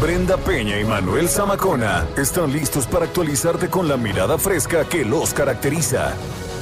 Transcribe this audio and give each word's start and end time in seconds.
Brenda 0.00 0.38
Peña 0.38 0.80
y 0.80 0.84
Manuel 0.84 1.28
Zamacona 1.28 2.08
están 2.16 2.50
listos 2.50 2.86
para 2.86 3.04
actualizarte 3.04 3.68
con 3.68 3.86
la 3.86 3.98
mirada 3.98 4.38
fresca 4.38 4.88
que 4.88 5.04
los 5.04 5.34
caracteriza. 5.34 6.14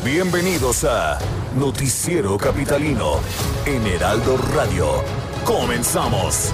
Bienvenidos 0.04 0.82
a 0.82 1.20
Noticiero 1.56 2.36
Capitalino 2.36 3.20
en 3.64 3.86
Heraldo 3.86 4.38
Radio. 4.56 5.04
Comenzamos. 5.44 6.52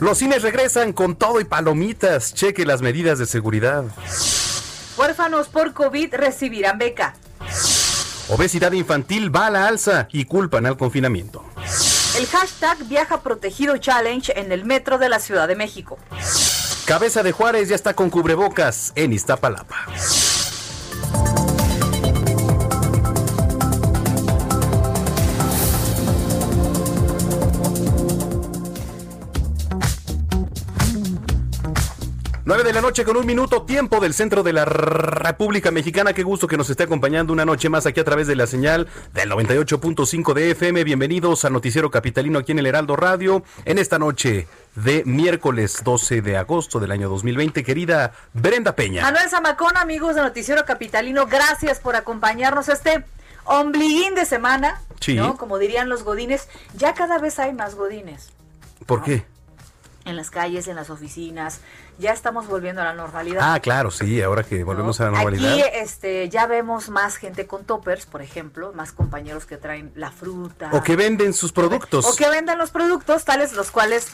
Los 0.00 0.16
cines 0.16 0.40
regresan 0.40 0.94
con 0.94 1.14
todo 1.14 1.40
y 1.40 1.44
palomitas. 1.44 2.32
Cheque 2.32 2.64
las 2.64 2.80
medidas 2.80 3.18
de 3.18 3.26
seguridad. 3.26 3.84
Huérfanos 4.96 5.48
por 5.48 5.74
COVID 5.74 6.14
recibirán 6.14 6.78
beca. 6.78 7.16
Obesidad 8.28 8.72
infantil 8.72 9.34
va 9.34 9.46
a 9.46 9.50
la 9.50 9.68
alza 9.68 10.08
y 10.10 10.24
culpan 10.24 10.64
al 10.64 10.78
confinamiento. 10.78 11.44
El 12.18 12.26
hashtag 12.26 12.84
Viaja 12.86 13.20
Protegido 13.20 13.76
Challenge 13.76 14.32
en 14.36 14.50
el 14.50 14.64
metro 14.64 14.98
de 14.98 15.10
la 15.10 15.18
Ciudad 15.18 15.46
de 15.46 15.56
México. 15.56 15.98
Cabeza 16.86 17.22
de 17.22 17.32
Juárez 17.32 17.68
ya 17.68 17.74
está 17.74 17.94
con 17.94 18.08
cubrebocas 18.10 18.92
en 18.94 19.12
Iztapalapa. 19.12 19.86
9 32.46 32.62
de 32.62 32.74
la 32.74 32.82
noche 32.82 33.06
con 33.06 33.16
un 33.16 33.24
minuto, 33.24 33.62
tiempo 33.62 34.00
del 34.00 34.12
centro 34.12 34.42
de 34.42 34.52
la 34.52 34.66
República 34.66 35.70
Mexicana. 35.70 36.12
Qué 36.12 36.22
gusto 36.22 36.46
que 36.46 36.58
nos 36.58 36.68
esté 36.68 36.82
acompañando 36.82 37.32
una 37.32 37.46
noche 37.46 37.70
más 37.70 37.86
aquí 37.86 38.00
a 38.00 38.04
través 38.04 38.26
de 38.26 38.36
la 38.36 38.46
señal 38.46 38.86
del 39.14 39.30
98.5 39.30 40.34
de 40.34 40.50
FM. 40.50 40.84
Bienvenidos 40.84 41.46
a 41.46 41.50
Noticiero 41.50 41.90
Capitalino 41.90 42.38
aquí 42.38 42.52
en 42.52 42.58
el 42.58 42.66
Heraldo 42.66 42.96
Radio 42.96 43.42
en 43.64 43.78
esta 43.78 43.98
noche 43.98 44.46
de 44.74 45.04
miércoles 45.06 45.80
12 45.84 46.20
de 46.20 46.36
agosto 46.36 46.80
del 46.80 46.92
año 46.92 47.08
2020. 47.08 47.64
Querida 47.64 48.12
Brenda 48.34 48.76
Peña. 48.76 49.00
Manuel 49.00 49.30
Zamacón, 49.30 49.78
amigos 49.78 50.14
de 50.14 50.20
Noticiero 50.20 50.66
Capitalino, 50.66 51.26
gracias 51.26 51.80
por 51.80 51.96
acompañarnos 51.96 52.68
este 52.68 53.06
ombliguín 53.44 54.14
de 54.14 54.26
semana. 54.26 54.82
Sí. 55.00 55.14
¿no? 55.14 55.38
Como 55.38 55.56
dirían 55.58 55.88
los 55.88 56.02
godines, 56.02 56.48
ya 56.76 56.92
cada 56.92 57.18
vez 57.18 57.38
hay 57.38 57.54
más 57.54 57.74
godines. 57.74 58.34
¿Por 58.84 59.02
qué? 59.02 59.24
En 60.04 60.16
las 60.16 60.30
calles, 60.30 60.68
en 60.68 60.76
las 60.76 60.90
oficinas, 60.90 61.60
ya 61.98 62.12
estamos 62.12 62.46
volviendo 62.46 62.82
a 62.82 62.84
la 62.84 62.92
normalidad. 62.92 63.40
Ah, 63.42 63.58
claro, 63.60 63.90
sí, 63.90 64.20
ahora 64.20 64.42
que 64.42 64.62
volvemos 64.62 65.00
¿no? 65.00 65.06
a 65.06 65.10
la 65.10 65.16
normalidad. 65.16 65.54
Aquí 65.54 65.62
este, 65.74 66.28
ya 66.28 66.46
vemos 66.46 66.90
más 66.90 67.16
gente 67.16 67.46
con 67.46 67.64
toppers, 67.64 68.04
por 68.04 68.20
ejemplo, 68.20 68.72
más 68.74 68.92
compañeros 68.92 69.46
que 69.46 69.56
traen 69.56 69.92
la 69.94 70.10
fruta. 70.10 70.68
O 70.74 70.82
que 70.82 70.96
venden 70.96 71.32
sus 71.32 71.52
productos. 71.52 72.04
O 72.04 72.14
que 72.16 72.28
venden 72.28 72.58
los 72.58 72.70
productos, 72.70 73.24
tales 73.24 73.54
los 73.54 73.70
cuales. 73.70 74.08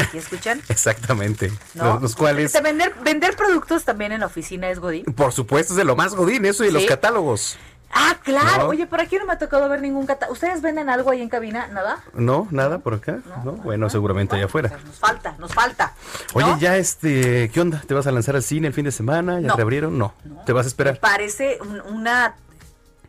¿Aquí 0.00 0.16
escuchan? 0.16 0.62
Exactamente. 0.68 1.52
¿no? 1.74 1.98
Los, 2.00 2.16
cuales. 2.16 2.46
Este, 2.46 2.62
vender, 2.62 2.94
vender 3.02 3.36
productos 3.36 3.84
también 3.84 4.12
en 4.12 4.20
la 4.20 4.26
oficina 4.26 4.70
es 4.70 4.78
Godín. 4.78 5.04
Por 5.04 5.32
supuesto, 5.32 5.74
es 5.74 5.76
de 5.76 5.84
lo 5.84 5.96
más 5.96 6.14
godín, 6.14 6.44
eso 6.46 6.64
y 6.64 6.68
Sí. 6.68 6.72
los 6.72 6.84
catálogos. 6.86 7.58
Ah, 7.90 8.16
claro. 8.22 8.64
¿No? 8.64 8.68
Oye, 8.68 8.86
por 8.86 9.00
aquí 9.00 9.16
no 9.16 9.24
me 9.26 9.32
ha 9.32 9.38
tocado 9.38 9.68
ver 9.68 9.80
ningún 9.80 10.06
catálogo. 10.06 10.34
¿Ustedes 10.34 10.60
venden 10.62 10.88
algo 10.90 11.10
ahí 11.10 11.22
en 11.22 11.28
cabina? 11.28 11.66
¿Nada? 11.68 12.02
¿No? 12.12 12.46
¿Nada 12.50 12.78
por 12.78 12.94
acá? 12.94 13.18
No. 13.44 13.52
Bueno, 13.52 13.88
seguramente 13.90 14.36
allá 14.36 14.44
afuera. 14.44 14.68
Pues 14.68 14.84
nos 14.84 14.98
falta, 14.98 15.34
nos 15.38 15.54
falta. 15.54 15.94
Oye, 16.34 16.54
ya 16.60 16.76
este, 16.76 17.50
¿qué 17.50 17.60
onda? 17.60 17.80
¿Te 17.86 17.94
vas 17.94 18.06
a 18.06 18.12
lanzar 18.12 18.36
al 18.36 18.42
cine 18.42 18.66
el 18.68 18.74
fin 18.74 18.84
de 18.84 18.92
semana? 18.92 19.40
¿Ya 19.40 19.48
No. 19.48 19.56
reabrieron? 19.56 19.98
No. 19.98 20.14
¿Te 20.46 20.52
vas 20.52 20.64
a 20.64 20.66
Me 20.66 20.68
esperar? 20.68 21.00
parece 21.00 21.58
un- 21.62 21.80
una, 21.80 22.34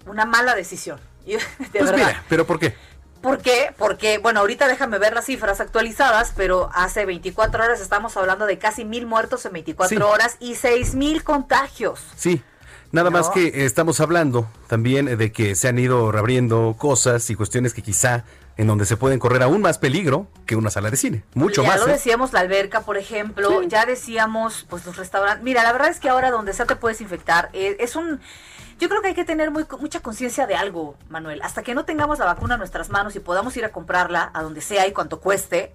una 0.06 0.26
mala 0.26 0.56
decisión. 0.56 1.00
De 1.26 1.38
Pues 1.58 1.72
verdad. 1.92 1.96
mira, 1.98 2.24
¿pero 2.30 2.48
por 2.48 2.58
qué? 2.60 2.74
¿Por 3.22 3.40
qué? 3.40 3.74
Porque, 3.78 4.18
bueno, 4.18 4.40
ahorita 4.40 4.66
déjame 4.70 4.98
ver 4.98 5.14
las 5.14 5.26
cifras 5.26 5.60
actualizadas, 5.60 6.32
pero 6.38 6.70
hace 6.74 7.06
24 7.06 7.62
horas 7.66 7.82
estamos 7.82 8.16
hablando 8.16 8.46
de 8.46 8.58
casi 8.58 8.86
mil 8.86 9.06
muertos 9.06 9.46
en 9.46 9.52
24 9.52 9.98
Sí. 9.98 10.02
horas 10.02 10.38
y 10.40 10.56
6 10.56 10.96
mil 10.96 11.22
contagios. 11.26 12.00
Sí. 12.16 12.42
Nada 12.92 13.10
más 13.12 13.30
que 13.30 13.66
estamos 13.66 14.00
hablando 14.00 14.48
también 14.68 15.18
de 15.18 15.32
que 15.32 15.56
se 15.56 15.68
han 15.68 15.78
ido 15.78 16.12
reabriendo 16.12 16.76
cosas 16.78 17.30
y 17.30 17.36
cuestiones 17.36 17.74
que 17.74 17.82
quizá 17.84 18.24
en 18.58 18.68
donde 18.68 18.86
se 18.86 18.98
pueden 18.98 19.20
correr 19.20 19.42
aún 19.42 19.62
más 19.62 19.78
peligro 19.78 20.28
que 20.46 20.56
una 20.58 20.70
sala 20.70 20.90
de 20.92 20.98
cine. 20.98 21.24
Mucho 21.34 21.64
ya 21.64 21.70
más. 21.70 21.80
lo 21.80 21.88
¿eh? 21.88 21.94
decíamos, 21.94 22.34
la 22.34 22.42
alberca, 22.42 22.82
por 22.82 22.98
ejemplo, 22.98 23.62
ya 23.64 23.86
decíamos, 23.86 24.66
pues 24.70 24.86
los 24.86 24.98
restaurantes. 24.98 25.44
Mira, 25.44 25.64
la 25.64 25.72
verdad 25.72 25.90
es 25.90 26.00
que 26.00 26.10
ahora 26.10 26.30
donde 26.30 26.52
sea 26.52 26.66
te 26.66 26.76
puedes 26.76 27.00
infectar. 27.00 27.50
eh, 27.54 27.78
es 27.80 27.96
un. 27.96 28.20
Yo 28.80 28.90
creo 28.90 29.02
que 29.02 29.10
hay 29.10 29.14
que 29.14 29.24
tener 29.24 29.52
muy, 29.52 29.66
mucha 29.80 30.02
conciencia 30.02 30.46
de 30.46 30.56
algo, 30.56 30.98
Manuel. 31.10 31.42
Hasta 31.42 31.64
que 31.64 31.76
no 31.76 31.86
tengamos 31.86 32.20
la 32.20 32.26
vacuna 32.26 32.56
en 32.56 32.60
nuestras 32.60 32.90
manos 32.90 33.16
y 33.16 33.20
podamos 33.20 33.56
ir 33.56 33.64
a 33.66 33.72
comprarla 33.72 34.32
a 34.34 34.42
donde 34.42 34.62
sea 34.62 34.88
y 34.88 34.94
cuanto 34.94 35.20
cueste, 35.22 35.74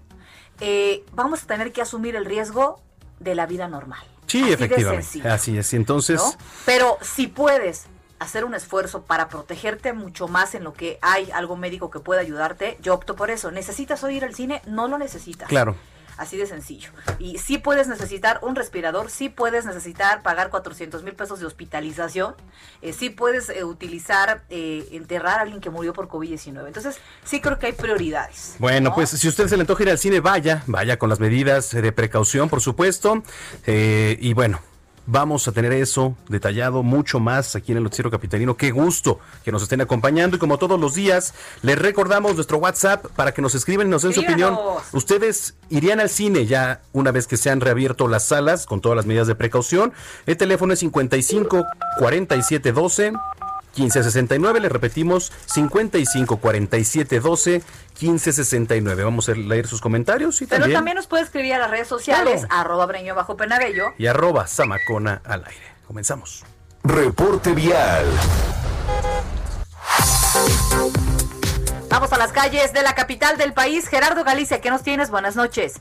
eh, 0.60 1.04
vamos 1.12 1.42
a 1.42 1.46
tener 1.46 1.72
que 1.72 1.80
asumir 1.80 2.16
el 2.16 2.24
riesgo 2.24 2.82
de 3.18 3.34
la 3.34 3.46
vida 3.46 3.68
normal. 3.68 4.04
Sí, 4.26 4.42
Así 4.42 4.52
efectivamente. 4.52 5.28
Así 5.28 5.58
es. 5.58 5.74
Entonces, 5.74 6.16
¿no? 6.16 6.32
Pero 6.64 6.98
si 7.02 7.26
puedes 7.26 7.86
hacer 8.18 8.44
un 8.44 8.54
esfuerzo 8.54 9.02
para 9.02 9.28
protegerte 9.28 9.92
mucho 9.92 10.28
más 10.28 10.54
en 10.54 10.64
lo 10.64 10.72
que 10.72 10.98
hay 11.02 11.30
algo 11.32 11.56
médico 11.56 11.90
que 11.90 12.00
pueda 12.00 12.20
ayudarte, 12.20 12.78
yo 12.80 12.94
opto 12.94 13.16
por 13.16 13.30
eso. 13.30 13.50
¿Necesitas 13.50 14.02
hoy 14.04 14.16
ir 14.16 14.24
al 14.24 14.34
cine? 14.34 14.62
No 14.66 14.88
lo 14.88 14.98
necesitas. 14.98 15.48
claro. 15.48 15.76
Así 16.16 16.36
de 16.36 16.46
sencillo. 16.46 16.90
Y 17.18 17.38
sí 17.38 17.58
puedes 17.58 17.88
necesitar 17.88 18.38
un 18.42 18.54
respirador, 18.54 19.10
sí 19.10 19.28
puedes 19.28 19.64
necesitar 19.66 20.22
pagar 20.22 20.50
400 20.50 21.02
mil 21.02 21.14
pesos 21.14 21.40
de 21.40 21.46
hospitalización, 21.46 22.34
eh, 22.82 22.92
sí 22.92 23.10
puedes 23.10 23.48
eh, 23.50 23.64
utilizar, 23.64 24.44
eh, 24.50 24.88
enterrar 24.92 25.38
a 25.38 25.42
alguien 25.42 25.60
que 25.60 25.70
murió 25.70 25.92
por 25.92 26.08
COVID-19. 26.08 26.66
Entonces, 26.66 26.98
sí 27.24 27.40
creo 27.40 27.58
que 27.58 27.66
hay 27.66 27.72
prioridades. 27.72 28.56
Bueno, 28.58 28.90
¿no? 28.90 28.94
pues 28.94 29.10
si 29.10 29.28
usted 29.28 29.48
se 29.48 29.56
le 29.56 29.62
antoja 29.62 29.82
ir 29.82 29.90
al 29.90 29.98
cine, 29.98 30.20
vaya, 30.20 30.62
vaya 30.66 30.98
con 30.98 31.08
las 31.08 31.20
medidas 31.20 31.74
eh, 31.74 31.82
de 31.82 31.92
precaución, 31.92 32.48
por 32.48 32.60
supuesto. 32.60 33.22
Eh, 33.66 34.16
y 34.20 34.34
bueno, 34.34 34.60
vamos 35.06 35.46
a 35.48 35.52
tener 35.52 35.72
eso 35.72 36.16
detallado 36.28 36.82
mucho 36.82 37.20
más 37.20 37.56
aquí 37.56 37.72
en 37.72 37.78
el 37.78 37.84
Noticiero 37.84 38.10
Capitalino. 38.10 38.56
Qué 38.56 38.70
gusto 38.70 39.18
que 39.44 39.52
nos 39.52 39.62
estén 39.62 39.80
acompañando. 39.80 40.36
Y 40.36 40.38
como 40.38 40.58
todos 40.58 40.78
los 40.80 40.94
días, 40.94 41.34
les 41.62 41.78
recordamos 41.78 42.34
nuestro 42.34 42.58
WhatsApp 42.58 43.06
para 43.16 43.32
que 43.32 43.42
nos 43.42 43.54
escriban 43.54 43.86
y 43.86 43.90
nos 43.90 44.02
den 44.02 44.12
su 44.12 44.20
opinión. 44.20 44.58
¿Ustedes 44.92 45.54
irían 45.70 46.00
al 46.00 46.10
cine 46.10 46.46
ya 46.46 46.80
una 46.92 47.10
vez 47.10 47.26
que 47.26 47.36
se 47.36 47.50
han 47.50 47.60
reabierto 47.60 48.08
las 48.08 48.24
salas 48.24 48.66
con 48.66 48.80
todas 48.80 48.96
las 48.96 49.06
medidas 49.06 49.26
de 49.26 49.34
precaución? 49.34 49.92
El 50.26 50.36
teléfono 50.36 50.72
es 50.72 50.78
55 50.80 51.64
47 51.98 52.72
12 52.72 53.12
1569, 53.76 54.60
le 54.60 54.68
repetimos 54.68 55.32
55 55.46 56.36
47 56.38 57.20
12 57.20 57.62
1569. 58.00 59.04
Vamos 59.04 59.28
a 59.28 59.32
leer 59.32 59.66
sus 59.66 59.80
comentarios 59.80 60.40
y 60.42 60.46
Pero 60.46 60.60
también, 60.62 60.78
también 60.78 60.96
nos 60.96 61.06
puede 61.06 61.22
escribir 61.24 61.54
a 61.54 61.58
las 61.58 61.70
redes 61.70 61.88
sociales, 61.88 62.40
Claro. 62.46 62.60
arroba 62.60 62.86
breño 62.86 63.14
bajo 63.14 63.36
penabello. 63.36 63.86
y 63.98 64.06
arroba 64.06 64.46
Samacona 64.46 65.20
al 65.24 65.44
aire. 65.44 65.66
Comenzamos. 65.86 66.44
Reporte 66.82 67.52
vial. 67.52 68.06
Vamos 71.88 72.12
a 72.12 72.18
las 72.18 72.32
calles 72.32 72.72
de 72.72 72.82
la 72.82 72.94
capital 72.94 73.36
del 73.38 73.52
país. 73.52 73.86
Gerardo 73.88 74.24
Galicia, 74.24 74.60
¿qué 74.60 74.70
nos 74.70 74.82
tienes? 74.82 75.10
Buenas 75.10 75.36
noches. 75.36 75.74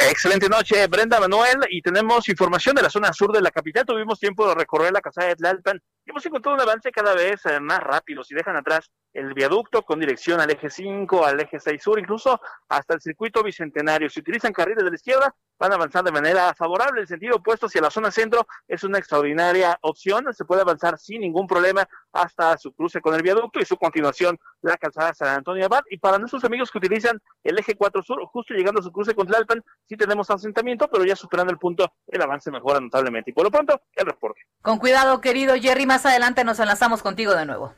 Excelente 0.00 0.48
noche, 0.48 0.86
Brenda 0.86 1.18
Manuel, 1.18 1.58
y 1.70 1.82
tenemos 1.82 2.28
información 2.28 2.72
de 2.76 2.82
la 2.82 2.88
zona 2.88 3.12
sur 3.12 3.32
de 3.32 3.42
la 3.42 3.50
capital. 3.50 3.84
Tuvimos 3.84 4.20
tiempo 4.20 4.46
de 4.46 4.54
recorrer 4.54 4.92
la 4.92 5.00
casa 5.00 5.24
de 5.24 5.34
Tlalpan 5.34 5.82
y 6.06 6.10
hemos 6.10 6.24
encontrado 6.24 6.54
un 6.54 6.62
avance 6.62 6.92
cada 6.92 7.14
vez 7.14 7.44
eh, 7.46 7.58
más 7.58 7.80
rápido. 7.80 8.22
Si 8.22 8.32
dejan 8.32 8.54
atrás 8.54 8.92
el 9.18 9.34
viaducto 9.34 9.82
con 9.82 9.98
dirección 10.00 10.40
al 10.40 10.50
eje 10.50 10.70
5, 10.70 11.24
al 11.24 11.40
eje 11.40 11.58
6 11.58 11.82
sur, 11.82 11.98
incluso 11.98 12.40
hasta 12.68 12.94
el 12.94 13.00
circuito 13.00 13.42
bicentenario. 13.42 14.08
Si 14.08 14.20
utilizan 14.20 14.52
carriles 14.52 14.84
de 14.84 14.90
la 14.90 14.96
izquierda, 14.96 15.34
van 15.58 15.72
a 15.72 15.74
avanzar 15.74 16.04
de 16.04 16.12
manera 16.12 16.54
favorable. 16.54 17.00
El 17.00 17.08
sentido 17.08 17.36
opuesto 17.36 17.66
hacia 17.66 17.80
la 17.80 17.90
zona 17.90 18.10
centro 18.10 18.46
es 18.68 18.84
una 18.84 18.98
extraordinaria 18.98 19.76
opción. 19.82 20.32
Se 20.32 20.44
puede 20.44 20.62
avanzar 20.62 20.98
sin 20.98 21.20
ningún 21.20 21.46
problema 21.46 21.88
hasta 22.12 22.56
su 22.58 22.72
cruce 22.72 23.00
con 23.00 23.14
el 23.14 23.22
viaducto 23.22 23.58
y 23.60 23.64
su 23.64 23.76
continuación 23.76 24.38
la 24.62 24.76
calzada 24.76 25.14
San 25.14 25.28
Antonio 25.28 25.64
Abad. 25.64 25.82
Y 25.90 25.98
para 25.98 26.18
nuestros 26.18 26.44
amigos 26.44 26.70
que 26.70 26.78
utilizan 26.78 27.20
el 27.42 27.58
eje 27.58 27.74
4 27.74 28.02
sur, 28.02 28.24
justo 28.26 28.54
llegando 28.54 28.80
a 28.80 28.84
su 28.84 28.92
cruce 28.92 29.14
con 29.14 29.26
Tlalpan, 29.26 29.62
sí 29.88 29.96
tenemos 29.96 30.30
asentamiento, 30.30 30.88
pero 30.88 31.04
ya 31.04 31.16
superando 31.16 31.52
el 31.52 31.58
punto, 31.58 31.92
el 32.06 32.22
avance 32.22 32.50
mejora 32.50 32.80
notablemente. 32.80 33.30
Y 33.30 33.34
por 33.34 33.44
lo 33.44 33.50
pronto, 33.50 33.80
el 33.94 34.06
reporte. 34.06 34.42
Con 34.62 34.78
cuidado, 34.78 35.20
querido 35.20 35.54
Jerry. 35.56 35.86
Más 35.86 36.06
adelante 36.06 36.44
nos 36.44 36.60
enlazamos 36.60 37.02
contigo 37.02 37.34
de 37.34 37.46
nuevo. 37.46 37.74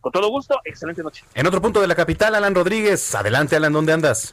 Con 0.00 0.12
todo 0.12 0.28
gusto, 0.28 0.60
excelente 0.64 1.02
noche. 1.02 1.24
En 1.34 1.46
otro 1.46 1.60
punto 1.60 1.80
de 1.80 1.86
la 1.86 1.94
capital, 1.94 2.34
Alan 2.34 2.54
Rodríguez. 2.54 3.14
Adelante, 3.14 3.56
Alan, 3.56 3.72
¿dónde 3.72 3.92
andas? 3.92 4.32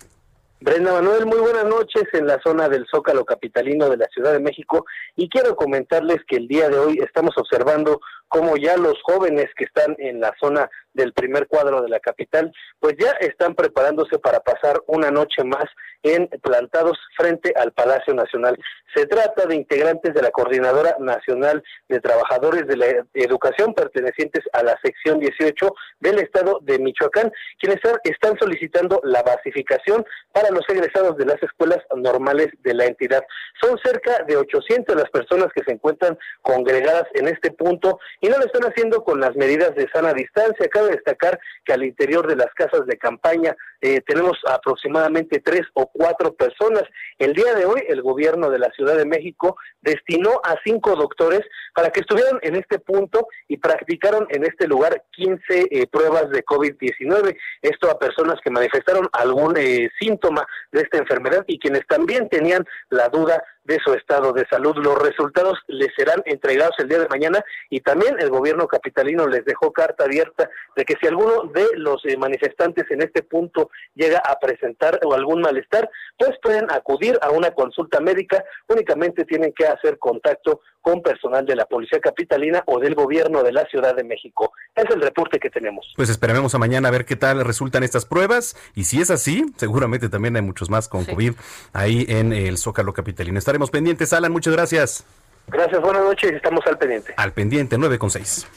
Brenda 0.62 0.94
Manuel, 0.94 1.25
muy 1.25 1.39
buenas 1.39 1.65
noches 1.65 2.06
en 2.13 2.25
la 2.25 2.39
zona 2.41 2.69
del 2.69 2.88
Zócalo 2.89 3.25
Capitalino 3.25 3.89
de 3.89 3.97
la 3.97 4.07
Ciudad 4.07 4.31
de 4.31 4.39
México 4.39 4.85
y 5.15 5.29
quiero 5.29 5.56
comentarles 5.56 6.21
que 6.27 6.38
el 6.38 6.47
día 6.47 6.69
de 6.69 6.79
hoy 6.79 6.97
estamos 7.03 7.38
observando 7.38 8.00
cómo 8.27 8.57
ya 8.57 8.77
los 8.77 9.01
jóvenes 9.04 9.48
que 9.56 9.66
están 9.66 9.95
en 10.00 10.19
la 10.19 10.33
zona 10.39 10.69
del 10.94 11.13
primer 11.13 11.48
cuadro 11.48 11.81
de 11.81 11.89
la 11.89 12.00
capital, 12.00 12.51
pues 12.80 12.95
ya 12.98 13.12
están 13.19 13.54
preparándose 13.54 14.18
para 14.18 14.39
pasar 14.39 14.81
una 14.88 15.12
noche 15.12 15.44
más 15.44 15.66
en 16.04 16.27
plantados 16.42 16.98
frente 17.18 17.51
al 17.56 17.72
Palacio 17.72 18.13
Nacional. 18.13 18.57
Se 18.94 19.07
trata 19.07 19.48
de 19.48 19.56
integrantes 19.56 20.13
de 20.13 20.22
la 20.22 20.30
Coordinadora 20.30 20.95
Nacional 21.00 21.63
de 21.89 22.00
Trabajadores 22.00 22.68
de 22.68 22.77
la 22.77 22.86
Educación 23.13 23.74
pertenecientes 23.74 24.44
a 24.54 24.63
la 24.63 24.80
sección 24.83 25.19
18 25.19 25.74
del 26.00 26.19
Estado 26.19 26.60
de 26.62 26.77
Michoacán, 26.77 27.31
quienes 27.60 27.80
están 28.04 28.38
solicitando 28.38 29.01
la 29.04 29.24
basificación 29.24 30.06
para 30.31 30.51
los 30.51 30.63
egresados 30.69 31.18
de 31.18 31.25
las 31.25 31.42
escuelas 31.42 31.80
normales 31.95 32.50
de 32.60 32.74
la 32.75 32.86
entidad. 32.86 33.24
Son 33.60 33.77
cerca 33.83 34.24
de 34.27 34.38
800 34.38 34.95
las 34.95 35.10
personas 35.10 35.48
que 35.54 35.63
se 35.66 35.74
encuentran 35.74 36.18
congregadas 36.42 37.06
en 37.16 37.27
este 37.27 37.51
punto 37.51 38.00
y 38.21 38.27
no 38.27 38.38
lo 38.38 38.45
están 38.45 38.63
haciendo 38.63 39.03
con 39.03 39.19
las 39.19 39.35
medidas 39.35 39.75
de 39.75 39.89
sana 39.94 40.13
distancia. 40.13 40.67
Cabe 40.69 40.91
destacar 40.91 41.39
que 41.63 41.73
al 41.73 41.83
interior 41.83 42.27
de 42.27 42.35
las 42.35 42.53
casas 42.53 42.85
de 42.85 42.97
campaña 42.97 43.56
eh, 43.81 44.01
tenemos 44.01 44.38
aproximadamente 44.47 45.39
tres 45.39 45.63
o 45.73 45.88
cuatro 45.88 46.33
personas. 46.33 46.83
El 47.19 47.33
día 47.33 47.53
de 47.53 47.65
hoy 47.65 47.83
el 47.88 48.01
gobierno 48.01 48.50
de 48.50 48.59
la 48.59 48.69
Ciudad 48.71 48.97
de 48.97 49.06
México 49.06 49.57
destinó 49.81 50.41
a 50.44 50.56
cinco 50.63 50.95
doctores 50.95 51.41
para 51.73 51.89
que 51.89 52.01
estuvieran 52.01 52.39
en 52.41 52.56
este 52.56 52.79
punto 52.79 53.27
y 53.47 53.57
practicaron 53.57 54.27
en 54.29 54.44
este 54.44 54.67
lugar 54.67 55.03
15 55.12 55.39
eh, 55.50 55.88
pruebas 55.88 56.29
de 56.29 56.44
COVID-19. 56.44 57.38
Esto 57.62 57.89
a 57.89 58.00
personas 58.00 58.39
que 58.44 58.51
manifestaron 58.51 59.07
algún 59.13 59.56
eh, 59.57 59.89
síntoma 60.00 60.45
de 60.71 60.81
esta 60.81 60.97
enfermedad 60.97 61.44
y 61.47 61.59
quienes 61.59 61.85
también 61.88 62.29
tenían 62.29 62.65
la 62.89 63.09
duda 63.09 63.44
de 63.65 63.79
su 63.83 63.94
estado 63.94 64.31
de 64.31 64.45
salud. 64.50 64.75
Los 64.77 65.01
resultados 65.01 65.59
les 65.67 65.94
serán 65.95 66.21
entregados 66.25 66.75
el 66.79 66.88
día 66.88 67.00
de 67.00 67.07
mañana 67.07 67.44
y 67.69 67.81
también 67.81 68.15
el 68.19 68.29
gobierno 68.29 68.67
capitalino 68.67 69.27
les 69.27 69.44
dejó 69.45 69.73
carta 69.73 70.06
abierta 70.06 70.50
de 70.75 70.85
que 70.85 70.95
si 71.01 71.07
alguno 71.07 71.51
de 71.53 71.65
los 71.75 72.03
eh, 72.06 72.15
manifestantes 72.17 72.85
en 72.91 73.01
este 73.01 73.23
punto 73.23 73.69
llega 73.95 74.19
a 74.19 74.39
presentar 74.39 75.00
algún 75.15 75.41
malestar, 75.41 75.89
pues 76.17 76.31
pueden 76.41 76.71
acudir 76.71 77.17
a 77.21 77.31
una 77.31 77.51
consulta 77.51 78.00
médica, 78.00 78.44
únicamente 78.67 79.25
tienen 79.25 79.53
que 79.53 79.65
hacer 79.65 79.97
contacto 79.97 80.62
con 80.81 81.01
personal 81.01 81.45
de 81.45 81.56
la 81.56 81.65
Policía 81.65 82.00
Capitalina 82.00 82.62
o 82.67 82.79
del 82.79 82.94
gobierno 82.94 83.41
de 83.41 83.51
la 83.51 83.65
Ciudad 83.65 83.95
de 83.95 84.03
México. 84.03 84.51
Es 84.75 84.89
el 84.89 85.01
reporte 85.01 85.39
que 85.39 85.50
tenemos. 85.50 85.94
Pues 85.95 86.10
esperaremos 86.10 86.54
a 86.54 86.57
mañana 86.57 86.89
a 86.89 86.92
ver 86.92 87.06
qué 87.06 87.16
tal 87.16 87.44
resultan 87.45 87.83
estas 87.83 88.06
pruebas 88.06 88.57
y 88.75 88.83
si 88.83 89.00
es 89.00 89.10
así, 89.10 89.45
seguramente 89.56 90.10
también 90.10 90.36
hay 90.36 90.42
muchos 90.42 90.69
más 90.69 90.89
con 90.89 91.06
COVID 91.06 91.33
ahí 91.72 92.06
en 92.10 92.33
el 92.33 92.57
Zócalo 92.57 92.94
Capitalino. 92.94 93.39
Estaremos 93.39 93.72
pendientes, 93.72 94.12
Alan, 94.12 94.33
muchas 94.33 94.54
gracias. 94.54 95.06
Gracias, 95.48 95.81
buenas 95.81 96.04
noches, 96.04 96.33
estamos 96.33 96.66
al 96.68 96.77
pendiente. 96.77 97.13
Al 97.16 97.31
pendiente, 97.31 97.77
9 97.77 98.00
con 98.00 98.10
6. 98.10 98.48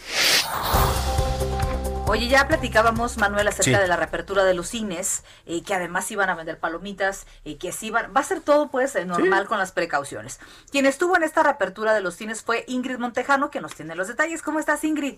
Oye, 2.07 2.27
ya 2.27 2.49
platicábamos, 2.49 3.19
Manuel, 3.19 3.47
acerca 3.49 3.79
de 3.79 3.87
la 3.87 3.97
reapertura 3.97 4.43
de 4.45 4.55
los 4.55 4.69
cines, 4.69 5.25
eh, 5.45 5.63
que 5.63 5.75
además 5.75 6.11
iban 6.11 6.31
a 6.31 6.35
vender 6.35 6.59
palomitas, 6.59 7.27
y 7.45 7.53
eh, 7.53 7.59
que 7.59 7.71
sí 7.71 7.91
van, 7.91 8.15
va 8.17 8.23
a 8.23 8.25
ser 8.25 8.41
todo 8.41 8.71
pues 8.71 8.97
eh, 8.97 9.05
normal 9.05 9.47
con 9.47 9.59
las 9.59 9.73
precauciones. 9.73 10.41
Quien 10.73 10.87
estuvo 10.87 11.17
en 11.17 11.23
esta 11.23 11.43
reapertura 11.43 11.93
de 11.93 12.01
los 12.01 12.15
cines 12.15 12.43
fue 12.43 12.65
Ingrid 12.67 12.97
Montejano, 12.97 13.51
que 13.51 13.61
nos 13.61 13.75
tiene 13.75 13.95
los 13.95 14.09
detalles. 14.09 14.41
¿Cómo 14.41 14.59
estás, 14.59 14.85
Ingrid? 14.85 15.17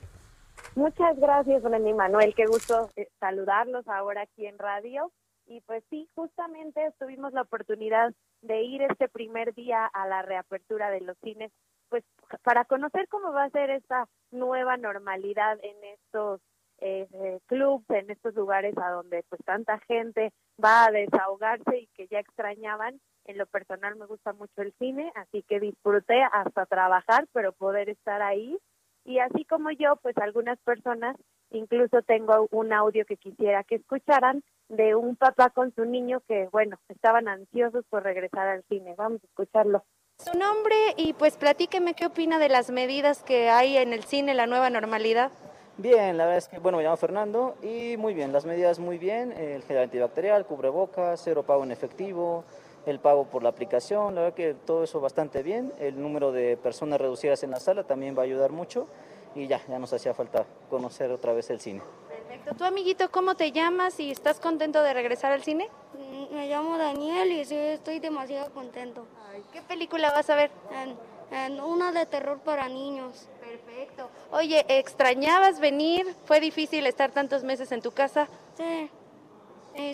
Muchas 0.74 1.18
gracias, 1.18 1.62
Lenny 1.64 1.92
Manuel. 1.92 2.34
Qué 2.34 2.46
gusto 2.46 2.90
saludarlos 3.18 3.86
ahora 3.88 4.22
aquí 4.22 4.46
en 4.46 4.58
radio. 4.58 5.10
Y 5.46 5.60
pues 5.62 5.82
sí, 5.90 6.08
justamente 6.14 6.92
tuvimos 7.00 7.32
la 7.32 7.42
oportunidad 7.42 8.14
de 8.42 8.62
ir 8.62 8.82
este 8.82 9.08
primer 9.08 9.52
día 9.54 9.84
a 9.84 10.06
la 10.06 10.22
reapertura 10.22 10.90
de 10.90 11.00
los 11.00 11.18
cines, 11.24 11.50
pues 11.88 12.04
para 12.44 12.64
conocer 12.64 13.08
cómo 13.08 13.32
va 13.32 13.44
a 13.44 13.50
ser 13.50 13.70
esta 13.70 14.06
nueva 14.30 14.76
normalidad 14.76 15.58
en 15.62 15.76
estos 15.82 16.40
eh, 16.78 17.40
clubs, 17.46 17.84
en 17.90 18.10
estos 18.10 18.34
lugares 18.34 18.74
a 18.78 18.90
donde 18.90 19.24
pues 19.28 19.40
tanta 19.44 19.78
gente 19.80 20.32
va 20.62 20.86
a 20.86 20.90
desahogarse 20.90 21.78
y 21.78 21.86
que 21.94 22.06
ya 22.06 22.20
extrañaban. 22.20 23.00
En 23.24 23.36
lo 23.36 23.46
personal 23.46 23.96
me 23.96 24.06
gusta 24.06 24.32
mucho 24.32 24.62
el 24.62 24.72
cine, 24.78 25.12
así 25.14 25.42
que 25.42 25.60
disfruté 25.60 26.22
hasta 26.32 26.64
trabajar, 26.66 27.26
pero 27.32 27.52
poder 27.52 27.88
estar 27.88 28.22
ahí. 28.22 28.58
Y 29.04 29.18
así 29.18 29.44
como 29.44 29.70
yo, 29.70 29.96
pues 30.02 30.16
algunas 30.18 30.58
personas, 30.60 31.16
incluso 31.50 32.02
tengo 32.02 32.48
un 32.50 32.72
audio 32.72 33.04
que 33.06 33.16
quisiera 33.16 33.64
que 33.64 33.76
escucharan 33.76 34.42
de 34.68 34.94
un 34.94 35.16
papá 35.16 35.50
con 35.50 35.74
su 35.74 35.84
niño 35.84 36.20
que, 36.28 36.48
bueno, 36.52 36.78
estaban 36.88 37.28
ansiosos 37.28 37.84
por 37.88 38.02
regresar 38.02 38.46
al 38.48 38.62
cine. 38.68 38.94
Vamos 38.96 39.20
a 39.22 39.26
escucharlo. 39.26 39.84
Su 40.18 40.38
nombre 40.38 40.74
y 40.96 41.14
pues 41.14 41.38
platíqueme 41.38 41.94
qué 41.94 42.06
opina 42.06 42.38
de 42.38 42.50
las 42.50 42.70
medidas 42.70 43.22
que 43.22 43.48
hay 43.48 43.78
en 43.78 43.92
el 43.92 44.04
cine, 44.04 44.34
la 44.34 44.46
nueva 44.46 44.68
normalidad. 44.68 45.32
Bien, 45.78 46.18
la 46.18 46.24
verdad 46.24 46.38
es 46.38 46.48
que, 46.48 46.58
bueno, 46.58 46.76
me 46.76 46.84
llamo 46.84 46.98
Fernando 46.98 47.56
y 47.62 47.96
muy 47.96 48.12
bien, 48.12 48.32
las 48.32 48.44
medidas 48.44 48.78
muy 48.78 48.98
bien, 48.98 49.32
el 49.32 49.62
gel 49.62 49.78
antibacterial, 49.78 50.44
cubrebocas, 50.44 51.22
cero 51.24 51.42
pago 51.42 51.64
en 51.64 51.70
efectivo, 51.70 52.44
el 52.86 52.98
pago 52.98 53.24
por 53.26 53.42
la 53.42 53.50
aplicación, 53.50 54.14
la 54.14 54.22
verdad 54.22 54.36
que 54.36 54.54
todo 54.54 54.84
eso 54.84 55.00
bastante 55.00 55.42
bien, 55.42 55.72
el 55.78 56.00
número 56.00 56.32
de 56.32 56.56
personas 56.56 57.00
reducidas 57.00 57.42
en 57.42 57.50
la 57.50 57.60
sala 57.60 57.84
también 57.84 58.16
va 58.16 58.22
a 58.22 58.24
ayudar 58.24 58.52
mucho 58.52 58.86
y 59.34 59.46
ya, 59.46 59.60
ya 59.68 59.78
nos 59.78 59.92
hacía 59.92 60.14
falta 60.14 60.44
conocer 60.68 61.10
otra 61.10 61.32
vez 61.32 61.50
el 61.50 61.60
cine. 61.60 61.82
Perfecto. 62.08 62.54
¿Tú, 62.56 62.64
amiguito, 62.64 63.10
cómo 63.10 63.34
te 63.34 63.52
llamas 63.52 64.00
y 64.00 64.10
estás 64.10 64.40
contento 64.40 64.82
de 64.82 64.94
regresar 64.94 65.32
al 65.32 65.42
cine? 65.42 65.68
Mm, 65.94 66.34
me 66.34 66.48
llamo 66.48 66.78
Daniel 66.78 67.30
y 67.32 67.44
sí, 67.44 67.56
estoy 67.56 67.98
demasiado 67.98 68.52
contento. 68.52 69.06
¿Qué 69.52 69.62
película 69.62 70.10
vas 70.10 70.28
a 70.30 70.34
ver? 70.34 70.50
En, 70.72 70.96
en 71.36 71.60
una 71.60 71.92
de 71.92 72.06
terror 72.06 72.40
para 72.40 72.68
niños. 72.68 73.28
Perfecto. 73.40 74.08
Oye, 74.32 74.64
¿extrañabas 74.68 75.60
venir? 75.60 76.14
¿Fue 76.24 76.40
difícil 76.40 76.86
estar 76.86 77.12
tantos 77.12 77.44
meses 77.44 77.70
en 77.72 77.82
tu 77.82 77.92
casa? 77.92 78.28
Sí, 78.56 78.90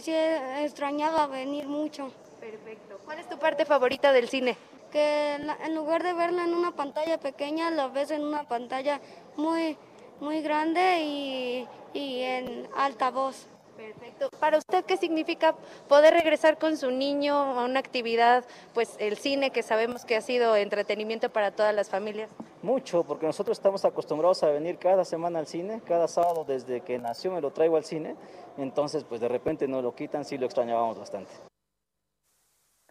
sí, 0.00 0.12
extrañaba 0.14 1.26
venir 1.26 1.66
mucho. 1.66 2.10
Perfecto. 2.50 2.98
¿Cuál 3.04 3.18
es 3.18 3.28
tu 3.28 3.38
parte 3.38 3.64
favorita 3.64 4.12
del 4.12 4.28
cine? 4.28 4.56
Que 4.92 5.34
en 5.34 5.74
lugar 5.74 6.04
de 6.04 6.12
verla 6.12 6.44
en 6.44 6.54
una 6.54 6.72
pantalla 6.72 7.18
pequeña, 7.18 7.70
la 7.72 7.88
ves 7.88 8.12
en 8.12 8.22
una 8.22 8.44
pantalla 8.44 9.00
muy, 9.36 9.76
muy 10.20 10.42
grande 10.42 11.00
y, 11.02 11.68
y 11.92 12.22
en 12.22 12.68
alta 12.76 13.10
voz. 13.10 13.46
Perfecto. 13.76 14.30
Para 14.38 14.58
usted, 14.58 14.84
¿qué 14.84 14.96
significa 14.96 15.54
poder 15.88 16.14
regresar 16.14 16.56
con 16.56 16.76
su 16.76 16.90
niño 16.92 17.34
a 17.34 17.64
una 17.64 17.80
actividad, 17.80 18.44
pues 18.74 18.94
el 18.98 19.18
cine, 19.18 19.50
que 19.50 19.62
sabemos 19.62 20.04
que 20.04 20.16
ha 20.16 20.22
sido 20.22 20.56
entretenimiento 20.56 21.28
para 21.30 21.50
todas 21.50 21.74
las 21.74 21.90
familias? 21.90 22.30
Mucho, 22.62 23.02
porque 23.02 23.26
nosotros 23.26 23.58
estamos 23.58 23.84
acostumbrados 23.84 24.42
a 24.44 24.46
venir 24.46 24.78
cada 24.78 25.04
semana 25.04 25.40
al 25.40 25.46
cine, 25.46 25.82
cada 25.84 26.08
sábado 26.08 26.44
desde 26.46 26.80
que 26.80 26.96
nació 26.98 27.32
me 27.32 27.40
lo 27.40 27.50
traigo 27.50 27.76
al 27.76 27.84
cine, 27.84 28.16
entonces 28.56 29.04
pues 29.04 29.20
de 29.20 29.28
repente 29.28 29.68
nos 29.68 29.82
lo 29.82 29.94
quitan, 29.94 30.24
sí 30.24 30.38
lo 30.38 30.46
extrañábamos 30.46 30.98
bastante. 30.98 31.30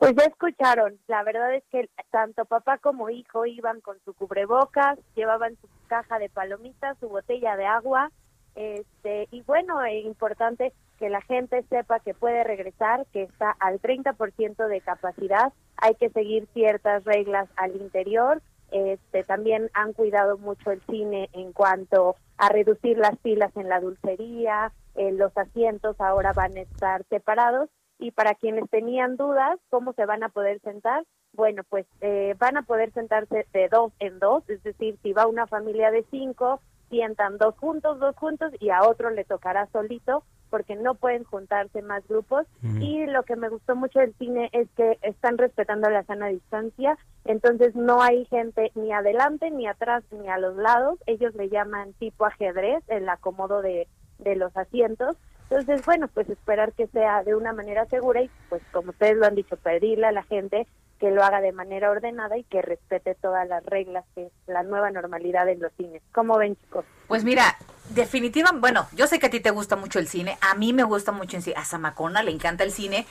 Pues 0.05 0.17
ya 0.17 0.25
escucharon, 0.25 0.99
la 1.07 1.23
verdad 1.23 1.55
es 1.55 1.63
que 1.71 1.89
tanto 2.11 2.45
papá 2.45 2.77
como 2.77 3.09
hijo 3.09 3.47
iban 3.47 3.81
con 3.81 3.97
su 4.05 4.13
cubrebocas, 4.13 4.99
llevaban 5.15 5.55
su 5.59 5.67
caja 5.87 6.19
de 6.19 6.29
palomitas, 6.29 6.95
su 6.99 7.09
botella 7.09 7.57
de 7.57 7.65
agua, 7.65 8.11
este, 8.53 9.27
y 9.31 9.41
bueno, 9.41 9.83
es 9.83 10.05
importante 10.05 10.73
que 10.99 11.09
la 11.09 11.21
gente 11.21 11.63
sepa 11.71 12.01
que 12.01 12.13
puede 12.13 12.43
regresar, 12.43 13.07
que 13.13 13.23
está 13.23 13.55
al 13.59 13.81
30% 13.81 14.67
de 14.67 14.81
capacidad, 14.81 15.51
hay 15.77 15.95
que 15.95 16.11
seguir 16.11 16.47
ciertas 16.53 17.03
reglas 17.03 17.49
al 17.55 17.75
interior, 17.75 18.43
este, 18.69 19.23
también 19.23 19.71
han 19.73 19.93
cuidado 19.93 20.37
mucho 20.37 20.69
el 20.69 20.83
cine 20.83 21.31
en 21.33 21.51
cuanto 21.51 22.15
a 22.37 22.49
reducir 22.49 22.99
las 22.99 23.19
filas 23.21 23.57
en 23.57 23.69
la 23.69 23.79
dulcería, 23.79 24.71
eh, 24.93 25.11
los 25.13 25.35
asientos 25.35 25.99
ahora 25.99 26.31
van 26.31 26.55
a 26.57 26.61
estar 26.61 27.03
separados 27.09 27.71
y 27.99 28.11
para 28.11 28.35
quienes 28.35 28.69
tenían 28.69 29.15
dudas, 29.15 29.59
¿cómo 29.69 29.93
se 29.93 30.05
van 30.05 30.23
a 30.23 30.29
poder 30.29 30.59
sentar? 30.61 31.03
Bueno, 31.33 31.63
pues 31.69 31.85
eh, 32.01 32.35
van 32.39 32.57
a 32.57 32.63
poder 32.63 32.91
sentarse 32.93 33.45
de 33.53 33.69
dos 33.69 33.93
en 33.99 34.19
dos, 34.19 34.47
es 34.49 34.61
decir, 34.63 34.97
si 35.03 35.13
va 35.13 35.27
una 35.27 35.47
familia 35.47 35.91
de 35.91 36.05
cinco, 36.11 36.61
sientan 36.89 37.37
dos 37.37 37.55
juntos, 37.57 37.99
dos 37.99 38.15
juntos 38.15 38.53
y 38.59 38.69
a 38.69 38.83
otro 38.83 39.09
le 39.09 39.23
tocará 39.23 39.67
solito 39.67 40.23
porque 40.49 40.75
no 40.75 40.95
pueden 40.95 41.25
juntarse 41.25 41.81
más 41.81 42.07
grupos. 42.07 42.45
Y 42.79 43.05
lo 43.07 43.23
que 43.23 43.35
me 43.35 43.49
gustó 43.49 43.75
mucho 43.75 43.99
del 43.99 44.13
cine 44.15 44.49
es 44.53 44.69
que 44.77 44.97
están 45.01 45.37
respetando 45.37 45.89
la 45.89 46.03
sana 46.03 46.27
distancia, 46.27 46.97
entonces 47.25 47.75
no 47.75 48.01
hay 48.01 48.25
gente 48.25 48.71
ni 48.75 48.93
adelante, 48.93 49.51
ni 49.51 49.67
atrás, 49.67 50.03
ni 50.11 50.29
a 50.29 50.37
los 50.37 50.55
lados, 50.55 50.97
ellos 51.07 51.35
le 51.35 51.49
llaman 51.49 51.91
tipo 51.93 52.25
ajedrez 52.25 52.83
el 52.87 53.09
acomodo 53.09 53.61
de, 53.61 53.87
de 54.19 54.35
los 54.35 54.55
asientos, 54.55 55.17
entonces 55.49 55.85
bueno, 55.85 56.07
pues 56.07 56.29
esperar 56.29 56.73
que 56.73 56.87
sea 56.87 57.23
de 57.23 57.35
una 57.35 57.53
manera 57.53 57.85
segura 57.85 58.21
y 58.21 58.29
pues 58.49 58.61
como 58.71 58.91
ustedes 58.91 59.17
lo 59.17 59.25
han 59.25 59.35
dicho, 59.35 59.57
pedirle 59.57 60.07
a 60.07 60.11
la 60.11 60.23
gente 60.23 60.67
que 60.99 61.11
lo 61.11 61.23
haga 61.23 61.41
de 61.41 61.51
manera 61.51 61.91
ordenada 61.91 62.37
y 62.37 62.43
que 62.43 62.61
respete 62.61 63.15
todas 63.15 63.47
las 63.47 63.65
reglas 63.65 64.05
que 64.15 64.27
es 64.27 64.31
la 64.47 64.63
nueva 64.63 64.91
normalidad 64.91 65.47
en 65.49 65.59
los 65.59 65.71
cines. 65.73 66.01
¿Cómo 66.13 66.37
ven, 66.37 66.55
chicos? 66.55 66.85
Pues 67.07 67.23
mira, 67.23 67.57
definitiva, 67.89 68.51
bueno, 68.53 68.87
yo 68.95 69.05
sé 69.07 69.19
que 69.19 69.27
a 69.27 69.29
ti 69.29 69.39
te 69.39 69.51
gusta 69.51 69.75
mucho 69.75 69.99
el 69.99 70.07
cine, 70.07 70.37
a 70.41 70.55
mí 70.55 70.73
me 70.73 70.83
gusta 70.83 71.11
mucho 71.11 71.37
el 71.37 71.43
cine, 71.43 71.57
a 71.57 71.65
Samacona 71.65 72.23
le 72.23 72.31
encanta 72.31 72.63
el 72.63 72.71
cine, 72.71 73.05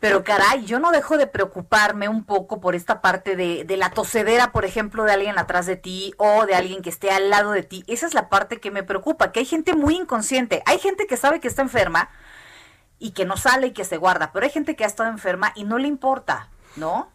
pero 0.00 0.24
caray, 0.24 0.64
yo 0.66 0.78
no 0.78 0.92
dejo 0.92 1.16
de 1.16 1.26
preocuparme 1.26 2.08
un 2.08 2.24
poco 2.24 2.60
por 2.60 2.74
esta 2.74 3.00
parte 3.00 3.34
de, 3.36 3.64
de 3.64 3.76
la 3.76 3.90
tosedera, 3.90 4.52
por 4.52 4.64
ejemplo, 4.64 5.04
de 5.04 5.12
alguien 5.12 5.38
atrás 5.38 5.66
de 5.66 5.76
ti 5.76 6.14
o 6.18 6.46
de 6.46 6.54
alguien 6.54 6.82
que 6.82 6.90
esté 6.90 7.10
al 7.10 7.30
lado 7.30 7.52
de 7.52 7.62
ti. 7.62 7.82
Esa 7.86 8.06
es 8.06 8.14
la 8.14 8.28
parte 8.28 8.60
que 8.60 8.70
me 8.70 8.82
preocupa, 8.82 9.32
que 9.32 9.40
hay 9.40 9.46
gente 9.46 9.74
muy 9.74 9.96
inconsciente, 9.96 10.62
hay 10.66 10.78
gente 10.78 11.06
que 11.06 11.16
sabe 11.16 11.40
que 11.40 11.48
está 11.48 11.62
enferma 11.62 12.10
y 12.98 13.12
que 13.12 13.24
no 13.26 13.36
sale 13.36 13.68
y 13.68 13.72
que 13.72 13.84
se 13.84 13.96
guarda, 13.98 14.32
pero 14.32 14.44
hay 14.44 14.50
gente 14.52 14.76
que 14.76 14.84
ha 14.84 14.86
estado 14.86 15.10
enferma 15.10 15.52
y 15.54 15.64
no 15.64 15.78
le 15.78 15.88
importa, 15.88 16.50
¿no? 16.76 17.10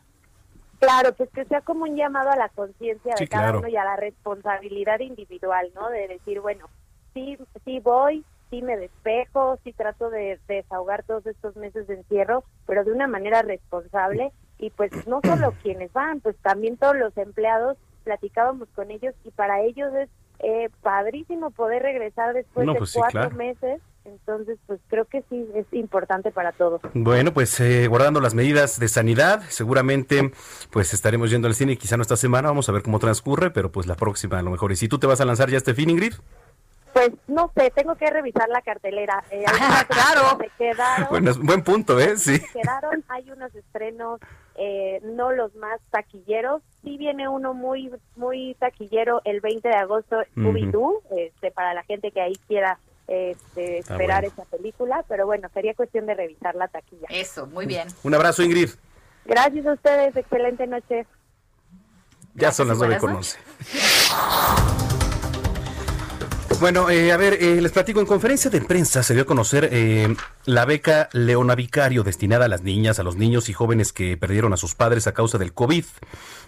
Claro, 0.80 1.14
pues 1.16 1.30
que 1.32 1.46
sea 1.46 1.62
como 1.62 1.84
un 1.84 1.96
llamado 1.96 2.32
a 2.32 2.36
la 2.36 2.50
conciencia 2.50 3.16
de 3.16 3.20
Sí, 3.20 3.28
cada 3.28 3.52
claro. 3.52 3.54
uno 3.54 3.68
y 3.68 3.78
a 3.78 3.86
la 3.86 3.96
responsabilidad 3.98 5.00
individual, 5.00 5.72
¿no? 5.76 5.90
De 5.90 6.08
decir, 6.08 6.40
bueno, 6.42 6.70
sí, 7.14 7.38
sí 7.66 7.80
voy, 7.80 8.26
sí 8.52 8.62
me 8.62 8.78
despejo, 8.78 9.58
sí 9.64 9.74
trato 9.74 10.12
de, 10.12 10.40
de 10.48 10.56
desahogar 10.56 11.02
todos 11.04 11.26
estos 11.26 11.56
meses 11.56 11.88
de 11.88 11.96
encierro, 11.96 12.44
pero 12.68 12.84
de 12.84 12.92
una 12.92 13.08
manera 13.08 13.42
responsable 13.42 14.32
y 14.60 14.70
pues 14.70 14.92
no 15.08 15.22
solo 15.22 15.54
quienes 15.64 15.92
van, 15.94 16.20
pues 16.20 16.36
también 16.44 16.78
todos 16.78 16.96
los 16.96 17.18
empleados 17.18 17.78
platicábamos 18.04 18.68
con 18.76 18.92
ellos 18.92 19.16
y 19.24 19.32
para 19.32 19.62
ellos 19.62 19.92
es 19.96 20.10
eh, 20.40 20.70
padrísimo 20.82 21.52
poder 21.52 21.84
regresar 21.84 22.34
después 22.34 22.66
No, 22.66 22.74
de 22.74 22.80
pues 22.80 22.92
sí, 22.92 23.00
cuatro 23.00 23.22
claro. 23.22 23.36
meses, 23.36 23.80
entonces 24.06 24.58
pues 24.66 24.80
creo 24.88 25.06
que 25.06 25.24
sí 25.30 25.48
es 25.54 25.68
importante 25.72 26.32
para 26.32 26.52
todos. 26.52 26.82
Bueno, 26.96 27.32
pues 27.32 27.60
eh, 27.60 27.88
guardando 27.88 28.20
las 28.20 28.34
medidas 28.34 28.80
de 28.80 28.88
sanidad, 28.88 29.44
seguramente 29.50 30.32
pues 30.72 30.94
estaremos 30.96 31.30
yendo 31.30 31.48
al 31.48 31.54
cine 31.54 31.78
quizá 31.78 31.96
no 31.96 32.02
esta 32.02 32.18
semana, 32.18 32.48
vamos 32.50 32.68
a 32.68 32.72
ver 32.72 32.82
cómo 32.82 32.98
transcurre, 32.98 33.52
pero 33.52 33.72
pues 33.72 33.86
la 33.86 33.96
próxima 33.96 34.40
a 34.40 34.42
lo 34.42 34.50
mejor. 34.50 34.72
¿Y 34.72 34.76
si 34.78 34.88
tú 34.88 34.98
te 34.98 35.06
vas 35.06 35.22
a 35.22 35.26
lanzar 35.26 35.50
ya 35.50 35.58
este 35.58 35.76
fin, 35.76 35.92
Ingrid? 35.92 36.14
Pues 36.94 37.12
no 37.28 37.52
sé, 37.56 37.72
tengo 37.72 37.96
que 37.96 38.10
revisar 38.10 38.50
la 38.50 38.62
cartelera. 38.62 39.24
Ah, 39.48 39.86
claro. 39.90 40.38
Se 40.40 40.50
quedaron, 40.58 41.08
bueno, 41.10 41.32
buen 41.42 41.64
punto, 41.64 42.00
¿eh? 42.00 42.18
Sí. 42.18 42.38
Se 42.38 42.60
quedaron, 42.60 43.04
hay 43.08 43.30
unos 43.32 43.54
estrenos, 43.56 44.20
eh, 44.56 45.00
no 45.04 45.32
los 45.32 45.56
más 45.56 45.80
taquilleros. 45.90 46.62
Sí 46.84 46.98
viene 46.98 47.28
uno 47.28 47.54
muy 47.54 47.92
muy 48.16 48.56
taquillero 48.60 49.22
el 49.26 49.40
20 49.42 49.68
de 49.68 49.76
agosto, 49.76 50.18
Scooby-Doo, 50.36 51.02
este, 51.18 51.52
para 51.52 51.74
la 51.74 51.84
gente 51.84 52.12
que 52.12 52.22
ahí 52.22 52.34
quiera 52.48 52.78
este, 53.08 53.80
esperar 53.80 54.24
bueno. 54.24 54.34
esa 54.34 54.46
película. 54.46 55.06
Pero 55.08 55.26
bueno, 55.26 55.50
sería 55.54 55.74
cuestión 55.74 56.06
de 56.06 56.16
revisar 56.16 56.56
la 56.56 56.68
taquilla. 56.68 57.08
Eso, 57.10 57.48
muy 57.48 57.66
bien. 57.66 57.88
Un 58.04 58.14
abrazo, 58.14 58.44
Ingrid. 58.44 58.72
Gracias 59.26 59.66
a 59.66 59.74
ustedes, 59.74 60.16
excelente 60.16 60.68
noche. 60.68 61.06
Ya 62.34 62.52
son 62.52 62.68
las 62.70 62.78
9 62.78 62.98
con 62.98 63.16
11. 63.16 63.38
Bueno, 66.62 66.92
eh, 66.92 67.12
a 67.12 67.18
ver, 67.18 67.34
eh, 67.42 67.60
les 67.60 67.72
platico, 67.72 68.02
en 68.02 68.06
conferencia 68.06 68.52
de 68.52 68.62
prensa 68.62 69.02
se 69.02 69.16
dio 69.16 69.24
a 69.24 69.26
conocer 69.26 69.68
eh, 69.72 70.16
la 70.46 70.64
beca 70.66 71.10
Leona 71.12 71.56
Vicario 71.56 72.04
destinada 72.04 72.46
a 72.46 72.48
las 72.48 72.62
niñas, 72.62 73.00
a 73.00 73.04
los 73.04 73.16
niños 73.16 73.50
y 73.50 73.54
jóvenes 73.54 73.92
que 73.92 74.16
perdieron 74.16 74.54
a 74.54 74.58
sus 74.58 74.76
padres 74.76 75.08
a 75.08 75.12
causa 75.12 75.40
del 75.40 75.56
COVID. 75.56 75.86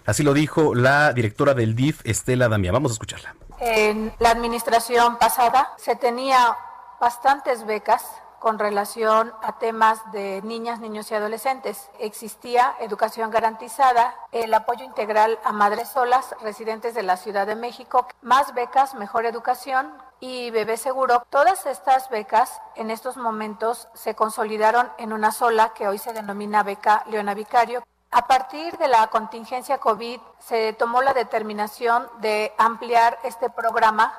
Así 0.06 0.22
lo 0.22 0.32
dijo 0.32 0.72
la 0.76 1.12
directora 1.12 1.54
del 1.54 1.74
DIF, 1.74 2.00
Estela 2.04 2.48
Damián. 2.48 2.74
Vamos 2.74 2.92
a 2.92 2.94
escucharla. 2.94 3.34
En 3.58 4.12
la 4.20 4.30
administración 4.30 5.18
pasada 5.18 5.72
se 5.78 5.96
tenía 5.96 6.56
bastantes 7.00 7.66
becas 7.66 8.04
con 8.44 8.58
relación 8.58 9.32
a 9.42 9.58
temas 9.58 9.98
de 10.12 10.42
niñas, 10.44 10.78
niños 10.78 11.10
y 11.10 11.14
adolescentes. 11.14 11.88
Existía 11.98 12.76
educación 12.78 13.30
garantizada, 13.30 14.14
el 14.32 14.52
apoyo 14.52 14.84
integral 14.84 15.38
a 15.44 15.52
madres 15.52 15.88
solas, 15.88 16.36
residentes 16.42 16.94
de 16.94 17.02
la 17.02 17.16
Ciudad 17.16 17.46
de 17.46 17.56
México, 17.56 18.06
más 18.20 18.52
becas, 18.52 18.94
mejor 18.94 19.24
educación 19.24 19.90
y 20.20 20.50
bebé 20.50 20.76
seguro. 20.76 21.24
Todas 21.30 21.66
estas 21.66 22.08
becas 22.08 22.60
en 22.76 22.90
estos 22.90 23.16
momentos 23.16 23.88
se 23.94 24.14
consolidaron 24.14 24.90
en 24.98 25.12
una 25.12 25.32
sola 25.32 25.72
que 25.74 25.88
hoy 25.88 25.98
se 25.98 26.12
denomina 26.12 26.62
beca 26.62 27.04
Leona 27.06 27.34
Vicario, 27.34 27.82
a 28.16 28.28
partir 28.28 28.78
de 28.78 28.86
la 28.86 29.08
contingencia 29.08 29.78
COVID 29.78 30.20
se 30.38 30.72
tomó 30.74 31.02
la 31.02 31.14
determinación 31.14 32.08
de 32.20 32.54
ampliar 32.58 33.18
este 33.24 33.50
programa 33.50 34.14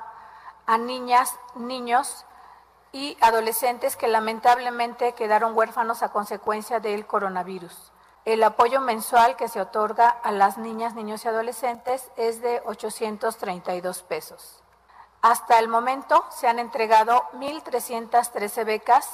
a 0.66 0.78
niñas, 0.78 1.34
niños 1.56 2.26
y 2.92 3.18
adolescentes 3.22 3.96
que 3.96 4.10
lamentablemente 4.10 5.14
quedaron 5.14 5.56
huérfanos 5.56 6.04
a 6.04 6.10
consecuencia 6.10 6.82
del 6.82 7.08
coronavirus. 7.08 7.94
El 8.26 8.44
apoyo 8.44 8.82
mensual 8.82 9.38
que 9.38 9.48
se 9.48 9.62
otorga 9.62 10.10
a 10.10 10.34
las 10.34 10.58
niñas, 10.58 10.94
niños 10.94 11.24
y 11.24 11.30
adolescentes 11.30 12.12
es 12.18 12.42
de 12.42 12.62
832 12.66 14.04
pesos. 14.04 14.65
Hasta 15.26 15.58
el 15.58 15.68
momento 15.68 16.24
se 16.30 16.48
han 16.48 16.60
entregado 16.60 17.24
1.313 17.40 18.64
becas. 18.64 19.08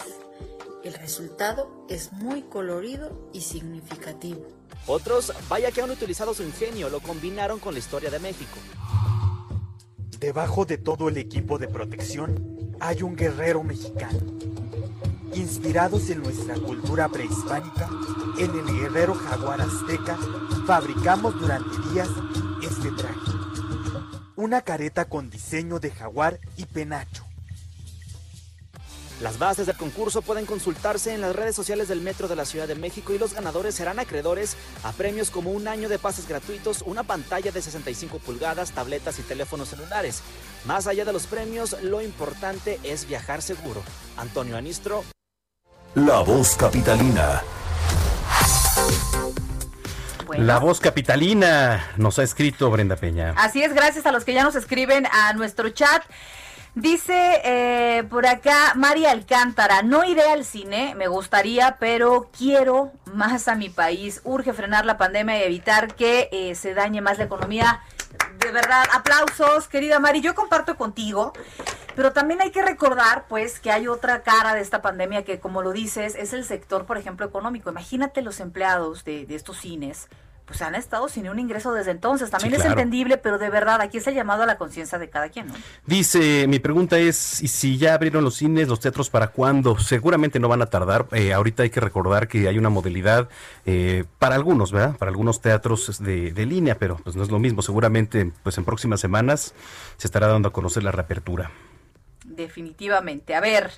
El 0.83 0.93
resultado 0.93 1.85
es 1.89 2.13
muy 2.13 2.43
colorido 2.43 3.29
y 3.33 3.41
significativo. 3.41 4.45
Otros, 4.85 5.33
vaya 5.49 5.71
que 5.71 5.81
han 5.81 5.89
utilizado 5.89 6.33
su 6.33 6.43
ingenio, 6.43 6.89
lo 6.89 6.99
combinaron 6.99 7.59
con 7.59 7.73
la 7.73 7.79
historia 7.79 8.09
de 8.09 8.19
México. 8.19 8.57
Debajo 10.19 10.65
de 10.65 10.77
todo 10.77 11.09
el 11.09 11.17
equipo 11.17 11.57
de 11.57 11.67
protección 11.67 12.75
hay 12.79 13.01
un 13.01 13.15
guerrero 13.15 13.63
mexicano. 13.63 14.19
Inspirados 15.33 16.09
en 16.09 16.23
nuestra 16.23 16.55
cultura 16.55 17.09
prehispánica, 17.09 17.89
en 18.37 18.51
el 18.51 18.65
guerrero 18.65 19.13
jaguar 19.13 19.61
azteca, 19.61 20.17
fabricamos 20.65 21.39
durante 21.39 21.77
días 21.91 22.09
este 22.61 22.91
traje. 22.91 23.31
Una 24.35 24.61
careta 24.61 25.05
con 25.05 25.29
diseño 25.29 25.79
de 25.79 25.91
jaguar 25.91 26.39
y 26.55 26.65
penacho. 26.65 27.27
Las 29.21 29.39
bases 29.39 29.65
del 29.65 29.75
concurso 29.75 30.21
pueden 30.21 30.45
consultarse 30.45 31.11
en 31.11 31.21
las 31.21 31.35
redes 31.35 31.55
sociales 31.55 31.87
del 31.87 32.01
Metro 32.01 32.27
de 32.27 32.35
la 32.35 32.45
Ciudad 32.45 32.67
de 32.67 32.75
México 32.75 33.13
y 33.13 33.17
los 33.17 33.33
ganadores 33.33 33.73
serán 33.73 33.97
acreedores 33.97 34.55
a 34.83 34.91
premios 34.91 35.31
como 35.31 35.51
un 35.51 35.67
año 35.67 35.89
de 35.89 35.97
pases 35.97 36.27
gratuitos, 36.27 36.83
una 36.83 37.01
pantalla 37.01 37.51
de 37.51 37.61
65 37.61 38.19
pulgadas, 38.19 38.73
tabletas 38.73 39.17
y 39.17 39.23
teléfonos 39.23 39.69
celulares. 39.69 40.21
Más 40.65 40.85
allá 40.85 41.03
de 41.03 41.13
los 41.13 41.25
premios, 41.25 41.81
lo 41.81 42.03
importante 42.03 42.79
es 42.83 43.07
viajar 43.07 43.41
seguro. 43.41 43.81
Antonio 44.17 44.55
Anistro. 44.55 45.03
La 45.95 46.19
voz 46.19 46.55
capitalina. 46.55 47.41
La 50.37 50.59
voz 50.59 50.79
capitalina 50.79 51.91
nos 51.97 52.19
ha 52.19 52.23
escrito 52.23 52.69
Brenda 52.69 52.95
Peña. 52.95 53.33
Así 53.37 53.63
es, 53.63 53.73
gracias 53.73 54.05
a 54.05 54.11
los 54.11 54.23
que 54.23 54.33
ya 54.33 54.43
nos 54.43 54.55
escriben 54.55 55.07
a 55.07 55.33
nuestro 55.33 55.69
chat. 55.69 56.03
Dice 56.75 57.41
eh, 57.43 58.03
por 58.07 58.27
acá 58.27 58.73
María 58.75 59.09
Alcántara, 59.09 59.81
no 59.81 60.03
iré 60.03 60.21
al 60.29 60.45
cine, 60.45 60.93
me 60.95 61.07
gustaría, 61.07 61.77
pero 61.79 62.29
quiero 62.37 62.91
más 63.11 63.47
a 63.47 63.55
mi 63.55 63.69
país. 63.69 64.21
Urge 64.23 64.53
frenar 64.53 64.85
la 64.85 64.97
pandemia 64.97 65.39
y 65.39 65.43
evitar 65.43 65.95
que 65.95 66.29
eh, 66.31 66.53
se 66.53 66.75
dañe 66.75 67.01
más 67.01 67.17
la 67.17 67.23
economía. 67.23 67.81
De 68.39 68.51
verdad, 68.51 68.85
aplausos, 68.93 69.67
querida 69.67 69.99
Mari. 69.99 70.21
Yo 70.21 70.35
comparto 70.35 70.77
contigo, 70.77 71.33
pero 71.95 72.13
también 72.13 72.41
hay 72.41 72.51
que 72.51 72.61
recordar, 72.61 73.25
pues, 73.27 73.59
que 73.59 73.71
hay 73.71 73.87
otra 73.87 74.21
cara 74.21 74.53
de 74.53 74.61
esta 74.61 74.81
pandemia 74.81 75.23
que, 75.23 75.39
como 75.39 75.61
lo 75.61 75.71
dices, 75.71 76.15
es 76.15 76.33
el 76.33 76.45
sector, 76.45 76.85
por 76.85 76.97
ejemplo, 76.97 77.25
económico. 77.25 77.69
Imagínate 77.69 78.21
los 78.21 78.39
empleados 78.39 79.03
de, 79.03 79.25
de 79.25 79.35
estos 79.35 79.57
cines 79.57 80.07
pues 80.47 80.61
han 80.61 80.75
estado 80.75 81.09
sin 81.09 81.27
un 81.27 81.39
ingreso 81.39 81.73
desde 81.73 81.91
entonces. 81.91 82.29
También 82.29 82.53
Sí, 82.55 82.61
es 82.61 82.65
entendible, 82.65 83.17
pero 83.17 83.37
de 83.37 83.49
verdad, 83.49 83.81
aquí 83.81 83.97
es 83.97 84.07
el 84.07 84.15
llamado 84.15 84.43
a 84.43 84.45
la 84.45 84.57
conciencia 84.57 84.97
de 84.97 85.09
cada 85.09 85.27
quien, 85.27 85.47
¿no? 85.47 85.53
Dice, 85.85 86.47
mi 86.47 86.59
pregunta 86.59 86.97
es, 86.97 87.43
¿y 87.43 87.49
si 87.49 87.77
ya 87.77 87.93
abrieron 87.93 88.23
los 88.23 88.35
cines, 88.35 88.69
los 88.69 88.79
teatros, 88.79 89.09
para 89.09 89.27
cuándo? 89.27 89.77
Seguramente 89.77 90.39
no 90.39 90.47
van 90.47 90.61
a 90.61 90.67
tardar. 90.67 91.05
Eh, 91.11 91.33
ahorita 91.33 91.63
hay 91.63 91.69
que 91.69 91.81
recordar 91.81 92.29
que 92.29 92.47
hay 92.47 92.57
una 92.57 92.69
modalidad 92.69 93.27
eh, 93.65 94.05
para 94.19 94.35
algunos, 94.35 94.71
¿verdad? 94.71 94.95
Para 94.95 95.09
algunos 95.09 95.41
teatros 95.41 96.01
de, 96.01 96.31
de 96.31 96.45
línea, 96.45 96.79
pero 96.79 96.95
pues 97.03 97.17
no 97.17 97.23
es 97.23 97.29
lo 97.29 97.39
mismo. 97.39 97.61
Seguramente, 97.61 98.31
pues 98.43 98.57
en 98.57 98.63
próximas 98.63 99.01
semanas 99.01 99.53
se 99.97 100.07
estará 100.07 100.27
dando 100.27 100.47
a 100.47 100.53
conocer 100.53 100.81
la 100.81 100.93
reapertura. 100.93 101.51
Definitivamente. 102.23 103.35
A 103.35 103.41
ver, 103.41 103.71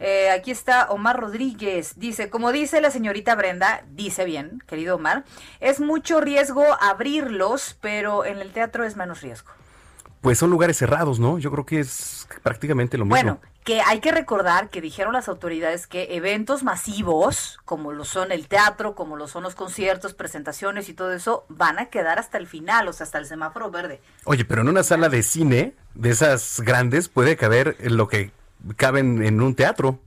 eh, 0.00 0.30
aquí 0.30 0.50
está 0.50 0.90
Omar 0.90 1.20
Rodríguez. 1.20 1.92
Dice, 1.96 2.30
como 2.30 2.52
dice 2.52 2.80
la 2.80 2.90
señorita 2.90 3.34
Brenda, 3.34 3.84
dice 3.92 4.24
bien, 4.24 4.62
querido 4.66 4.96
Omar, 4.96 5.24
es 5.60 5.78
mucho 5.78 6.22
riesgo 6.22 6.64
abrirlos, 6.80 7.76
pero 7.82 8.24
en 8.24 8.38
el 8.38 8.50
teatro 8.52 8.84
es 8.84 8.96
menos 8.96 9.20
riesgo. 9.20 9.50
Pues 10.22 10.38
son 10.38 10.50
lugares 10.50 10.78
cerrados, 10.78 11.20
¿no? 11.20 11.38
Yo 11.38 11.50
creo 11.50 11.64
que 11.64 11.80
es 11.80 12.26
prácticamente 12.42 12.98
lo 12.98 13.04
mismo. 13.04 13.16
Bueno, 13.16 13.40
que 13.64 13.82
hay 13.82 14.00
que 14.00 14.10
recordar 14.10 14.70
que 14.70 14.80
dijeron 14.80 15.12
las 15.12 15.28
autoridades 15.28 15.86
que 15.86 16.16
eventos 16.16 16.62
masivos, 16.62 17.58
como 17.64 17.92
lo 17.92 18.04
son 18.04 18.32
el 18.32 18.48
teatro, 18.48 18.94
como 18.94 19.16
lo 19.16 19.28
son 19.28 19.42
los 19.42 19.54
conciertos, 19.54 20.14
presentaciones 20.14 20.88
y 20.88 20.94
todo 20.94 21.12
eso, 21.12 21.44
van 21.48 21.78
a 21.78 21.86
quedar 21.86 22.18
hasta 22.18 22.38
el 22.38 22.46
final, 22.46 22.88
o 22.88 22.92
sea, 22.92 23.04
hasta 23.04 23.18
el 23.18 23.26
semáforo 23.26 23.70
verde. 23.70 24.00
Oye, 24.24 24.44
pero 24.44 24.62
en 24.62 24.68
una 24.68 24.82
sala 24.82 25.08
de 25.10 25.22
cine, 25.22 25.74
de 25.94 26.10
esas 26.10 26.60
grandes, 26.60 27.08
puede 27.08 27.36
caber 27.36 27.76
lo 27.80 28.08
que 28.08 28.32
caben 28.76 29.22
en 29.22 29.40
un 29.40 29.54
teatro. 29.54 29.88
O 29.90 29.98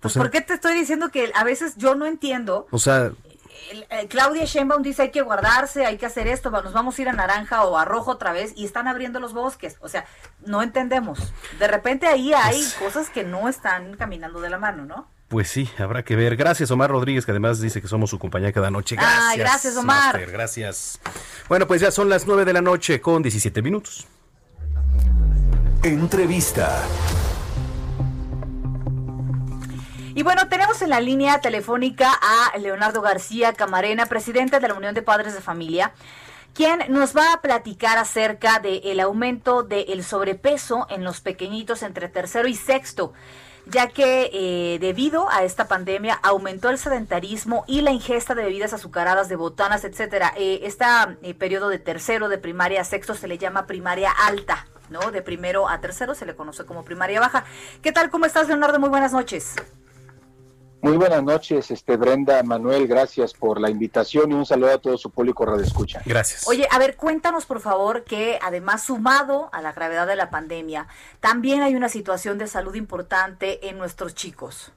Pues, 0.00 0.12
sea, 0.14 0.22
¿Por 0.22 0.30
qué 0.30 0.40
te 0.40 0.54
estoy 0.54 0.74
diciendo 0.74 1.10
que 1.10 1.32
a 1.34 1.42
veces 1.44 1.74
yo 1.76 1.94
no 1.94 2.06
entiendo 2.06 2.66
o 2.70 2.78
sea, 2.78 3.10
el- 3.70 3.86
eh, 3.90 4.06
Claudia 4.08 4.44
Sheinbaum 4.44 4.82
dice 4.82 5.02
hay 5.02 5.10
que 5.10 5.22
guardarse, 5.22 5.84
hay 5.86 5.96
que 5.96 6.06
hacer 6.06 6.28
esto, 6.28 6.50
nos 6.50 6.72
vamos 6.72 6.98
a 6.98 7.02
ir 7.02 7.08
a 7.08 7.12
naranja 7.12 7.64
o 7.64 7.76
a 7.78 7.84
rojo 7.84 8.12
otra 8.12 8.32
vez 8.32 8.52
y 8.54 8.64
están 8.66 8.86
abriendo 8.86 9.18
los 9.18 9.32
bosques. 9.32 9.76
O 9.80 9.88
sea, 9.88 10.04
no 10.44 10.62
entendemos. 10.62 11.18
De 11.58 11.66
repente 11.66 12.06
ahí 12.06 12.32
hay 12.34 12.62
cosas 12.78 13.08
que 13.10 13.24
no 13.24 13.48
están 13.48 13.96
caminando 13.96 14.40
de 14.40 14.50
la 14.50 14.58
mano, 14.58 14.84
¿no? 14.84 15.08
Pues 15.28 15.48
sí, 15.48 15.68
habrá 15.78 16.04
que 16.04 16.14
ver. 16.14 16.36
Gracias, 16.36 16.70
Omar 16.70 16.90
Rodríguez, 16.90 17.24
que 17.24 17.32
además 17.32 17.60
dice 17.60 17.82
que 17.82 17.88
somos 17.88 18.10
su 18.10 18.18
compañía 18.20 18.52
cada 18.52 18.70
noche. 18.70 18.94
Gracias. 18.94 19.22
Ay, 19.28 19.38
gracias, 19.38 19.76
Omar. 19.76 20.12
Master, 20.14 20.30
gracias. 20.30 21.00
Bueno, 21.48 21.66
pues 21.66 21.80
ya 21.80 21.90
son 21.90 22.08
las 22.08 22.28
9 22.28 22.44
de 22.44 22.52
la 22.52 22.60
noche 22.60 23.00
con 23.00 23.22
17 23.22 23.60
minutos. 23.62 24.06
Entrevista. 25.82 26.82
Y 30.16 30.22
bueno, 30.22 30.48
tenemos 30.48 30.80
en 30.80 30.88
la 30.88 31.02
línea 31.02 31.42
telefónica 31.42 32.10
a 32.10 32.56
Leonardo 32.56 33.02
García 33.02 33.52
Camarena, 33.52 34.06
presidente 34.06 34.60
de 34.60 34.66
la 34.66 34.72
Unión 34.72 34.94
de 34.94 35.02
Padres 35.02 35.34
de 35.34 35.42
Familia, 35.42 35.92
quien 36.54 36.80
nos 36.88 37.14
va 37.14 37.34
a 37.34 37.42
platicar 37.42 37.98
acerca 37.98 38.58
del 38.58 38.98
aumento 39.00 39.62
del 39.62 40.02
sobrepeso 40.02 40.86
en 40.88 41.04
los 41.04 41.20
pequeñitos 41.20 41.82
entre 41.82 42.08
tercero 42.08 42.48
y 42.48 42.54
sexto 42.54 43.12
ya 43.66 43.88
que 43.88 44.30
eh, 44.32 44.78
debido 44.78 45.28
a 45.28 45.42
esta 45.42 45.66
pandemia 45.68 46.14
aumentó 46.22 46.70
el 46.70 46.78
sedentarismo 46.78 47.64
y 47.66 47.80
la 47.80 47.90
ingesta 47.90 48.34
de 48.34 48.44
bebidas 48.44 48.72
azucaradas, 48.72 49.28
de 49.28 49.34
botanas, 49.34 49.84
etcétera. 49.84 50.32
Este 50.36 50.86
periodo 51.36 51.68
de 51.68 51.80
tercero, 51.80 52.28
de 52.28 52.38
primaria 52.38 52.80
a 52.80 52.84
sexto, 52.84 53.14
se 53.14 53.26
le 53.26 53.38
llama 53.38 53.66
primaria 53.66 54.12
alta, 54.12 54.68
¿no? 54.88 55.10
De 55.10 55.20
primero 55.20 55.68
a 55.68 55.80
tercero 55.80 56.14
se 56.14 56.26
le 56.26 56.36
conoce 56.36 56.64
como 56.64 56.84
primaria 56.84 57.18
baja. 57.18 57.44
¿Qué 57.82 57.90
tal? 57.90 58.08
¿Cómo 58.08 58.24
estás, 58.24 58.46
Leonardo? 58.46 58.78
Muy 58.78 58.88
buenas 58.88 59.12
noches. 59.12 59.56
Muy 60.86 60.98
buenas 60.98 61.24
noches, 61.24 61.72
este 61.72 61.96
Brenda, 61.96 62.44
Manuel, 62.44 62.86
gracias 62.86 63.34
por 63.34 63.60
la 63.60 63.68
invitación 63.68 64.30
y 64.30 64.34
un 64.34 64.46
saludo 64.46 64.70
a 64.70 64.78
todo 64.78 64.96
su 64.96 65.10
público 65.10 65.44
Radio 65.44 65.64
Escucha. 65.64 66.00
Gracias. 66.06 66.46
Oye, 66.46 66.68
a 66.70 66.78
ver, 66.78 66.94
cuéntanos 66.94 67.44
por 67.44 67.58
favor 67.58 68.04
que 68.04 68.38
además 68.40 68.84
sumado 68.84 69.48
a 69.52 69.60
la 69.60 69.72
gravedad 69.72 70.06
de 70.06 70.14
la 70.14 70.30
pandemia, 70.30 70.86
también 71.18 71.62
hay 71.62 71.74
una 71.74 71.88
situación 71.88 72.38
de 72.38 72.46
salud 72.46 72.76
importante 72.76 73.68
en 73.68 73.78
nuestros 73.78 74.14
chicos. 74.14 74.70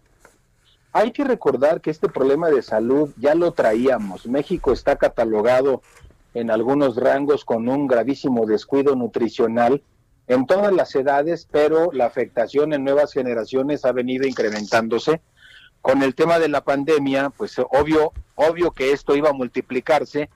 Hay 0.93 1.12
que 1.12 1.26
recordar 1.26 1.80
que 1.80 1.91
este 1.91 2.10
problema 2.10 2.50
de 2.50 2.63
salud 2.63 3.12
ya 3.17 3.36
lo 3.36 3.52
traíamos. 3.52 4.26
México 4.26 4.72
está 4.72 4.95
catalogado 4.95 5.84
en 6.34 6.50
algunos 6.50 6.95
rangos 6.95 7.45
con 7.45 7.69
un 7.69 7.86
gravísimo 7.86 8.48
descuido 8.48 8.95
nutricional 8.95 9.84
en 10.26 10.48
todas 10.48 10.74
las 10.74 10.95
edades, 10.95 11.48
pero 11.52 11.91
la 11.91 12.08
afectación 12.08 12.74
en 12.74 12.84
nuevas 12.84 13.13
generaciones 13.13 13.86
ha 13.86 13.91
venido 13.91 14.28
incrementándose. 14.28 15.22
Con 15.82 16.04
el 16.04 16.15
tema 16.15 16.39
de 16.39 16.50
la 16.50 16.63
pandemia, 16.63 17.30
pues 17.30 17.56
obvio, 17.72 18.13
obvio 18.36 18.72
que 18.72 18.92
esto 18.92 19.15
iba 19.15 19.30
a 19.30 19.34
multiplicarse, 19.34 20.30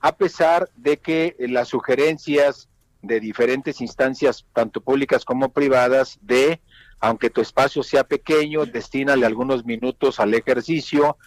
a 0.00 0.16
pesar 0.16 0.68
de 0.76 0.98
que 0.98 1.36
las 1.38 1.68
sugerencias 1.68 2.68
de 3.02 3.20
diferentes 3.20 3.80
instancias, 3.80 4.44
tanto 4.52 4.80
públicas 4.80 5.24
como 5.24 5.50
privadas, 5.50 6.18
de 6.22 6.60
aunque 7.00 7.30
tu 7.30 7.40
espacio 7.40 7.82
sea 7.82 8.04
pequeño, 8.04 8.64
destínale 8.64 9.26
algunos 9.26 9.64
minutos 9.64 10.18
al 10.18 10.34
ejercicio, 10.34 11.18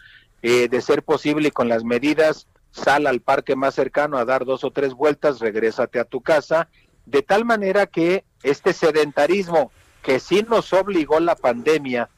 eh, 0.42 0.68
de 0.68 0.82
ser 0.82 1.04
posible 1.04 1.52
con 1.52 1.70
las 1.70 1.84
medidas, 1.84 2.48
sal 2.72 3.08
al 3.08 3.22
parque 3.22 3.56
más 3.56 3.76
cercano 3.76 4.18
a 4.18 4.26
dar 4.26 4.46
dos 4.46 4.64
o 4.64 4.72
tres 4.72 4.94
vueltas, 4.94 5.40
regrésate 5.40 6.00
a 6.00 6.06
tu 6.06 6.22
casa, 6.22 6.70
de 7.06 7.22
tal 7.22 7.46
manera 7.46 7.88
que 7.88 8.24
este 8.44 8.74
sedentarismo 8.74 9.72
que 10.02 10.20
sí 10.20 10.46
nos 10.48 10.72
obligó 10.74 11.20
la 11.20 11.36
pandemia 11.36 12.10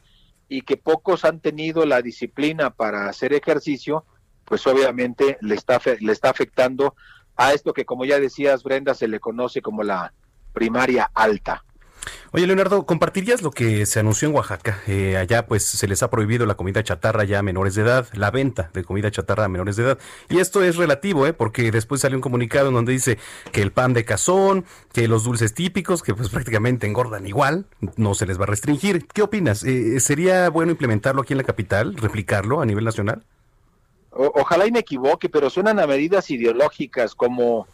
y 0.52 0.60
que 0.60 0.76
pocos 0.76 1.24
han 1.24 1.40
tenido 1.40 1.86
la 1.86 2.02
disciplina 2.02 2.68
para 2.68 3.08
hacer 3.08 3.32
ejercicio, 3.32 4.04
pues 4.44 4.66
obviamente 4.66 5.38
le 5.40 5.54
está, 5.54 5.80
le 5.98 6.12
está 6.12 6.28
afectando 6.28 6.94
a 7.36 7.54
esto 7.54 7.72
que 7.72 7.86
como 7.86 8.04
ya 8.04 8.20
decías 8.20 8.62
Brenda 8.62 8.94
se 8.94 9.08
le 9.08 9.18
conoce 9.18 9.62
como 9.62 9.82
la 9.82 10.12
primaria 10.52 11.10
alta. 11.14 11.64
Oye, 12.32 12.46
Leonardo, 12.46 12.86
¿compartirías 12.86 13.42
lo 13.42 13.50
que 13.50 13.84
se 13.84 14.00
anunció 14.00 14.28
en 14.28 14.34
Oaxaca? 14.34 14.80
Eh, 14.86 15.16
allá 15.16 15.46
pues 15.46 15.64
se 15.64 15.86
les 15.86 16.02
ha 16.02 16.10
prohibido 16.10 16.46
la 16.46 16.54
comida 16.54 16.82
chatarra 16.82 17.24
ya 17.24 17.40
a 17.40 17.42
menores 17.42 17.74
de 17.74 17.82
edad, 17.82 18.08
la 18.14 18.30
venta 18.30 18.70
de 18.72 18.84
comida 18.84 19.10
chatarra 19.10 19.44
a 19.44 19.48
menores 19.48 19.76
de 19.76 19.84
edad. 19.84 19.98
Y 20.30 20.38
esto 20.38 20.62
es 20.62 20.76
relativo, 20.76 21.26
¿eh? 21.26 21.32
Porque 21.32 21.70
después 21.70 22.00
salió 22.00 22.16
un 22.16 22.22
comunicado 22.22 22.68
en 22.68 22.74
donde 22.74 22.92
dice 22.92 23.18
que 23.52 23.60
el 23.60 23.70
pan 23.70 23.92
de 23.92 24.04
cazón, 24.04 24.64
que 24.92 25.08
los 25.08 25.24
dulces 25.24 25.52
típicos, 25.52 26.02
que 26.02 26.14
pues 26.14 26.30
prácticamente 26.30 26.86
engordan 26.86 27.26
igual, 27.26 27.66
no 27.96 28.14
se 28.14 28.26
les 28.26 28.40
va 28.40 28.44
a 28.44 28.46
restringir. 28.46 29.06
¿Qué 29.06 29.22
opinas? 29.22 29.62
Eh, 29.64 30.00
¿Sería 30.00 30.48
bueno 30.48 30.72
implementarlo 30.72 31.22
aquí 31.22 31.34
en 31.34 31.38
la 31.38 31.44
capital, 31.44 31.96
replicarlo 31.96 32.60
a 32.60 32.66
nivel 32.66 32.84
nacional? 32.84 33.24
Ojalá 34.10 34.66
y 34.66 34.72
me 34.72 34.80
equivoque, 34.80 35.28
pero 35.28 35.48
suenan 35.48 35.78
a 35.78 35.86
medidas 35.86 36.30
ideológicas 36.30 37.14
como, 37.14 37.66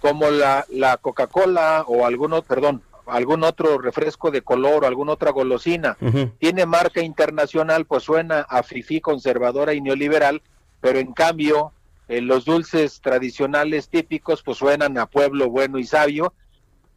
como 0.00 0.30
la, 0.30 0.64
la 0.68 0.96
Coca-Cola 0.98 1.84
o 1.86 2.06
algunos, 2.06 2.44
perdón, 2.44 2.82
algún 3.10 3.44
otro 3.44 3.78
refresco 3.78 4.30
de 4.30 4.42
color 4.42 4.84
o 4.84 4.86
alguna 4.86 5.12
otra 5.12 5.30
golosina. 5.30 5.96
Tiene 6.38 6.66
marca 6.66 7.02
internacional, 7.02 7.84
pues 7.84 8.04
suena 8.04 8.40
a 8.40 8.62
fifí 8.62 9.00
conservadora 9.00 9.74
y 9.74 9.80
neoliberal, 9.80 10.42
pero 10.80 10.98
en 10.98 11.12
cambio 11.12 11.72
eh, 12.08 12.20
los 12.20 12.44
dulces 12.44 13.00
tradicionales 13.00 13.88
típicos 13.88 14.42
pues 14.42 14.58
suenan 14.58 14.98
a 14.98 15.06
pueblo 15.06 15.48
bueno 15.48 15.78
y 15.78 15.84
sabio, 15.84 16.34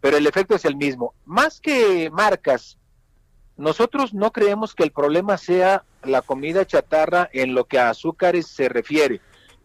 pero 0.02 0.18
el 0.18 0.26
efecto 0.26 0.56
es 0.56 0.66
el 0.66 0.76
mismo. 0.76 1.14
Más 1.26 1.62
que 1.62 2.10
marcas, 2.12 2.78
nosotros 3.58 4.14
no 4.14 4.32
creemos 4.32 4.74
que 4.74 4.84
el 4.84 4.92
problema 4.92 5.38
sea 5.38 5.84
la 6.04 6.22
comida 6.22 6.66
chatarra 6.66 7.30
en 7.32 7.54
lo 7.54 7.66
que 7.66 7.80
a 7.80 7.90
azúcares 7.90 8.48
se 8.48 8.70
refiere. 8.70 9.22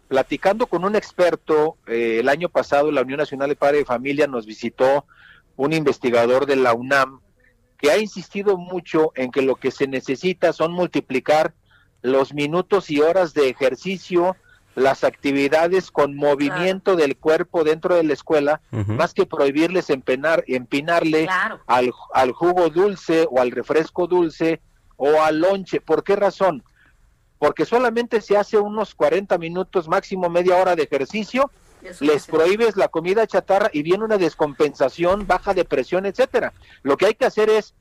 Platicando 0.08 0.66
con 0.66 0.84
un 0.84 0.96
experto, 0.96 1.76
eh, 1.87 2.18
el 2.20 2.28
año 2.28 2.48
pasado 2.48 2.90
la 2.90 3.02
Unión 3.02 3.18
Nacional 3.18 3.48
de 3.48 3.56
Padre 3.56 3.78
de 3.78 3.84
Familia 3.84 4.26
nos 4.26 4.46
visitó 4.46 5.06
un 5.58 5.72
investigador 5.72 6.46
de 6.46 6.56
la 6.56 6.72
UNAM 6.72 7.20
que 7.78 7.90
ha 7.90 7.98
insistido 7.98 8.56
mucho 8.56 9.12
en 9.16 9.30
que 9.30 9.42
lo 9.42 9.56
que 9.56 9.70
se 9.70 9.86
necesita 9.86 10.52
son 10.52 10.72
multiplicar 10.72 11.52
los 12.00 12.32
minutos 12.32 12.90
y 12.90 13.00
horas 13.00 13.34
de 13.34 13.48
ejercicio, 13.48 14.36
las 14.76 15.02
actividades 15.02 15.90
con 15.90 16.14
movimiento 16.14 16.94
del 16.94 17.16
cuerpo 17.16 17.64
dentro 17.64 17.96
de 17.96 18.04
la 18.04 18.12
escuela, 18.12 18.60
más 18.70 19.14
que 19.14 19.26
prohibirles 19.26 19.90
empenar, 19.90 20.44
empinarle 20.46 21.28
al, 21.66 21.92
al, 22.14 22.32
jugo 22.32 22.70
dulce 22.70 23.26
o 23.28 23.40
al 23.40 23.50
refresco 23.50 24.06
dulce 24.06 24.60
o 24.96 25.20
al 25.22 25.40
lonche. 25.40 25.80
¿Por 25.80 26.04
qué 26.04 26.14
razón? 26.14 26.62
Porque 27.40 27.64
solamente 27.64 28.20
se 28.20 28.36
hace 28.36 28.58
unos 28.58 28.94
40 28.94 29.36
minutos, 29.38 29.88
máximo 29.88 30.30
media 30.30 30.56
hora 30.56 30.76
de 30.76 30.84
ejercicio, 30.84 31.50
les 32.00 32.26
prohíbes 32.26 32.76
la 32.76 32.88
comida 32.88 33.26
chatarra 33.26 33.70
y 33.72 33.82
viene 33.82 34.04
una 34.04 34.18
descompensación, 34.18 35.26
baja 35.26 35.54
de 35.54 35.64
presión, 35.64 36.06
etcétera. 36.06 36.52
Lo 36.82 36.96
que 36.96 37.06
hay 37.06 37.14
que 37.14 37.26
hacer 37.26 37.50
es, 37.50 37.74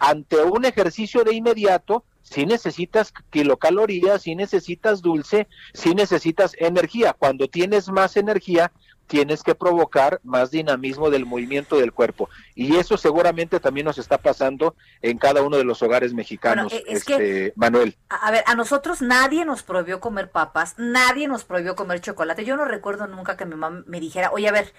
ante 0.00 0.42
un 0.42 0.64
ejercicio 0.64 1.24
de 1.24 1.34
inmediato, 1.34 2.04
si 2.22 2.46
necesitas 2.46 3.12
kilocalorías, 3.30 4.22
si 4.22 4.34
necesitas 4.34 5.02
dulce, 5.02 5.48
si 5.74 5.94
necesitas 5.94 6.54
energía. 6.58 7.12
Cuando 7.12 7.48
tienes 7.48 7.88
más 7.88 8.16
energía, 8.16 8.72
tienes 9.12 9.42
que 9.42 9.54
provocar 9.54 10.20
más 10.24 10.50
dinamismo 10.50 11.10
del 11.10 11.26
movimiento 11.26 11.76
del 11.76 11.92
cuerpo. 11.92 12.30
Y 12.54 12.76
eso 12.76 12.96
seguramente 12.96 13.60
también 13.60 13.84
nos 13.84 13.98
está 13.98 14.16
pasando 14.16 14.74
en 15.02 15.18
cada 15.18 15.42
uno 15.42 15.58
de 15.58 15.64
los 15.64 15.82
hogares 15.82 16.14
mexicanos, 16.14 16.72
e, 16.72 16.82
este, 16.86 17.52
Manuel. 17.54 17.98
A 18.08 18.30
ver, 18.30 18.42
a 18.46 18.54
nosotros 18.54 19.02
nadie 19.02 19.44
nos 19.44 19.62
prohibió 19.64 20.00
comer 20.00 20.30
papas, 20.30 20.76
nadie 20.78 21.28
nos 21.28 21.44
prohibió 21.44 21.76
comer 21.76 22.00
chocolate. 22.00 22.46
Yo 22.46 22.56
no 22.56 22.64
recuerdo 22.64 23.06
nunca 23.06 23.36
que 23.36 23.44
mi 23.44 23.54
mamá 23.54 23.84
me 23.86 24.00
dijera, 24.00 24.30
oye, 24.32 24.48
a 24.48 24.52
ver, 24.52 24.72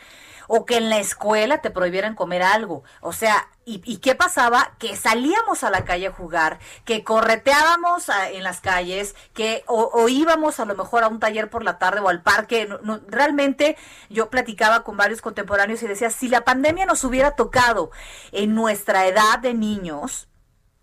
o 0.47 0.65
que 0.65 0.77
en 0.77 0.89
la 0.89 0.99
escuela 0.99 1.61
te 1.61 1.71
prohibieran 1.71 2.15
comer 2.15 2.43
algo. 2.43 2.83
O 3.01 3.13
sea, 3.13 3.47
¿y, 3.65 3.97
qué 3.97 4.15
pasaba? 4.15 4.73
Que 4.79 4.95
salíamos 4.95 5.63
a 5.63 5.69
la 5.69 5.85
calle 5.85 6.07
a 6.07 6.11
jugar, 6.11 6.59
que 6.85 7.03
correteábamos 7.03 8.09
en 8.31 8.43
las 8.43 8.61
calles, 8.61 9.15
que 9.33 9.63
o, 9.67 10.07
íbamos 10.09 10.59
a 10.59 10.65
lo 10.65 10.75
mejor 10.75 11.03
a 11.03 11.07
un 11.07 11.19
taller 11.19 11.49
por 11.49 11.63
la 11.63 11.77
tarde 11.79 12.01
o 12.01 12.09
al 12.09 12.21
parque. 12.21 12.67
realmente 13.07 13.77
yo 14.09 14.29
platicaba 14.29 14.83
con 14.83 14.97
varios 14.97 15.21
contemporáneos 15.21 15.81
y 15.83 15.87
decía, 15.87 16.09
si 16.09 16.27
la 16.27 16.43
pandemia 16.43 16.85
nos 16.85 17.03
hubiera 17.03 17.31
tocado 17.31 17.91
en 18.31 18.55
nuestra 18.55 19.07
edad 19.07 19.39
de 19.39 19.53
niños, 19.53 20.27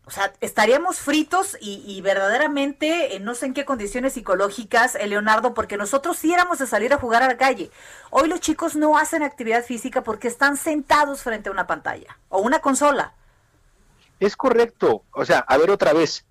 o 0.06 0.10
sea, 0.10 0.32
estaríamos 0.40 0.98
fritos 0.98 1.56
y, 1.60 2.00
verdaderamente 2.00 3.20
no 3.20 3.34
sé 3.34 3.46
en 3.46 3.54
qué 3.54 3.64
condiciones 3.64 4.14
psicológicas, 4.14 4.96
eh, 4.96 5.06
Leonardo, 5.06 5.54
porque 5.54 5.76
nosotros 5.76 6.16
sí 6.16 6.32
éramos 6.32 6.58
de 6.58 6.66
salir 6.66 6.92
a 6.92 6.98
jugar 6.98 7.22
a 7.22 7.28
la 7.28 7.36
calle. 7.36 7.70
Hoy 8.10 8.28
los 8.28 8.40
chicos 8.40 8.74
no 8.74 8.98
hacen 8.98 9.22
actividad 9.22 9.64
física 9.64 10.02
porque 10.02 10.26
están 10.26 10.56
sentados 10.56 11.22
frente 11.22 11.48
a 11.48 11.52
una 11.52 11.66
pantalla 11.66 12.18
o 12.28 12.40
una 12.40 12.58
consola. 12.60 13.14
Es 14.18 14.36
correcto. 14.36 15.04
O 15.12 15.24
sea, 15.24 15.38
a 15.40 15.56
ver 15.58 15.70
otra 15.70 15.92
vez. 15.92 16.26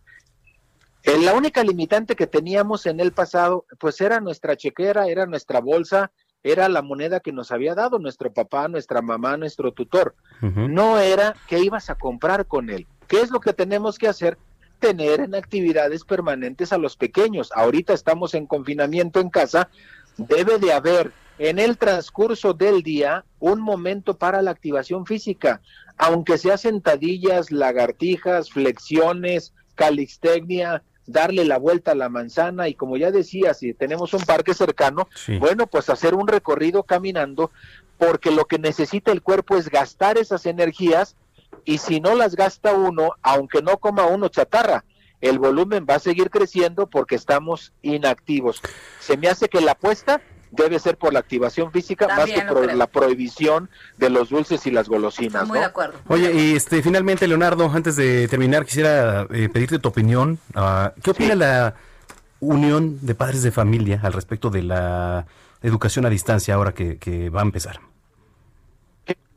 Eh, 1.03 1.17
la 1.19 1.33
única 1.33 1.63
limitante 1.63 2.15
que 2.15 2.27
teníamos 2.27 2.85
en 2.85 2.99
el 2.99 3.13
pasado, 3.13 3.65
pues 3.79 4.01
era 4.01 4.19
nuestra 4.19 4.57
chequera, 4.57 5.07
era 5.07 5.25
nuestra 5.25 5.61
bolsa, 5.61 6.11
era 6.43 6.67
la 6.67 6.81
moneda 6.81 7.21
que 7.21 7.31
nos 7.31 7.51
había 7.51 7.75
dado 7.75 7.99
nuestro 7.99 8.33
papá, 8.33 8.67
nuestra 8.67 9.01
mamá, 9.01 9.37
nuestro 9.37 9.71
tutor. 9.71 10.15
No 10.41 10.99
era 10.99 11.35
que 11.47 11.59
ibas 11.59 11.89
a 11.89 11.95
comprar 11.95 12.45
con 12.45 12.69
él. 12.69 12.87
¿Qué 13.09 13.19
es 13.21 13.31
lo 13.31 13.41
que 13.41 13.53
tenemos 13.53 13.97
que 13.97 14.07
hacer? 14.07 14.37
Tener 14.79 15.19
en 15.19 15.35
actividades 15.35 16.05
permanentes 16.05 16.71
a 16.71 16.77
los 16.77 16.95
pequeños. 16.95 17.49
Ahorita 17.53 17.91
estamos 17.91 18.35
en 18.35 18.45
confinamiento 18.45 19.19
en 19.19 19.29
casa. 19.29 19.69
Debe 20.15 20.59
de 20.59 20.71
haber 20.71 21.11
en 21.39 21.57
el 21.57 21.77
transcurso 21.77 22.53
del 22.53 22.83
día 22.83 23.25
un 23.39 23.61
momento 23.61 24.17
para 24.17 24.41
la 24.43 24.51
activación 24.51 25.07
física, 25.07 25.59
aunque 25.97 26.37
sea 26.37 26.57
sentadillas, 26.57 27.51
lagartijas, 27.51 28.51
flexiones, 28.51 29.53
calistecnia, 29.73 30.83
darle 31.07 31.45
la 31.45 31.57
vuelta 31.57 31.91
a 31.91 31.95
la 31.95 32.09
manzana 32.09 32.67
y 32.67 32.75
como 32.75 32.95
ya 32.95 33.09
decía, 33.09 33.55
si 33.55 33.73
tenemos 33.73 34.13
un 34.13 34.21
parque 34.21 34.53
cercano, 34.53 35.07
bueno, 35.39 35.65
pues 35.65 35.89
hacer 35.89 36.13
un 36.13 36.27
recorrido 36.27 36.83
caminando, 36.83 37.49
porque 37.97 38.29
lo 38.29 38.45
que 38.45 38.59
necesita 38.59 39.11
el 39.11 39.23
cuerpo 39.23 39.57
es 39.57 39.69
gastar 39.69 40.19
esas 40.19 40.45
energías 40.45 41.15
y 41.65 41.77
si 41.77 41.99
no 41.99 42.15
las 42.15 42.35
gasta 42.35 42.73
uno, 42.73 43.11
aunque 43.21 43.61
no 43.61 43.77
coma 43.77 44.05
uno 44.05 44.29
chatarra, 44.29 44.83
el 45.21 45.39
volumen 45.39 45.85
va 45.89 45.95
a 45.95 45.99
seguir 45.99 46.29
creciendo 46.29 46.87
porque 46.87 47.15
estamos 47.15 47.73
inactivos. 47.81 48.61
Se 48.99 49.17
me 49.17 49.27
hace 49.27 49.49
que 49.49 49.61
la 49.61 49.73
apuesta 49.73 50.21
debe 50.51 50.79
ser 50.79 50.97
por 50.97 51.13
la 51.13 51.19
activación 51.19 51.71
física 51.71 52.07
más 52.07 52.25
que 52.25 52.41
por 52.41 52.73
la 52.73 52.87
prohibición 52.87 53.69
de 53.97 54.09
los 54.09 54.29
dulces 54.29 54.65
y 54.65 54.71
las 54.71 54.87
golosinas. 54.87 55.47
Muy 55.47 55.59
de 55.59 55.65
acuerdo. 55.65 55.99
Oye, 56.07 56.33
y 56.33 56.55
este, 56.55 56.81
finalmente, 56.81 57.27
Leonardo, 57.27 57.69
antes 57.71 57.95
de 57.95 58.27
terminar, 58.27 58.65
quisiera 58.65 59.27
eh, 59.31 59.49
pedirte 59.49 59.79
tu 59.79 59.89
opinión. 59.89 60.39
Ah, 60.55 60.93
¿Qué 61.03 61.11
opina 61.11 61.35
la 61.35 61.75
Unión 62.39 62.97
de 63.01 63.15
Padres 63.15 63.43
de 63.43 63.51
Familia 63.51 63.99
al 64.03 64.13
respecto 64.13 64.49
de 64.49 64.63
la 64.63 65.27
educación 65.61 66.05
a 66.05 66.09
distancia 66.09 66.55
ahora 66.55 66.73
que, 66.73 66.97
que 66.97 67.29
va 67.29 67.41
a 67.41 67.43
empezar? 67.43 67.79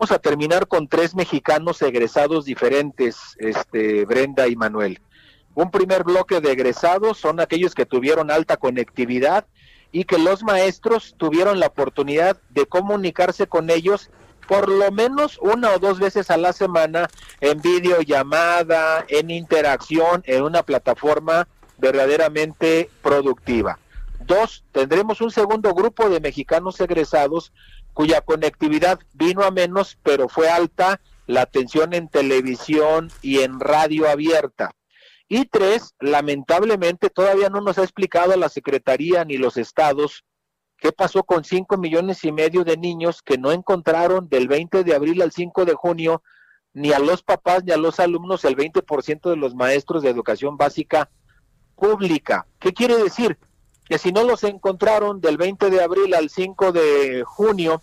Vamos 0.02 0.18
a 0.18 0.18
terminar 0.18 0.66
con 0.66 0.88
tres 0.88 1.14
mexicanos 1.14 1.80
egresados 1.80 2.44
diferentes, 2.44 3.36
este, 3.38 4.04
Brenda 4.04 4.48
y 4.48 4.56
Manuel. 4.56 5.00
Un 5.54 5.70
primer 5.70 6.02
bloque 6.02 6.40
de 6.40 6.50
egresados 6.50 7.18
son 7.18 7.38
aquellos 7.38 7.72
que 7.72 7.86
tuvieron 7.86 8.28
alta 8.32 8.56
conectividad 8.56 9.46
y 9.92 10.02
que 10.02 10.18
los 10.18 10.42
maestros 10.42 11.14
tuvieron 11.18 11.60
la 11.60 11.68
oportunidad 11.68 12.36
de 12.50 12.66
comunicarse 12.66 13.46
con 13.46 13.70
ellos 13.70 14.10
por 14.48 14.68
lo 14.68 14.90
menos 14.90 15.38
una 15.40 15.70
o 15.70 15.78
dos 15.78 16.00
veces 16.00 16.32
a 16.32 16.36
la 16.36 16.52
semana 16.52 17.08
en 17.40 17.62
videollamada, 17.62 19.04
en 19.06 19.30
interacción, 19.30 20.24
en 20.26 20.42
una 20.42 20.64
plataforma 20.64 21.46
verdaderamente 21.78 22.90
productiva. 23.02 23.78
Dos, 24.26 24.64
tendremos 24.72 25.20
un 25.20 25.30
segundo 25.30 25.72
grupo 25.74 26.08
de 26.08 26.20
mexicanos 26.20 26.80
egresados 26.80 27.52
cuya 27.92 28.20
conectividad 28.20 29.00
vino 29.12 29.42
a 29.42 29.50
menos, 29.50 29.98
pero 30.02 30.28
fue 30.28 30.48
alta 30.48 31.00
la 31.26 31.42
atención 31.42 31.94
en 31.94 32.08
televisión 32.08 33.10
y 33.22 33.40
en 33.40 33.60
radio 33.60 34.08
abierta. 34.08 34.72
Y 35.28 35.46
tres, 35.46 35.94
lamentablemente 36.00 37.08
todavía 37.10 37.48
no 37.48 37.60
nos 37.60 37.78
ha 37.78 37.82
explicado 37.82 38.36
la 38.36 38.48
Secretaría 38.48 39.24
ni 39.24 39.38
los 39.38 39.56
estados 39.56 40.24
qué 40.82 40.90
pasó 40.90 41.22
con 41.22 41.44
cinco 41.44 41.78
millones 41.78 42.24
y 42.24 42.32
medio 42.32 42.64
de 42.64 42.76
niños 42.76 43.22
que 43.22 43.38
no 43.38 43.52
encontraron 43.52 44.28
del 44.28 44.48
20 44.48 44.82
de 44.82 44.94
abril 44.96 45.22
al 45.22 45.30
5 45.30 45.64
de 45.64 45.74
junio 45.74 46.24
ni 46.74 46.92
a 46.92 46.98
los 46.98 47.22
papás 47.22 47.62
ni 47.62 47.70
a 47.70 47.76
los 47.76 48.00
alumnos 48.00 48.44
el 48.44 48.56
20% 48.56 49.30
de 49.30 49.36
los 49.36 49.54
maestros 49.54 50.02
de 50.02 50.10
educación 50.10 50.56
básica 50.56 51.08
pública. 51.76 52.48
¿Qué 52.58 52.72
quiere 52.72 52.96
decir? 52.96 53.38
Que 53.92 53.98
si 53.98 54.10
no 54.10 54.24
los 54.24 54.42
encontraron 54.44 55.20
del 55.20 55.36
20 55.36 55.68
de 55.68 55.82
abril 55.82 56.14
al 56.14 56.30
5 56.30 56.72
de 56.72 57.24
junio, 57.26 57.82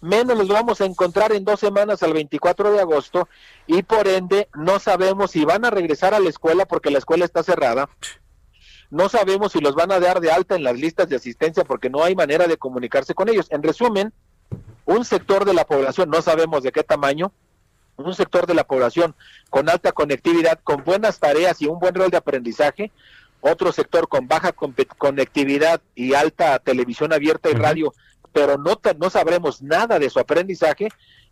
menos 0.00 0.38
los 0.38 0.46
vamos 0.46 0.80
a 0.80 0.84
encontrar 0.84 1.32
en 1.32 1.44
dos 1.44 1.58
semanas 1.58 2.04
al 2.04 2.12
24 2.12 2.70
de 2.70 2.78
agosto 2.78 3.28
y 3.66 3.82
por 3.82 4.06
ende 4.06 4.48
no 4.54 4.78
sabemos 4.78 5.32
si 5.32 5.44
van 5.44 5.64
a 5.64 5.70
regresar 5.70 6.14
a 6.14 6.20
la 6.20 6.28
escuela 6.28 6.66
porque 6.66 6.92
la 6.92 6.98
escuela 6.98 7.24
está 7.24 7.42
cerrada. 7.42 7.88
No 8.90 9.08
sabemos 9.08 9.50
si 9.50 9.58
los 9.58 9.74
van 9.74 9.90
a 9.90 9.98
dar 9.98 10.20
de 10.20 10.30
alta 10.30 10.54
en 10.54 10.62
las 10.62 10.78
listas 10.78 11.08
de 11.08 11.16
asistencia 11.16 11.64
porque 11.64 11.90
no 11.90 12.04
hay 12.04 12.14
manera 12.14 12.46
de 12.46 12.56
comunicarse 12.56 13.12
con 13.12 13.28
ellos. 13.28 13.48
En 13.50 13.64
resumen, 13.64 14.12
un 14.84 15.04
sector 15.04 15.44
de 15.44 15.52
la 15.52 15.64
población, 15.64 16.10
no 16.10 16.22
sabemos 16.22 16.62
de 16.62 16.70
qué 16.70 16.84
tamaño, 16.84 17.32
un 17.96 18.14
sector 18.14 18.46
de 18.46 18.54
la 18.54 18.62
población 18.62 19.16
con 19.50 19.68
alta 19.68 19.90
conectividad, 19.90 20.60
con 20.62 20.84
buenas 20.84 21.18
tareas 21.18 21.60
y 21.60 21.66
un 21.66 21.80
buen 21.80 21.96
rol 21.96 22.10
de 22.10 22.18
aprendizaje, 22.18 22.92
otro 23.40 23.72
sector 23.72 24.08
con 24.08 24.28
baja 24.28 24.52
conectividad 24.52 25.80
y 25.94 26.14
alta 26.14 26.58
televisión 26.58 27.12
abierta 27.12 27.50
y 27.50 27.54
radio, 27.54 27.92
pero 28.32 28.58
no, 28.58 28.80
no 28.98 29.10
sabremos 29.10 29.62
nada 29.62 29.98
de 29.98 30.10
su 30.10 30.18
aprendizaje, 30.18 30.88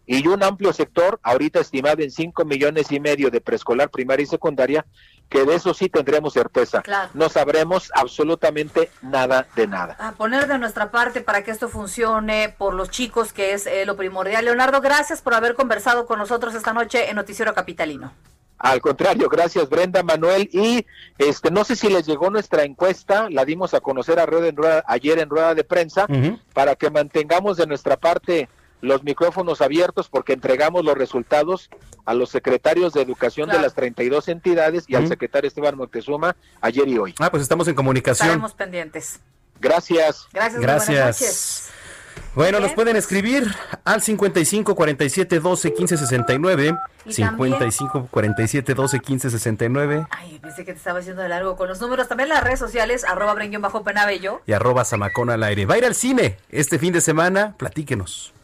y 0.06 0.26
un 0.28 0.42
amplio 0.42 0.72
sector, 0.72 1.18
ahorita 1.22 1.60
estimado 1.60 2.00
en 2.02 2.12
5 2.12 2.44
millones 2.44 2.92
y 2.92 3.00
medio 3.00 3.28
de 3.30 3.40
preescolar, 3.40 3.90
primaria 3.90 4.22
y 4.22 4.26
secundaria, 4.26 4.86
que 5.28 5.44
de 5.44 5.56
eso 5.56 5.74
sí 5.74 5.88
tendríamos 5.88 6.32
certeza. 6.32 6.82
Claro. 6.82 7.10
No 7.14 7.28
sabremos 7.28 7.90
absolutamente 7.92 8.88
nada 9.02 9.48
de 9.56 9.66
nada. 9.66 9.96
A 9.98 10.12
poner 10.12 10.46
de 10.46 10.58
nuestra 10.58 10.92
parte 10.92 11.20
para 11.20 11.42
que 11.42 11.50
esto 11.50 11.68
funcione 11.68 12.54
por 12.56 12.74
los 12.74 12.90
chicos, 12.90 13.32
que 13.32 13.52
es 13.52 13.66
eh, 13.66 13.84
lo 13.84 13.96
primordial. 13.96 14.44
Leonardo, 14.44 14.80
gracias 14.80 15.22
por 15.22 15.34
haber 15.34 15.54
conversado 15.54 16.06
con 16.06 16.20
nosotros 16.20 16.54
esta 16.54 16.72
noche 16.72 17.10
en 17.10 17.16
Noticiero 17.16 17.52
Capitalino. 17.52 18.12
Al 18.58 18.80
contrario, 18.80 19.28
gracias 19.28 19.68
Brenda, 19.68 20.02
Manuel 20.02 20.48
y 20.52 20.86
este 21.18 21.50
no 21.50 21.64
sé 21.64 21.76
si 21.76 21.88
les 21.88 22.06
llegó 22.06 22.30
nuestra 22.30 22.64
encuesta, 22.64 23.28
la 23.30 23.44
dimos 23.44 23.74
a 23.74 23.80
conocer 23.80 24.18
a 24.18 24.26
rueda 24.26 24.48
en 24.48 24.56
rueda, 24.56 24.84
ayer 24.86 25.18
en 25.18 25.28
rueda 25.28 25.54
de 25.54 25.62
prensa 25.62 26.06
para 26.54 26.74
que 26.74 26.90
mantengamos 26.90 27.58
de 27.58 27.66
nuestra 27.66 27.96
parte 27.96 28.48
los 28.80 29.02
micrófonos 29.02 29.60
abiertos 29.60 30.08
porque 30.08 30.32
entregamos 30.32 30.84
los 30.84 30.96
resultados 30.96 31.70
a 32.04 32.14
los 32.14 32.30
secretarios 32.30 32.92
de 32.92 33.02
educación 33.02 33.50
de 33.50 33.58
las 33.58 33.74
32 33.74 34.28
entidades 34.28 34.84
y 34.88 34.94
al 34.94 35.08
secretario 35.08 35.48
Esteban 35.48 35.76
Moctezuma 35.76 36.36
ayer 36.60 36.86
y 36.88 36.98
hoy. 36.98 37.14
Ah, 37.18 37.30
pues 37.30 37.42
estamos 37.42 37.68
en 37.68 37.74
comunicación. 37.74 38.28
Estaremos 38.28 38.54
pendientes. 38.54 39.20
Gracias. 39.60 40.28
Gracias. 40.32 40.58
muy 40.58 40.66
buenas 40.66 40.88
Gracias. 40.88 41.70
Bueno, 42.34 42.60
nos 42.60 42.72
pueden 42.72 42.96
escribir 42.96 43.46
al 43.84 44.02
55 44.02 44.74
47 44.74 45.40
12 45.40 45.72
15 45.72 45.96
69. 45.96 46.76
Y 47.06 47.12
55 47.12 48.08
47 48.10 48.74
12 48.74 49.00
15 49.00 49.30
69. 49.30 50.06
Ay, 50.10 50.38
pensé 50.40 50.64
que 50.64 50.72
te 50.72 50.78
estaba 50.78 50.98
haciendo 50.98 51.22
de 51.22 51.28
largo 51.28 51.56
con 51.56 51.68
los 51.68 51.80
números. 51.80 52.08
También 52.08 52.28
las 52.28 52.44
redes 52.44 52.58
sociales, 52.58 53.04
arroba 53.04 53.32
brenguión 53.34 53.62
bajo 53.62 53.84
penabello. 53.84 54.42
Y 54.46 54.52
arroba 54.52 54.84
Zamacona 54.84 55.34
al 55.34 55.42
aire. 55.44 55.64
Va 55.64 55.76
a 55.76 55.78
ir 55.78 55.86
al 55.86 55.94
cine 55.94 56.36
este 56.50 56.78
fin 56.78 56.92
de 56.92 57.00
semana. 57.00 57.54
Platíquenos. 57.56 58.34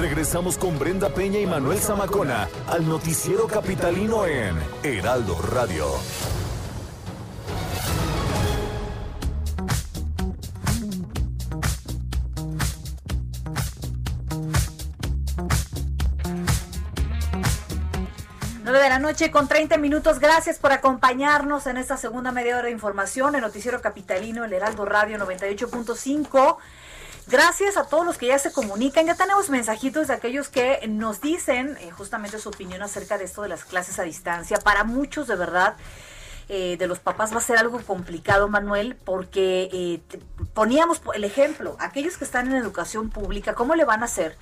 Regresamos 0.00 0.58
con 0.58 0.78
Brenda 0.78 1.08
Peña 1.08 1.38
y 1.38 1.46
Manuel 1.46 1.78
Zamacona 1.78 2.48
al 2.68 2.86
noticiero 2.86 3.46
capitalino 3.46 4.26
en 4.26 4.54
Heraldo 4.82 5.40
Radio. 5.40 5.86
Nueve 18.66 18.82
de 18.82 18.88
la 18.88 18.98
noche 18.98 19.30
con 19.30 19.46
30 19.46 19.78
minutos. 19.78 20.18
Gracias 20.18 20.58
por 20.58 20.72
acompañarnos 20.72 21.68
en 21.68 21.76
esta 21.76 21.96
segunda 21.96 22.32
media 22.32 22.56
hora 22.56 22.64
de 22.64 22.72
información 22.72 23.36
en 23.36 23.42
Noticiero 23.42 23.80
Capitalino, 23.80 24.44
el 24.44 24.52
Heraldo 24.52 24.84
Radio 24.84 25.18
98.5. 25.18 26.56
Gracias 27.28 27.76
a 27.76 27.86
todos 27.86 28.04
los 28.04 28.18
que 28.18 28.26
ya 28.26 28.40
se 28.40 28.50
comunican. 28.50 29.06
Ya 29.06 29.14
tenemos 29.14 29.50
mensajitos 29.50 30.08
de 30.08 30.14
aquellos 30.14 30.48
que 30.48 30.80
nos 30.88 31.20
dicen 31.20 31.78
eh, 31.80 31.92
justamente 31.92 32.40
su 32.40 32.48
opinión 32.48 32.82
acerca 32.82 33.18
de 33.18 33.26
esto 33.26 33.42
de 33.42 33.50
las 33.50 33.64
clases 33.64 34.00
a 34.00 34.02
distancia. 34.02 34.58
Para 34.58 34.82
muchos, 34.82 35.28
de 35.28 35.36
verdad, 35.36 35.76
eh, 36.48 36.76
de 36.76 36.88
los 36.88 36.98
papás 36.98 37.32
va 37.32 37.38
a 37.38 37.42
ser 37.42 37.58
algo 37.58 37.80
complicado, 37.82 38.48
Manuel, 38.48 38.96
porque 38.96 39.70
eh, 39.72 40.00
poníamos 40.54 41.00
el 41.14 41.22
ejemplo, 41.22 41.76
aquellos 41.78 42.16
que 42.16 42.24
están 42.24 42.48
en 42.48 42.56
educación 42.56 43.10
pública, 43.10 43.54
¿cómo 43.54 43.76
le 43.76 43.84
van 43.84 44.02
a 44.02 44.06
hacer? 44.06 44.36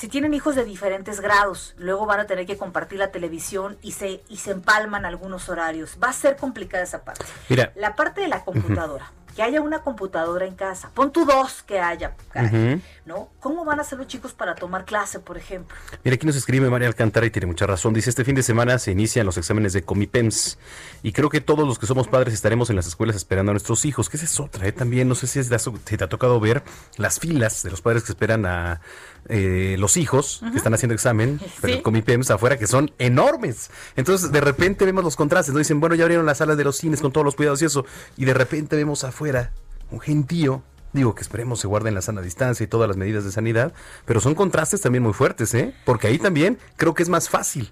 Si 0.00 0.08
tienen 0.08 0.32
hijos 0.32 0.56
de 0.56 0.64
diferentes 0.64 1.20
grados, 1.20 1.74
luego 1.76 2.06
van 2.06 2.20
a 2.20 2.26
tener 2.26 2.46
que 2.46 2.56
compartir 2.56 2.98
la 2.98 3.10
televisión 3.10 3.76
y 3.82 3.92
se, 3.92 4.22
y 4.30 4.38
se 4.38 4.52
empalman 4.52 5.04
algunos 5.04 5.50
horarios. 5.50 5.98
Va 6.02 6.08
a 6.08 6.14
ser 6.14 6.38
complicada 6.38 6.82
esa 6.82 7.04
parte. 7.04 7.26
Mira. 7.50 7.70
La 7.76 7.96
parte 7.96 8.22
de 8.22 8.28
la 8.28 8.42
computadora, 8.42 9.12
que 9.36 9.42
haya 9.42 9.60
una 9.60 9.80
computadora 9.80 10.46
en 10.46 10.54
casa, 10.54 10.90
pon 10.94 11.12
tú 11.12 11.26
dos 11.26 11.62
que 11.64 11.80
haya, 11.80 12.14
caray. 12.32 12.82
¿no? 13.04 13.28
¿Cómo 13.40 13.64
van 13.66 13.78
a 13.78 13.82
hacer 13.82 13.98
los 13.98 14.06
chicos 14.06 14.32
para 14.32 14.54
tomar 14.54 14.86
clase, 14.86 15.18
por 15.18 15.36
ejemplo? 15.36 15.76
Mira, 16.02 16.14
aquí 16.14 16.24
nos 16.24 16.36
escribe 16.36 16.70
María 16.70 16.88
Alcántara 16.88 17.26
y 17.26 17.30
tiene 17.30 17.46
mucha 17.46 17.66
razón. 17.66 17.92
Dice, 17.92 18.08
este 18.08 18.24
fin 18.24 18.34
de 18.34 18.42
semana 18.42 18.78
se 18.78 18.92
inician 18.92 19.26
los 19.26 19.36
exámenes 19.36 19.74
de 19.74 19.82
Comipems 19.82 20.58
y 21.02 21.12
creo 21.12 21.28
que 21.28 21.42
todos 21.42 21.66
los 21.66 21.78
que 21.78 21.86
somos 21.86 22.08
padres 22.08 22.32
estaremos 22.32 22.70
en 22.70 22.76
las 22.76 22.86
escuelas 22.86 23.16
esperando 23.16 23.50
a 23.50 23.52
nuestros 23.52 23.84
hijos, 23.84 24.08
que 24.08 24.16
esa 24.16 24.24
es 24.24 24.40
otra, 24.40 24.66
¿eh? 24.66 24.72
También, 24.72 25.08
no 25.08 25.14
sé 25.14 25.26
si, 25.26 25.40
es 25.40 25.50
te 25.50 26.04
ha 26.04 26.08
tocado 26.08 26.40
ver 26.40 26.62
las 26.96 27.18
filas 27.18 27.62
de 27.62 27.70
los 27.70 27.82
padres 27.82 28.04
que 28.04 28.12
esperan 28.12 28.46
a 28.46 28.80
eh, 29.28 29.76
los 29.78 29.96
hijos 29.96 30.40
que 30.50 30.56
están 30.56 30.74
haciendo 30.74 30.94
examen, 30.94 31.38
pero 31.60 31.72
Sí. 31.72 31.78
el 31.78 31.82
Comipems 31.82 32.30
afuera, 32.30 32.58
que 32.58 32.66
son 32.66 32.90
enormes. 32.98 33.70
Entonces, 33.96 34.32
de 34.32 34.40
repente 34.40 34.84
vemos 34.84 35.04
los 35.04 35.16
contrastes, 35.16 35.52
¿no? 35.52 35.58
Dicen, 35.58 35.80
bueno, 35.80 35.94
ya 35.94 36.04
abrieron 36.04 36.26
las 36.26 36.38
salas 36.38 36.56
de 36.56 36.64
los 36.64 36.76
cines 36.76 37.00
con 37.00 37.12
todos 37.12 37.24
los 37.24 37.36
cuidados 37.36 37.60
y 37.62 37.66
eso, 37.66 37.84
y 38.16 38.24
de 38.24 38.34
repente 38.34 38.76
vemos 38.76 39.04
afuera 39.04 39.52
un 39.90 40.00
gentío. 40.00 40.62
Digo 40.92 41.14
que 41.14 41.22
esperemos 41.22 41.60
se 41.60 41.68
guarden 41.68 41.94
la 41.94 42.02
sana 42.02 42.20
distancia 42.20 42.64
y 42.64 42.66
todas 42.66 42.88
las 42.88 42.96
medidas 42.96 43.22
de 43.24 43.30
sanidad, 43.30 43.72
pero 44.06 44.20
son 44.20 44.34
contrastes 44.34 44.80
también 44.80 45.04
muy 45.04 45.12
fuertes, 45.12 45.54
¿eh? 45.54 45.72
Porque 45.84 46.08
ahí 46.08 46.18
también 46.18 46.58
creo 46.76 46.94
que 46.94 47.04
es 47.04 47.08
más 47.08 47.28
fácil 47.28 47.70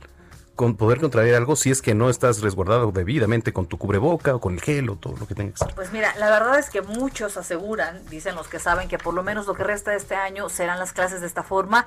con 0.59 0.75
poder 0.75 0.99
contraer 0.99 1.37
algo 1.37 1.55
si 1.55 1.71
es 1.71 1.81
que 1.81 1.95
no 1.95 2.11
estás 2.11 2.41
resguardado 2.41 2.91
debidamente 2.91 3.53
con 3.53 3.67
tu 3.67 3.79
cubreboca 3.79 4.35
o 4.35 4.41
con 4.41 4.55
el 4.55 4.61
gel 4.61 4.91
o 4.91 4.97
todo 4.97 5.17
lo 5.17 5.29
que 5.29 5.37
tenga 5.37 5.53
que 5.53 5.59
ser. 5.59 5.73
Pues 5.77 5.93
mira, 5.93 6.13
la 6.17 6.31
verdad 6.31 6.59
es 6.59 6.69
que 6.69 6.83
muchos 6.83 7.37
aseguran, 7.37 8.05
dicen 8.11 8.35
los 8.35 8.49
que 8.49 8.59
saben, 8.59 8.89
que 8.89 8.99
por 8.99 9.15
lo 9.15 9.23
menos 9.23 9.47
lo 9.47 9.55
que 9.55 9.63
resta 9.63 9.93
de 9.93 9.99
este 9.99 10.17
año 10.17 10.49
serán 10.49 10.81
las 10.81 10.93
clases 10.93 11.21
de 11.21 11.29
esta 11.29 11.45
forma. 11.45 11.87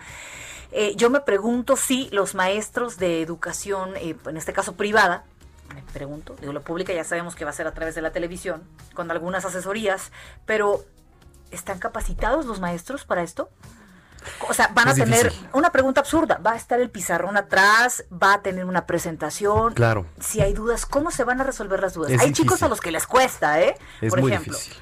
Eh, 0.72 0.96
yo 0.96 1.10
me 1.10 1.20
pregunto 1.20 1.76
si 1.76 2.08
los 2.12 2.34
maestros 2.34 2.98
de 2.98 3.22
educación, 3.22 3.98
eh, 3.98 4.16
en 4.26 4.38
este 4.38 4.54
caso 4.54 4.78
privada, 4.78 5.26
me 5.76 5.82
pregunto, 5.92 6.38
digo, 6.40 6.54
la 6.54 6.62
pública 6.62 6.94
ya 6.94 7.04
sabemos 7.04 7.36
que 7.36 7.44
va 7.44 7.50
a 7.50 7.54
ser 7.54 7.68
a 7.68 7.74
través 7.74 7.94
de 7.94 8.02
la 8.02 8.12
televisión, 8.12 8.64
con 8.94 9.12
algunas 9.12 9.44
asesorías, 9.44 10.14
pero 10.46 10.86
¿están 11.52 11.78
capacitados 11.78 12.46
los 12.46 12.62
maestros 12.62 13.04
para 13.04 13.22
esto? 13.22 13.50
O 14.48 14.54
sea, 14.54 14.70
van 14.74 14.88
a 14.90 14.94
tener 14.94 15.26
difícil. 15.30 15.50
una 15.54 15.72
pregunta 15.72 16.02
absurda, 16.02 16.40
va 16.46 16.52
a 16.52 16.56
estar 16.56 16.80
el 16.80 16.90
pizarrón 16.90 17.38
atrás, 17.38 18.06
va 18.12 18.34
a 18.34 18.42
tener 18.42 18.66
una 18.66 18.86
presentación, 18.86 19.74
Claro. 19.74 20.06
si 20.20 20.42
hay 20.42 20.54
dudas, 20.54 20.86
¿cómo 20.86 21.12
se 21.12 21.24
van 21.24 21.42
a 21.42 21.44
resolver 21.44 21.80
las 21.82 21.94
dudas? 21.94 22.12
Es 22.12 22.22
hay 22.22 22.32
chicos 22.32 22.62
a 22.64 22.68
los 22.70 22.80
que 22.82 22.92
les 22.92 23.08
cuesta, 23.08 23.60
¿eh? 23.62 23.76
Es 24.02 24.10
Por 24.12 24.22
muy 24.22 24.32
ejemplo. 24.32 24.54
difícil. 24.58 24.78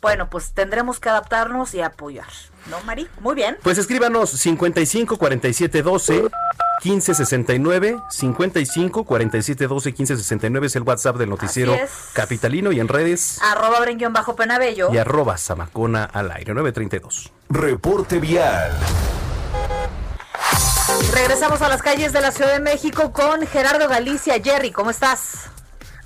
Bueno, 0.00 0.30
pues 0.30 0.52
tendremos 0.52 0.98
que 0.98 1.10
adaptarnos 1.10 1.74
y 1.74 1.82
apoyar. 1.82 2.26
¿No, 2.70 2.80
Mari? 2.84 3.06
Muy 3.20 3.34
bien. 3.34 3.58
Pues 3.62 3.76
escríbanos 3.76 4.30
55 4.30 5.18
47 5.18 5.82
12 5.82 6.28
15 6.80 7.14
69 7.14 8.00
55 8.10 9.04
47 9.04 9.66
12 9.66 9.92
15 9.92 10.16
69 10.16 10.66
es 10.66 10.76
el 10.76 10.82
WhatsApp 10.82 11.16
del 11.16 11.28
noticiero 11.30 11.76
capitalino 12.14 12.72
y 12.72 12.80
en 12.80 12.88
redes 12.88 13.38
Arroba 13.42 13.80
brenguión 13.80 14.12
bajo 14.12 14.34
penabello. 14.36 14.88
y 14.92 14.98
arroba 14.98 15.36
Zamacona 15.38 16.04
al 16.04 16.30
aire 16.32 16.54
932. 16.54 17.32
Reporte 17.50 18.18
vial. 18.18 18.70
Regresamos 21.14 21.60
a 21.62 21.68
las 21.68 21.82
calles 21.82 22.12
de 22.12 22.20
la 22.20 22.30
Ciudad 22.32 22.52
de 22.52 22.60
México 22.60 23.12
con 23.12 23.46
Gerardo 23.46 23.88
Galicia. 23.88 24.40
Jerry, 24.42 24.70
¿cómo 24.72 24.90
estás? 24.90 25.50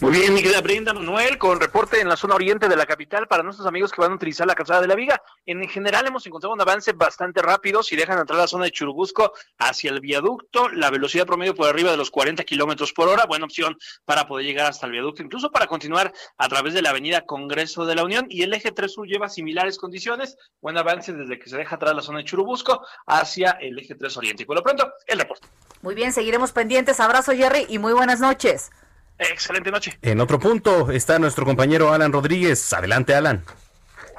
Muy 0.04 0.12
bien, 0.12 0.34
mi 0.34 0.42
querida 0.42 0.60
Brenda 0.60 0.92
Manuel, 0.92 1.38
con 1.38 1.58
reporte 1.58 1.98
en 1.98 2.10
la 2.10 2.16
zona 2.16 2.34
oriente 2.34 2.68
de 2.68 2.76
la 2.76 2.84
capital 2.84 3.26
para 3.26 3.42
nuestros 3.42 3.66
amigos 3.66 3.90
que 3.90 4.02
van 4.02 4.12
a 4.12 4.16
utilizar 4.16 4.46
la 4.46 4.54
calzada 4.54 4.82
de 4.82 4.86
la 4.86 4.94
Viga. 4.94 5.22
En 5.46 5.66
general 5.66 6.06
hemos 6.06 6.26
encontrado 6.26 6.52
un 6.52 6.60
avance 6.60 6.92
bastante 6.92 7.40
rápido. 7.40 7.82
Si 7.82 7.96
dejan 7.96 8.18
entrar 8.18 8.38
la 8.38 8.46
zona 8.46 8.66
de 8.66 8.70
Churubusco 8.70 9.32
hacia 9.56 9.90
el 9.90 10.00
viaducto, 10.00 10.68
la 10.68 10.90
velocidad 10.90 11.24
promedio 11.24 11.54
por 11.54 11.70
arriba 11.70 11.90
de 11.90 11.96
los 11.96 12.10
40 12.10 12.44
kilómetros 12.44 12.92
por 12.92 13.08
hora, 13.08 13.24
buena 13.24 13.46
opción 13.46 13.78
para 14.04 14.26
poder 14.28 14.44
llegar 14.44 14.66
hasta 14.66 14.84
el 14.84 14.92
viaducto, 14.92 15.22
incluso 15.22 15.50
para 15.50 15.66
continuar 15.66 16.12
a 16.36 16.48
través 16.50 16.74
de 16.74 16.82
la 16.82 16.90
avenida 16.90 17.22
Congreso 17.22 17.86
de 17.86 17.94
la 17.94 18.04
Unión. 18.04 18.26
Y 18.28 18.42
el 18.42 18.52
eje 18.52 18.72
3 18.72 18.92
Sur 18.92 19.06
lleva 19.06 19.30
similares 19.30 19.78
condiciones, 19.78 20.36
buen 20.60 20.76
avance 20.76 21.14
desde 21.14 21.38
que 21.38 21.48
se 21.48 21.56
deja 21.56 21.76
atrás 21.76 21.96
la 21.96 22.02
zona 22.02 22.18
de 22.18 22.24
Churubusco 22.24 22.86
hacia 23.06 23.52
el 23.52 23.78
eje 23.78 23.94
3 23.94 24.14
Oriente. 24.18 24.42
Y 24.42 24.46
por 24.46 24.56
lo 24.56 24.62
pronto, 24.62 24.92
el 25.06 25.18
reporte. 25.18 25.48
Muy 25.80 25.94
bien, 25.94 26.12
seguiremos 26.12 26.52
pendientes. 26.52 27.00
Abrazo, 27.00 27.32
Jerry, 27.32 27.64
y 27.70 27.78
muy 27.78 27.94
buenas 27.94 28.20
noches. 28.20 28.70
Excelente 29.18 29.70
noche. 29.70 29.98
En 30.02 30.20
otro 30.20 30.38
punto 30.38 30.90
está 30.90 31.18
nuestro 31.18 31.44
compañero 31.44 31.92
Alan 31.92 32.12
Rodríguez. 32.12 32.72
Adelante, 32.72 33.14
Alan. 33.14 33.44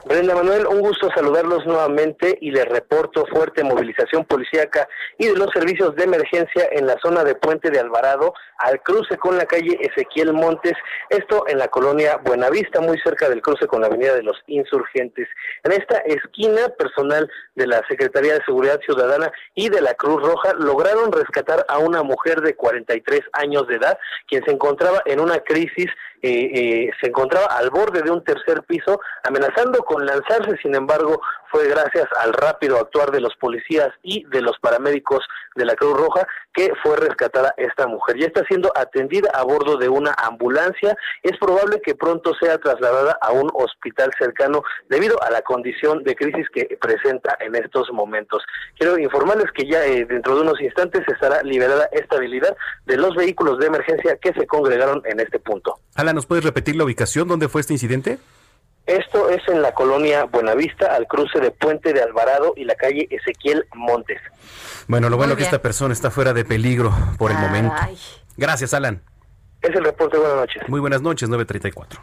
Brenda 0.07 0.35
Manuel, 0.35 0.67
un 0.67 0.81
gusto 0.81 1.09
saludarlos 1.15 1.65
nuevamente 1.65 2.37
y 2.39 2.51
les 2.51 2.65
reporto 2.65 3.25
fuerte 3.25 3.63
movilización 3.63 4.23
policíaca 4.23 4.87
y 5.17 5.25
de 5.25 5.35
los 5.35 5.49
servicios 5.51 5.95
de 5.95 6.03
emergencia 6.03 6.69
en 6.73 6.85
la 6.85 6.95
zona 7.01 7.23
de 7.23 7.33
Puente 7.33 7.71
de 7.71 7.79
Alvarado 7.79 8.35
al 8.59 8.83
cruce 8.83 9.17
con 9.17 9.35
la 9.35 9.47
calle 9.47 9.79
Ezequiel 9.81 10.31
Montes, 10.31 10.73
esto 11.09 11.45
en 11.47 11.57
la 11.57 11.69
colonia 11.69 12.17
Buenavista, 12.23 12.81
muy 12.81 12.99
cerca 12.99 13.27
del 13.29 13.41
cruce 13.41 13.65
con 13.65 13.81
la 13.81 13.87
avenida 13.87 14.13
de 14.13 14.21
los 14.21 14.37
Insurgentes. 14.45 15.27
En 15.63 15.71
esta 15.71 15.97
esquina, 15.97 16.69
personal 16.77 17.27
de 17.55 17.65
la 17.65 17.81
Secretaría 17.89 18.35
de 18.35 18.45
Seguridad 18.45 18.79
Ciudadana 18.81 19.31
y 19.55 19.69
de 19.69 19.81
la 19.81 19.95
Cruz 19.95 20.21
Roja 20.21 20.53
lograron 20.53 21.11
rescatar 21.11 21.65
a 21.67 21.79
una 21.79 22.03
mujer 22.03 22.41
de 22.41 22.55
43 22.55 23.21
años 23.33 23.67
de 23.67 23.77
edad, 23.77 23.97
quien 24.27 24.45
se 24.45 24.51
encontraba 24.51 25.01
en 25.05 25.19
una 25.19 25.39
crisis 25.39 25.87
eh, 26.21 26.89
se 26.99 27.07
encontraba 27.07 27.47
al 27.47 27.69
borde 27.69 28.01
de 28.01 28.11
un 28.11 28.23
tercer 28.23 28.63
piso, 28.63 28.99
amenazando 29.23 29.79
con 29.83 30.05
lanzarse, 30.05 30.57
sin 30.61 30.75
embargo, 30.75 31.21
fue 31.51 31.67
gracias 31.67 32.07
al 32.19 32.33
rápido 32.33 32.77
actuar 32.77 33.11
de 33.11 33.21
los 33.21 33.35
policías 33.37 33.89
y 34.03 34.25
de 34.25 34.41
los 34.41 34.57
paramédicos 34.59 35.25
de 35.55 35.65
la 35.65 35.75
Cruz 35.75 35.97
Roja 35.97 36.27
que 36.55 36.71
fue 36.81 36.95
rescatada 36.95 37.53
esta 37.57 37.85
mujer. 37.85 38.17
Ya 38.17 38.27
está 38.27 38.43
siendo 38.47 38.71
atendida 38.75 39.29
a 39.33 39.43
bordo 39.43 39.77
de 39.77 39.89
una 39.89 40.13
ambulancia. 40.17 40.97
Es 41.21 41.37
probable 41.37 41.81
que 41.81 41.95
pronto 41.95 42.33
sea 42.35 42.57
trasladada 42.57 43.17
a 43.21 43.31
un 43.31 43.49
hospital 43.53 44.11
cercano 44.17 44.63
debido 44.89 45.21
a 45.21 45.29
la 45.31 45.41
condición 45.41 46.03
de 46.03 46.15
crisis 46.15 46.47
que 46.53 46.77
presenta 46.79 47.37
en 47.41 47.55
estos 47.55 47.91
momentos. 47.91 48.43
Quiero 48.77 48.97
informarles 48.97 49.51
que 49.51 49.67
ya 49.67 49.85
eh, 49.85 50.05
dentro 50.05 50.35
de 50.35 50.41
unos 50.43 50.61
instantes 50.61 51.01
estará 51.07 51.43
liberada 51.43 51.89
esta 51.91 52.15
habilidad 52.15 52.55
de 52.85 52.97
los 52.97 53.15
vehículos 53.15 53.59
de 53.59 53.67
emergencia 53.67 54.17
que 54.17 54.33
se 54.33 54.47
congregaron 54.47 55.01
en 55.05 55.19
este 55.19 55.39
punto. 55.39 55.79
Alan, 56.05 56.15
¿nos 56.15 56.27
puedes 56.27 56.43
repetir 56.43 56.75
la 56.75 56.83
ubicación? 56.83 57.27
¿Dónde 57.27 57.49
fue 57.49 57.61
este 57.61 57.73
incidente? 57.73 58.19
Esto 58.85 59.29
es 59.29 59.41
en 59.47 59.63
la 59.63 59.73
colonia 59.73 60.25
Buenavista, 60.25 60.93
al 60.93 61.07
cruce 61.07 61.39
de 61.39 61.49
Puente 61.49 61.93
de 61.93 62.03
Alvarado 62.03 62.53
y 62.55 62.65
la 62.65 62.75
calle 62.75 63.07
Ezequiel 63.09 63.65
Montes. 63.73 64.21
Bueno, 64.87 65.09
lo 65.09 65.17
bueno 65.17 65.33
es 65.33 65.39
que 65.39 65.43
esta 65.43 65.63
persona 65.63 65.93
está 65.93 66.11
fuera 66.11 66.33
de 66.33 66.45
peligro 66.45 66.93
por 67.17 67.31
el 67.31 67.37
momento. 67.39 67.73
Gracias, 68.37 68.75
Alan. 68.75 69.01
Es 69.63 69.75
el 69.75 69.83
reporte, 69.83 70.17
buenas 70.19 70.37
noches. 70.37 70.61
Muy 70.67 70.79
buenas 70.79 71.01
noches, 71.01 71.27
934. 71.27 71.99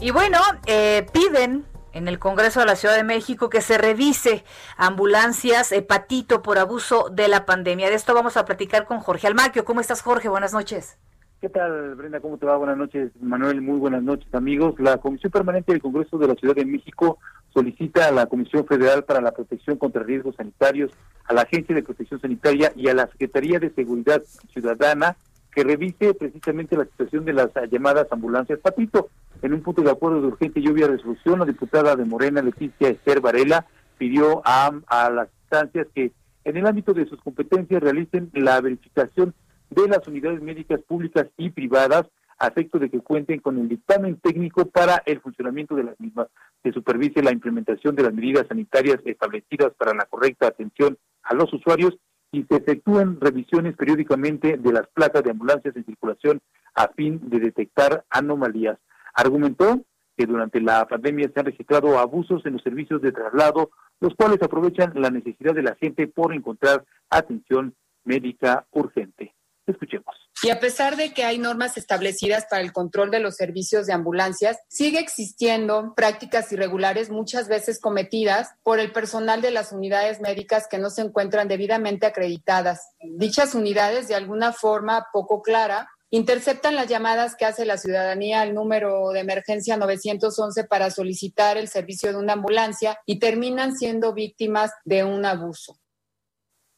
Y 0.00 0.12
bueno, 0.12 0.38
eh, 0.66 1.04
piden 1.12 1.64
en 1.92 2.08
el 2.08 2.18
Congreso 2.18 2.60
de 2.60 2.66
la 2.66 2.76
Ciudad 2.76 2.96
de 2.96 3.04
México 3.04 3.48
que 3.48 3.60
se 3.60 3.78
revise 3.78 4.44
ambulancias 4.76 5.72
hepatito 5.72 6.42
por 6.42 6.58
abuso 6.58 7.08
de 7.10 7.28
la 7.28 7.46
pandemia. 7.46 7.88
De 7.88 7.94
esto 7.94 8.14
vamos 8.14 8.36
a 8.36 8.44
platicar 8.44 8.86
con 8.86 9.00
Jorge 9.00 9.26
Almaquio. 9.26 9.64
¿Cómo 9.64 9.80
estás, 9.80 10.02
Jorge? 10.02 10.28
Buenas 10.28 10.52
noches. 10.52 10.98
¿Qué 11.40 11.48
tal, 11.48 11.96
Brenda? 11.96 12.20
¿Cómo 12.20 12.38
te 12.38 12.46
va? 12.46 12.56
Buenas 12.56 12.76
noches, 12.76 13.10
Manuel. 13.20 13.60
Muy 13.60 13.78
buenas 13.78 14.02
noches, 14.02 14.32
amigos. 14.32 14.76
La 14.78 14.98
Comisión 14.98 15.32
Permanente 15.32 15.72
del 15.72 15.82
Congreso 15.82 16.16
de 16.16 16.28
la 16.28 16.34
Ciudad 16.34 16.54
de 16.54 16.64
México 16.64 17.18
solicita 17.52 18.06
a 18.06 18.12
la 18.12 18.26
Comisión 18.26 18.64
Federal 18.64 19.02
para 19.04 19.20
la 19.20 19.32
Protección 19.32 19.76
contra 19.76 20.04
Riesgos 20.04 20.36
Sanitarios, 20.36 20.92
a 21.24 21.34
la 21.34 21.42
Agencia 21.42 21.74
de 21.74 21.82
Protección 21.82 22.20
Sanitaria 22.20 22.72
y 22.76 22.88
a 22.88 22.94
la 22.94 23.08
Secretaría 23.08 23.58
de 23.58 23.74
Seguridad 23.74 24.22
Ciudadana 24.52 25.16
que 25.52 25.64
revise 25.64 26.14
precisamente 26.14 26.76
la 26.76 26.84
situación 26.84 27.24
de 27.24 27.32
las 27.32 27.50
llamadas 27.70 28.06
ambulancias 28.10 28.58
Patito. 28.60 29.10
En 29.42 29.52
un 29.52 29.62
punto 29.62 29.82
de 29.82 29.90
acuerdo 29.90 30.20
de 30.20 30.28
urgente 30.28 30.62
lluvia 30.62 30.86
resolución, 30.86 31.40
la 31.40 31.44
diputada 31.44 31.96
de 31.96 32.04
Morena, 32.04 32.42
Leticia 32.42 32.88
Esther 32.88 33.20
Varela, 33.20 33.66
pidió 33.98 34.40
a, 34.44 34.72
a 34.86 35.10
las 35.10 35.28
instancias 35.42 35.88
que 35.94 36.12
en 36.44 36.56
el 36.56 36.66
ámbito 36.66 36.92
de 36.92 37.06
sus 37.06 37.20
competencias 37.20 37.82
realicen 37.82 38.30
la 38.34 38.60
verificación 38.60 39.34
de 39.70 39.88
las 39.88 40.06
unidades 40.06 40.40
médicas 40.40 40.80
públicas 40.82 41.26
y 41.36 41.50
privadas 41.50 42.06
a 42.38 42.48
efecto 42.48 42.78
de 42.78 42.90
que 42.90 43.00
cuenten 43.00 43.40
con 43.40 43.58
el 43.58 43.68
dictamen 43.68 44.16
técnico 44.16 44.66
para 44.66 45.02
el 45.06 45.20
funcionamiento 45.20 45.74
de 45.74 45.84
las 45.84 46.00
mismas, 46.00 46.28
que 46.62 46.72
supervise 46.72 47.22
la 47.22 47.32
implementación 47.32 47.94
de 47.94 48.02
las 48.04 48.14
medidas 48.14 48.46
sanitarias 48.48 48.98
establecidas 49.04 49.72
para 49.74 49.94
la 49.94 50.06
correcta 50.06 50.48
atención 50.48 50.98
a 51.22 51.34
los 51.34 51.52
usuarios 51.52 51.96
y 52.32 52.44
se 52.44 52.56
efectúen 52.56 53.20
revisiones 53.20 53.76
periódicamente 53.76 54.56
de 54.56 54.72
las 54.72 54.88
placas 54.88 55.22
de 55.22 55.30
ambulancias 55.30 55.76
en 55.76 55.84
circulación 55.84 56.40
a 56.74 56.88
fin 56.88 57.20
de 57.28 57.38
detectar 57.38 58.04
anomalías. 58.10 58.78
Argumentó 59.12 59.84
que 60.16 60.26
durante 60.26 60.60
la 60.60 60.86
pandemia 60.86 61.30
se 61.32 61.40
han 61.40 61.46
registrado 61.46 61.98
abusos 61.98 62.44
en 62.44 62.54
los 62.54 62.62
servicios 62.62 63.00
de 63.02 63.12
traslado, 63.12 63.70
los 64.00 64.14
cuales 64.14 64.42
aprovechan 64.42 64.92
la 64.96 65.10
necesidad 65.10 65.54
de 65.54 65.62
la 65.62 65.74
gente 65.76 66.06
por 66.06 66.34
encontrar 66.34 66.84
atención 67.08 67.74
médica 68.04 68.66
urgente. 68.72 69.34
Escuchemos. 69.66 70.16
Y 70.42 70.50
a 70.50 70.58
pesar 70.58 70.96
de 70.96 71.14
que 71.14 71.22
hay 71.22 71.38
normas 71.38 71.76
establecidas 71.76 72.46
para 72.50 72.62
el 72.62 72.72
control 72.72 73.12
de 73.12 73.20
los 73.20 73.36
servicios 73.36 73.86
de 73.86 73.92
ambulancias, 73.92 74.58
sigue 74.66 74.98
existiendo 74.98 75.94
prácticas 75.94 76.50
irregulares 76.50 77.10
muchas 77.10 77.46
veces 77.46 77.80
cometidas 77.80 78.50
por 78.64 78.80
el 78.80 78.90
personal 78.90 79.40
de 79.40 79.52
las 79.52 79.70
unidades 79.70 80.20
médicas 80.20 80.66
que 80.68 80.78
no 80.78 80.90
se 80.90 81.02
encuentran 81.02 81.46
debidamente 81.46 82.06
acreditadas. 82.06 82.88
Dichas 83.00 83.54
unidades, 83.54 84.08
de 84.08 84.16
alguna 84.16 84.52
forma 84.52 85.06
poco 85.12 85.42
clara, 85.42 85.88
interceptan 86.12 86.76
las 86.76 86.88
llamadas 86.88 87.36
que 87.36 87.46
hace 87.46 87.64
la 87.64 87.78
ciudadanía 87.78 88.42
al 88.42 88.54
número 88.54 89.08
de 89.12 89.20
emergencia 89.20 89.78
911 89.78 90.64
para 90.64 90.90
solicitar 90.90 91.56
el 91.56 91.68
servicio 91.68 92.10
de 92.10 92.18
una 92.18 92.34
ambulancia 92.34 92.98
y 93.06 93.18
terminan 93.18 93.74
siendo 93.74 94.12
víctimas 94.12 94.72
de 94.84 95.04
un 95.04 95.24
abuso. 95.24 95.78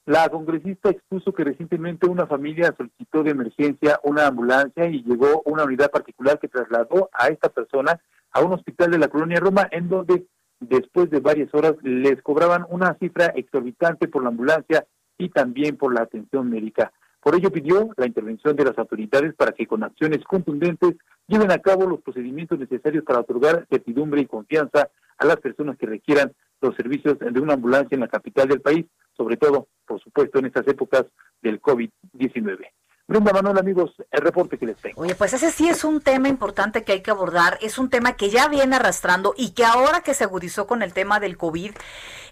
La 0.06 0.28
congresista 0.28 0.90
expuso 0.90 1.32
que 1.32 1.42
recientemente 1.42 2.06
una 2.06 2.28
familia 2.28 2.74
solicitó 2.76 3.24
de 3.24 3.32
emergencia 3.32 3.98
una 4.04 4.28
ambulancia 4.28 4.86
y 4.86 5.02
llegó 5.02 5.42
una 5.46 5.64
unidad 5.64 5.90
particular 5.90 6.38
que 6.38 6.48
trasladó 6.48 7.10
a 7.12 7.26
esta 7.28 7.48
persona 7.48 8.00
a 8.30 8.40
un 8.40 8.52
hospital 8.52 8.92
de 8.92 8.98
la 8.98 9.08
colonia 9.08 9.40
Roma, 9.40 9.66
en 9.72 9.88
donde 9.88 10.26
después 10.60 11.10
de 11.10 11.18
varias 11.18 11.52
horas 11.54 11.74
les 11.82 12.22
cobraban 12.22 12.66
una 12.68 12.96
cifra 13.00 13.32
exorbitante 13.34 14.06
por 14.06 14.22
la 14.22 14.28
ambulancia 14.28 14.86
y 15.18 15.30
también 15.30 15.76
por 15.76 15.92
la 15.92 16.02
atención 16.02 16.48
médica. 16.48 16.92
Por 17.24 17.34
ello 17.34 17.50
pidió 17.50 17.88
la 17.96 18.06
intervención 18.06 18.54
de 18.54 18.66
las 18.66 18.76
autoridades 18.76 19.34
para 19.34 19.52
que 19.52 19.66
con 19.66 19.82
acciones 19.82 20.22
contundentes 20.24 20.94
lleven 21.26 21.50
a 21.52 21.58
cabo 21.58 21.86
los 21.86 22.02
procedimientos 22.02 22.58
necesarios 22.58 23.02
para 23.02 23.20
otorgar 23.20 23.66
certidumbre 23.70 24.20
y 24.20 24.26
confianza 24.26 24.90
a 25.16 25.24
las 25.24 25.38
personas 25.38 25.78
que 25.78 25.86
requieran 25.86 26.34
los 26.60 26.76
servicios 26.76 27.18
de 27.18 27.40
una 27.40 27.54
ambulancia 27.54 27.94
en 27.94 28.02
la 28.02 28.08
capital 28.08 28.48
del 28.48 28.60
país, 28.60 28.84
sobre 29.16 29.38
todo, 29.38 29.68
por 29.86 29.98
supuesto, 30.02 30.38
en 30.38 30.44
estas 30.44 30.68
épocas 30.68 31.06
del 31.40 31.62
COVID-19. 31.62 32.58
Brenda 33.06 33.34
Manuel, 33.34 33.58
amigos, 33.58 33.90
el 34.10 34.22
reporte 34.22 34.56
que 34.56 34.64
les 34.64 34.78
tengo. 34.78 35.02
Oye, 35.02 35.14
pues 35.14 35.34
ese 35.34 35.50
sí 35.50 35.68
es 35.68 35.84
un 35.84 36.00
tema 36.00 36.28
importante 36.28 36.84
que 36.84 36.92
hay 36.92 37.02
que 37.02 37.10
abordar, 37.10 37.58
es 37.60 37.76
un 37.76 37.90
tema 37.90 38.14
que 38.14 38.30
ya 38.30 38.48
viene 38.48 38.76
arrastrando 38.76 39.34
y 39.36 39.50
que 39.50 39.66
ahora 39.66 40.00
que 40.00 40.14
se 40.14 40.24
agudizó 40.24 40.66
con 40.66 40.82
el 40.82 40.94
tema 40.94 41.20
del 41.20 41.36
COVID, 41.36 41.72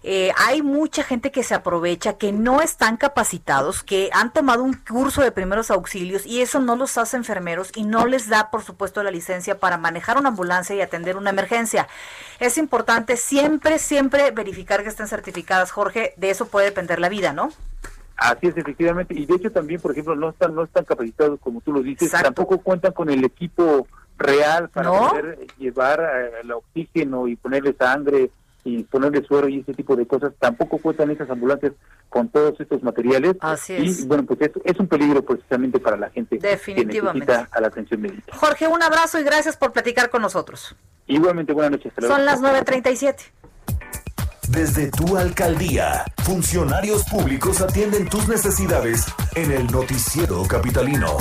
eh, 0.01 0.31
hay 0.35 0.63
mucha 0.63 1.03
gente 1.03 1.31
que 1.31 1.43
se 1.43 1.53
aprovecha, 1.53 2.17
que 2.17 2.31
no 2.31 2.59
están 2.59 2.97
capacitados, 2.97 3.83
que 3.83 4.09
han 4.13 4.33
tomado 4.33 4.63
un 4.63 4.73
curso 4.73 5.21
de 5.21 5.31
primeros 5.31 5.69
auxilios 5.69 6.25
y 6.25 6.41
eso 6.41 6.59
no 6.59 6.75
los 6.75 6.97
hace 6.97 7.17
enfermeros 7.17 7.69
y 7.75 7.83
no 7.83 8.07
les 8.07 8.27
da, 8.27 8.49
por 8.49 8.63
supuesto, 8.63 9.03
la 9.03 9.11
licencia 9.11 9.59
para 9.59 9.77
manejar 9.77 10.17
una 10.17 10.29
ambulancia 10.29 10.75
y 10.75 10.81
atender 10.81 11.17
una 11.17 11.29
emergencia. 11.29 11.87
Es 12.39 12.57
importante 12.57 13.15
siempre, 13.15 13.77
siempre 13.77 14.31
verificar 14.31 14.81
que 14.81 14.89
estén 14.89 15.07
certificadas, 15.07 15.69
Jorge, 15.69 16.15
de 16.17 16.31
eso 16.31 16.47
puede 16.47 16.65
depender 16.65 16.99
la 16.99 17.09
vida, 17.09 17.31
¿no? 17.31 17.51
Así 18.15 18.47
es, 18.47 18.57
efectivamente. 18.57 19.13
Y 19.13 19.25
de 19.25 19.35
hecho 19.35 19.51
también, 19.51 19.81
por 19.81 19.91
ejemplo, 19.91 20.15
no 20.15 20.29
están, 20.29 20.55
no 20.55 20.63
están 20.63 20.85
capacitados, 20.85 21.39
como 21.39 21.61
tú 21.61 21.73
lo 21.73 21.81
dices, 21.81 22.11
tampoco 22.11 22.59
cuentan 22.59 22.93
con 22.93 23.09
el 23.09 23.23
equipo 23.23 23.87
real 24.17 24.69
para 24.69 24.89
poder 24.89 25.47
llevar 25.57 25.99
eh, 25.99 26.41
el 26.43 26.51
oxígeno 26.51 27.27
y 27.27 27.35
ponerle 27.35 27.73
sangre 27.73 28.29
y 28.63 28.83
ponerle 28.83 29.23
suero 29.23 29.49
y 29.49 29.59
ese 29.59 29.73
tipo 29.73 29.95
de 29.95 30.05
cosas. 30.05 30.33
Tampoco 30.39 30.77
cuentan 30.77 31.11
esas 31.11 31.29
ambulancias 31.29 31.73
con 32.09 32.29
todos 32.29 32.59
estos 32.59 32.81
materiales. 32.83 33.35
Así 33.41 33.73
es. 33.73 34.01
Y 34.01 34.07
bueno, 34.07 34.23
pues 34.23 34.39
es, 34.41 34.51
es 34.63 34.79
un 34.79 34.87
peligro 34.87 35.23
precisamente 35.23 35.79
para 35.79 35.97
la 35.97 36.09
gente 36.09 36.39
que 36.39 36.47
necesita 36.85 37.49
a 37.51 37.61
la 37.61 37.67
atención 37.67 38.01
médica. 38.01 38.35
Jorge, 38.35 38.67
un 38.67 38.81
abrazo 38.81 39.19
y 39.19 39.23
gracias 39.23 39.57
por 39.57 39.73
platicar 39.73 40.09
con 40.09 40.21
nosotros. 40.21 40.75
Igualmente, 41.07 41.51
buenas 41.51 41.71
noches. 41.71 41.91
Son 41.99 42.23
las 42.23 42.41
9.37. 42.41 43.31
Desde 44.53 44.91
tu 44.91 45.17
alcaldía, 45.17 46.05
funcionarios 46.23 47.03
públicos 47.05 47.59
atienden 47.59 48.07
tus 48.07 48.27
necesidades 48.27 49.07
en 49.33 49.51
el 49.51 49.65
noticiero 49.65 50.43
capitalino. 50.43 51.17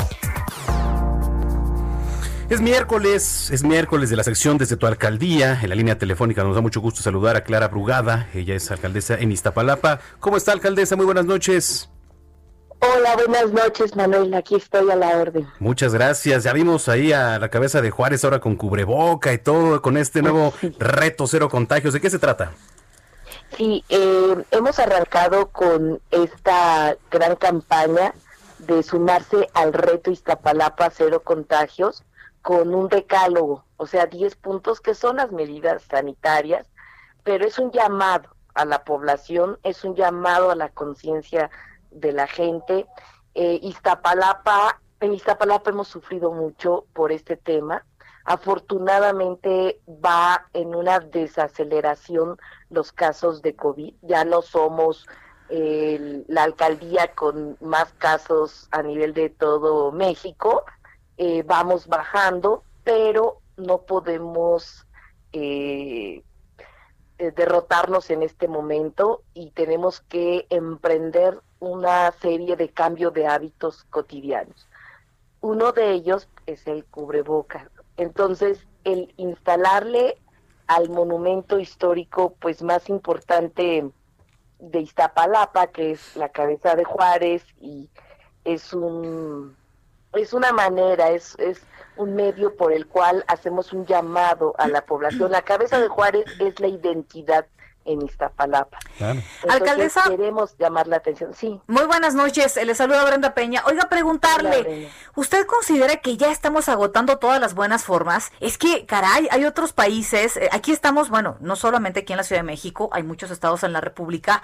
Es 2.50 2.60
miércoles, 2.60 3.50
es 3.50 3.64
miércoles 3.64 4.10
de 4.10 4.16
la 4.16 4.22
sección 4.22 4.58
desde 4.58 4.76
tu 4.76 4.86
alcaldía. 4.86 5.58
En 5.62 5.70
la 5.70 5.74
línea 5.74 5.96
telefónica 5.96 6.44
nos 6.44 6.54
da 6.54 6.60
mucho 6.60 6.82
gusto 6.82 7.00
saludar 7.00 7.36
a 7.36 7.42
Clara 7.42 7.68
Brugada. 7.68 8.28
Ella 8.34 8.54
es 8.54 8.70
alcaldesa 8.70 9.14
en 9.14 9.32
Iztapalapa. 9.32 10.00
¿Cómo 10.20 10.36
está, 10.36 10.52
alcaldesa? 10.52 10.96
Muy 10.96 11.06
buenas 11.06 11.24
noches. 11.24 11.88
Hola, 12.80 13.14
buenas 13.14 13.50
noches, 13.50 13.96
Manuel. 13.96 14.34
Aquí 14.34 14.56
estoy 14.56 14.90
a 14.90 14.96
la 14.96 15.08
orden. 15.16 15.46
Muchas 15.58 15.94
gracias. 15.94 16.44
Ya 16.44 16.52
vimos 16.52 16.90
ahí 16.90 17.14
a 17.14 17.38
la 17.38 17.48
cabeza 17.48 17.80
de 17.80 17.90
Juárez 17.90 18.24
ahora 18.24 18.40
con 18.40 18.56
cubreboca 18.56 19.32
y 19.32 19.38
todo, 19.38 19.80
con 19.80 19.96
este 19.96 20.20
nuevo 20.20 20.52
reto 20.78 21.26
cero 21.26 21.48
contagios. 21.48 21.94
¿De 21.94 22.00
qué 22.02 22.10
se 22.10 22.18
trata? 22.18 22.52
Sí, 23.56 23.84
eh, 23.90 24.44
hemos 24.50 24.78
arrancado 24.78 25.48
con 25.50 26.00
esta 26.10 26.96
gran 27.10 27.36
campaña 27.36 28.14
de 28.58 28.82
sumarse 28.82 29.48
al 29.52 29.72
reto 29.72 30.10
Iztapalapa 30.10 30.90
cero 30.90 31.22
contagios 31.22 32.04
con 32.40 32.74
un 32.74 32.88
decálogo, 32.88 33.64
o 33.76 33.86
sea, 33.86 34.06
10 34.06 34.36
puntos 34.36 34.80
que 34.80 34.94
son 34.94 35.16
las 35.16 35.30
medidas 35.32 35.82
sanitarias, 35.82 36.66
pero 37.24 37.46
es 37.46 37.58
un 37.58 37.70
llamado 37.70 38.34
a 38.54 38.64
la 38.64 38.84
población, 38.84 39.58
es 39.62 39.84
un 39.84 39.94
llamado 39.94 40.50
a 40.50 40.56
la 40.56 40.68
conciencia 40.68 41.50
de 41.90 42.12
la 42.12 42.26
gente. 42.26 42.86
Eh, 43.34 43.60
Iztapalapa, 43.62 44.80
en 45.00 45.14
Iztapalapa 45.14 45.70
hemos 45.70 45.88
sufrido 45.88 46.32
mucho 46.32 46.86
por 46.92 47.12
este 47.12 47.36
tema. 47.36 47.84
Afortunadamente 48.24 49.80
va 49.88 50.46
en 50.52 50.74
una 50.74 51.00
desaceleración 51.00 52.38
los 52.72 52.92
casos 52.92 53.42
de 53.42 53.54
COVID. 53.54 53.94
Ya 54.02 54.24
no 54.24 54.42
somos 54.42 55.06
la 55.48 56.44
alcaldía 56.44 57.14
con 57.14 57.58
más 57.60 57.92
casos 57.98 58.68
a 58.70 58.82
nivel 58.82 59.12
de 59.12 59.28
todo 59.28 59.92
México. 59.92 60.64
Eh, 61.18 61.42
vamos 61.44 61.86
bajando, 61.88 62.64
pero 62.84 63.42
no 63.56 63.82
podemos 63.82 64.86
eh, 65.32 66.22
eh, 67.18 67.30
derrotarnos 67.36 68.10
en 68.10 68.22
este 68.22 68.48
momento 68.48 69.22
y 69.34 69.50
tenemos 69.50 70.00
que 70.00 70.46
emprender 70.50 71.40
una 71.60 72.10
serie 72.12 72.56
de 72.56 72.70
cambios 72.70 73.12
de 73.12 73.26
hábitos 73.26 73.84
cotidianos. 73.84 74.68
Uno 75.40 75.72
de 75.72 75.92
ellos 75.92 76.28
es 76.46 76.66
el 76.66 76.84
cubrebocas. 76.84 77.68
Entonces, 77.96 78.66
el 78.84 79.12
instalarle 79.16 80.18
al 80.66 80.88
monumento 80.88 81.58
histórico 81.58 82.34
pues 82.40 82.62
más 82.62 82.88
importante 82.88 83.90
de 84.58 84.80
Iztapalapa, 84.80 85.68
que 85.68 85.92
es 85.92 86.16
la 86.16 86.28
cabeza 86.28 86.76
de 86.76 86.84
Juárez 86.84 87.44
y 87.60 87.88
es 88.44 88.72
un 88.72 89.56
es 90.14 90.34
una 90.34 90.52
manera, 90.52 91.10
es, 91.10 91.34
es 91.38 91.62
un 91.96 92.14
medio 92.14 92.54
por 92.56 92.72
el 92.72 92.86
cual 92.86 93.24
hacemos 93.28 93.72
un 93.72 93.86
llamado 93.86 94.54
a 94.58 94.68
la 94.68 94.84
población. 94.84 95.32
La 95.32 95.42
cabeza 95.42 95.80
de 95.80 95.88
Juárez 95.88 96.26
es 96.38 96.60
la 96.60 96.68
identidad 96.68 97.46
en 97.84 98.02
Iztapalapa. 98.02 98.78
Alcaldesa. 99.48 100.04
Queremos 100.08 100.56
llamar 100.58 100.86
la 100.86 100.96
atención, 100.96 101.34
sí. 101.34 101.60
Muy 101.66 101.84
buenas 101.84 102.14
noches, 102.14 102.58
le 102.62 102.74
saluda 102.74 103.04
Brenda 103.04 103.34
Peña. 103.34 103.62
Oiga, 103.66 103.88
preguntarle, 103.88 104.90
¿usted 105.14 105.46
considera 105.46 105.96
que 105.96 106.16
ya 106.16 106.30
estamos 106.30 106.68
agotando 106.68 107.18
todas 107.18 107.40
las 107.40 107.54
buenas 107.54 107.84
formas? 107.84 108.32
Es 108.40 108.58
que, 108.58 108.86
caray, 108.86 109.28
hay 109.30 109.44
otros 109.44 109.72
países, 109.72 110.36
eh, 110.36 110.48
aquí 110.52 110.72
estamos, 110.72 111.10
bueno, 111.10 111.36
no 111.40 111.56
solamente 111.56 112.00
aquí 112.00 112.12
en 112.12 112.18
la 112.18 112.24
Ciudad 112.24 112.40
de 112.40 112.46
México, 112.46 112.90
hay 112.92 113.02
muchos 113.02 113.30
estados 113.30 113.62
en 113.64 113.72
la 113.72 113.80
República 113.80 114.42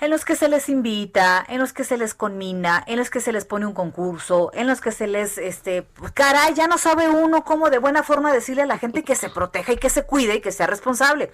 en 0.00 0.10
los 0.10 0.24
que 0.24 0.36
se 0.36 0.48
les 0.48 0.68
invita, 0.68 1.44
en 1.48 1.58
los 1.58 1.72
que 1.72 1.84
se 1.84 1.96
les 1.96 2.14
conmina, 2.14 2.82
en 2.86 2.98
los 2.98 3.10
que 3.10 3.20
se 3.20 3.32
les 3.32 3.44
pone 3.44 3.66
un 3.66 3.72
concurso, 3.72 4.50
en 4.52 4.66
los 4.66 4.80
que 4.80 4.92
se 4.92 5.06
les, 5.06 5.38
este, 5.38 5.86
caray, 6.14 6.54
ya 6.54 6.66
no 6.66 6.76
sabe 6.76 7.08
uno 7.08 7.44
cómo 7.44 7.70
de 7.70 7.78
buena 7.78 8.02
forma 8.02 8.32
decirle 8.32 8.62
a 8.62 8.66
la 8.66 8.78
gente 8.78 9.04
que 9.04 9.14
se 9.14 9.30
proteja 9.30 9.72
y 9.72 9.76
que 9.76 9.90
se 9.90 10.04
cuide 10.04 10.36
y 10.36 10.40
que 10.40 10.52
sea 10.52 10.66
responsable. 10.66 11.32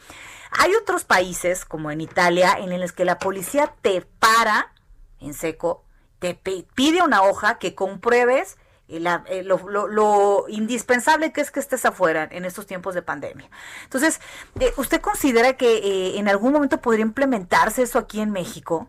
Hay 0.58 0.74
otros 0.74 1.04
países, 1.04 1.31
como 1.68 1.90
en 1.90 2.00
Italia, 2.00 2.56
en 2.58 2.78
los 2.80 2.92
que 2.92 3.04
la 3.04 3.18
policía 3.18 3.74
te 3.82 4.02
para 4.18 4.72
en 5.22 5.34
seco, 5.34 5.84
te 6.18 6.34
pide 6.34 7.02
una 7.02 7.22
hoja 7.22 7.58
que 7.58 7.74
compruebes 7.74 8.56
eh, 8.88 9.42
lo, 9.42 10.44
indispensable 10.48 11.32
que 11.32 11.40
es 11.40 11.50
que 11.50 11.60
estés 11.60 11.84
afuera 11.84 12.28
en 12.30 12.44
estos 12.44 12.66
tiempos 12.66 12.94
de 12.94 13.02
pandemia. 13.02 13.48
Entonces, 13.84 14.20
eh, 14.60 14.72
¿usted 14.76 15.00
considera 15.00 15.54
que 15.56 15.78
eh, 15.78 16.18
en 16.18 16.28
algún 16.28 16.52
momento 16.52 16.80
podría 16.80 17.04
implementarse 17.04 17.82
eso 17.82 17.98
aquí 17.98 18.20
en 18.20 18.30
México? 18.30 18.88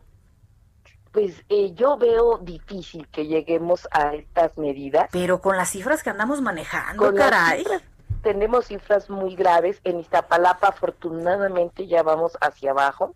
Pues 1.11 1.45
yo 1.75 1.95
veo 1.97 2.39
difícil 2.39 3.07
que 3.09 3.27
lleguemos 3.27 3.87
a 3.91 4.15
estas 4.15 4.57
medidas. 4.57 5.09
Pero 5.11 5.41
con 5.41 5.55
las 5.55 5.69
cifras 5.69 6.01
que 6.01 6.09
andamos 6.09 6.41
manejando, 6.41 7.13
caray. 7.13 7.63
Tenemos 8.23 8.65
cifras 8.65 9.09
muy 9.09 9.35
graves. 9.35 9.79
En 9.83 9.99
Iztapalapa, 9.99 10.69
afortunadamente, 10.69 11.85
ya 11.85 12.01
vamos 12.01 12.37
hacia 12.41 12.71
abajo. 12.71 13.13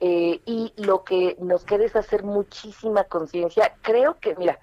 y 0.00 0.74
lo 0.76 1.02
que 1.02 1.34
nos 1.40 1.64
queda 1.64 1.84
es 1.86 1.96
hacer 1.96 2.24
muchísima 2.24 3.04
conciencia. 3.04 3.74
Creo 3.80 4.18
que, 4.20 4.34
mira, 4.34 4.58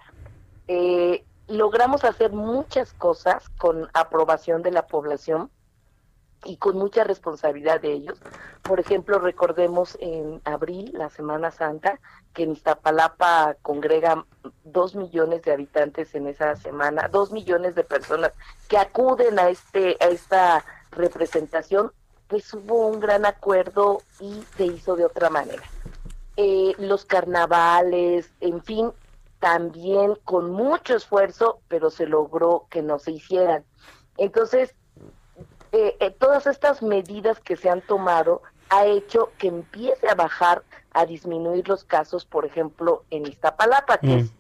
eh, 0.68 1.26
logramos 1.48 2.04
hacer 2.04 2.32
muchas 2.32 2.94
cosas 2.94 3.50
con 3.58 3.90
aprobación 3.94 4.62
de 4.62 4.72
la 4.72 4.86
población 4.86 5.50
y 6.46 6.58
con 6.58 6.78
mucha 6.78 7.04
responsabilidad 7.04 7.82
de 7.82 7.94
ellos. 7.94 8.20
Por 8.62 8.80
ejemplo, 8.80 9.20
recordemos 9.20 9.98
en 10.00 10.42
abril, 10.46 10.92
la 10.94 11.10
Semana 11.10 11.52
Santa, 11.52 12.00
que 12.34 12.44
en 12.44 12.54
Iztapalapa 12.54 13.56
congrega 13.62 14.26
dos 14.64 14.96
millones 14.96 15.44
de 15.44 15.54
habitantes 15.54 16.16
en 16.16 16.28
esa 16.28 16.56
semana, 16.56 17.08
dos 17.10 17.32
millones 17.32 17.76
de 17.76 17.84
personas 17.84 18.34
que 18.68 18.78
acuden 18.78 19.40
a 19.40 19.50
este 19.50 19.98
a 20.00 20.08
esta 20.08 20.64
representación, 20.92 21.92
pues 22.28 22.54
hubo 22.54 22.88
un 22.88 23.00
gran 23.00 23.26
acuerdo 23.26 24.02
y 24.20 24.44
se 24.56 24.66
hizo 24.66 24.96
de 24.96 25.06
otra 25.06 25.30
manera. 25.30 25.64
Eh, 26.38 26.74
los 26.78 27.06
carnavales, 27.06 28.32
en 28.40 28.64
fin, 28.64 28.92
también 29.40 30.18
con 30.24 30.52
mucho 30.52 30.96
esfuerzo, 30.96 31.60
pero 31.68 31.90
se 31.90 32.06
logró 32.06 32.68
que 32.70 32.82
no 32.82 33.00
se 33.00 33.12
hicieran. 33.12 33.66
Entonces, 34.18 34.76
eh, 35.72 35.96
eh, 36.00 36.12
todas 36.12 36.48
estas 36.48 36.82
medidas 36.82 37.40
que 37.40 37.56
se 37.56 37.70
han 37.70 37.82
tomado 37.82 38.42
ha 38.70 38.86
hecho 38.86 39.32
que 39.38 39.48
empiece 39.48 40.08
a 40.10 40.16
bajar, 40.16 40.64
a 40.94 41.06
disminuir 41.06 41.68
los 41.68 41.84
casos, 41.84 42.26
por 42.26 42.46
ejemplo, 42.46 43.04
en 43.10 43.26
Iztapalapa, 43.26 43.98
que 43.98 44.20
es 44.20 44.32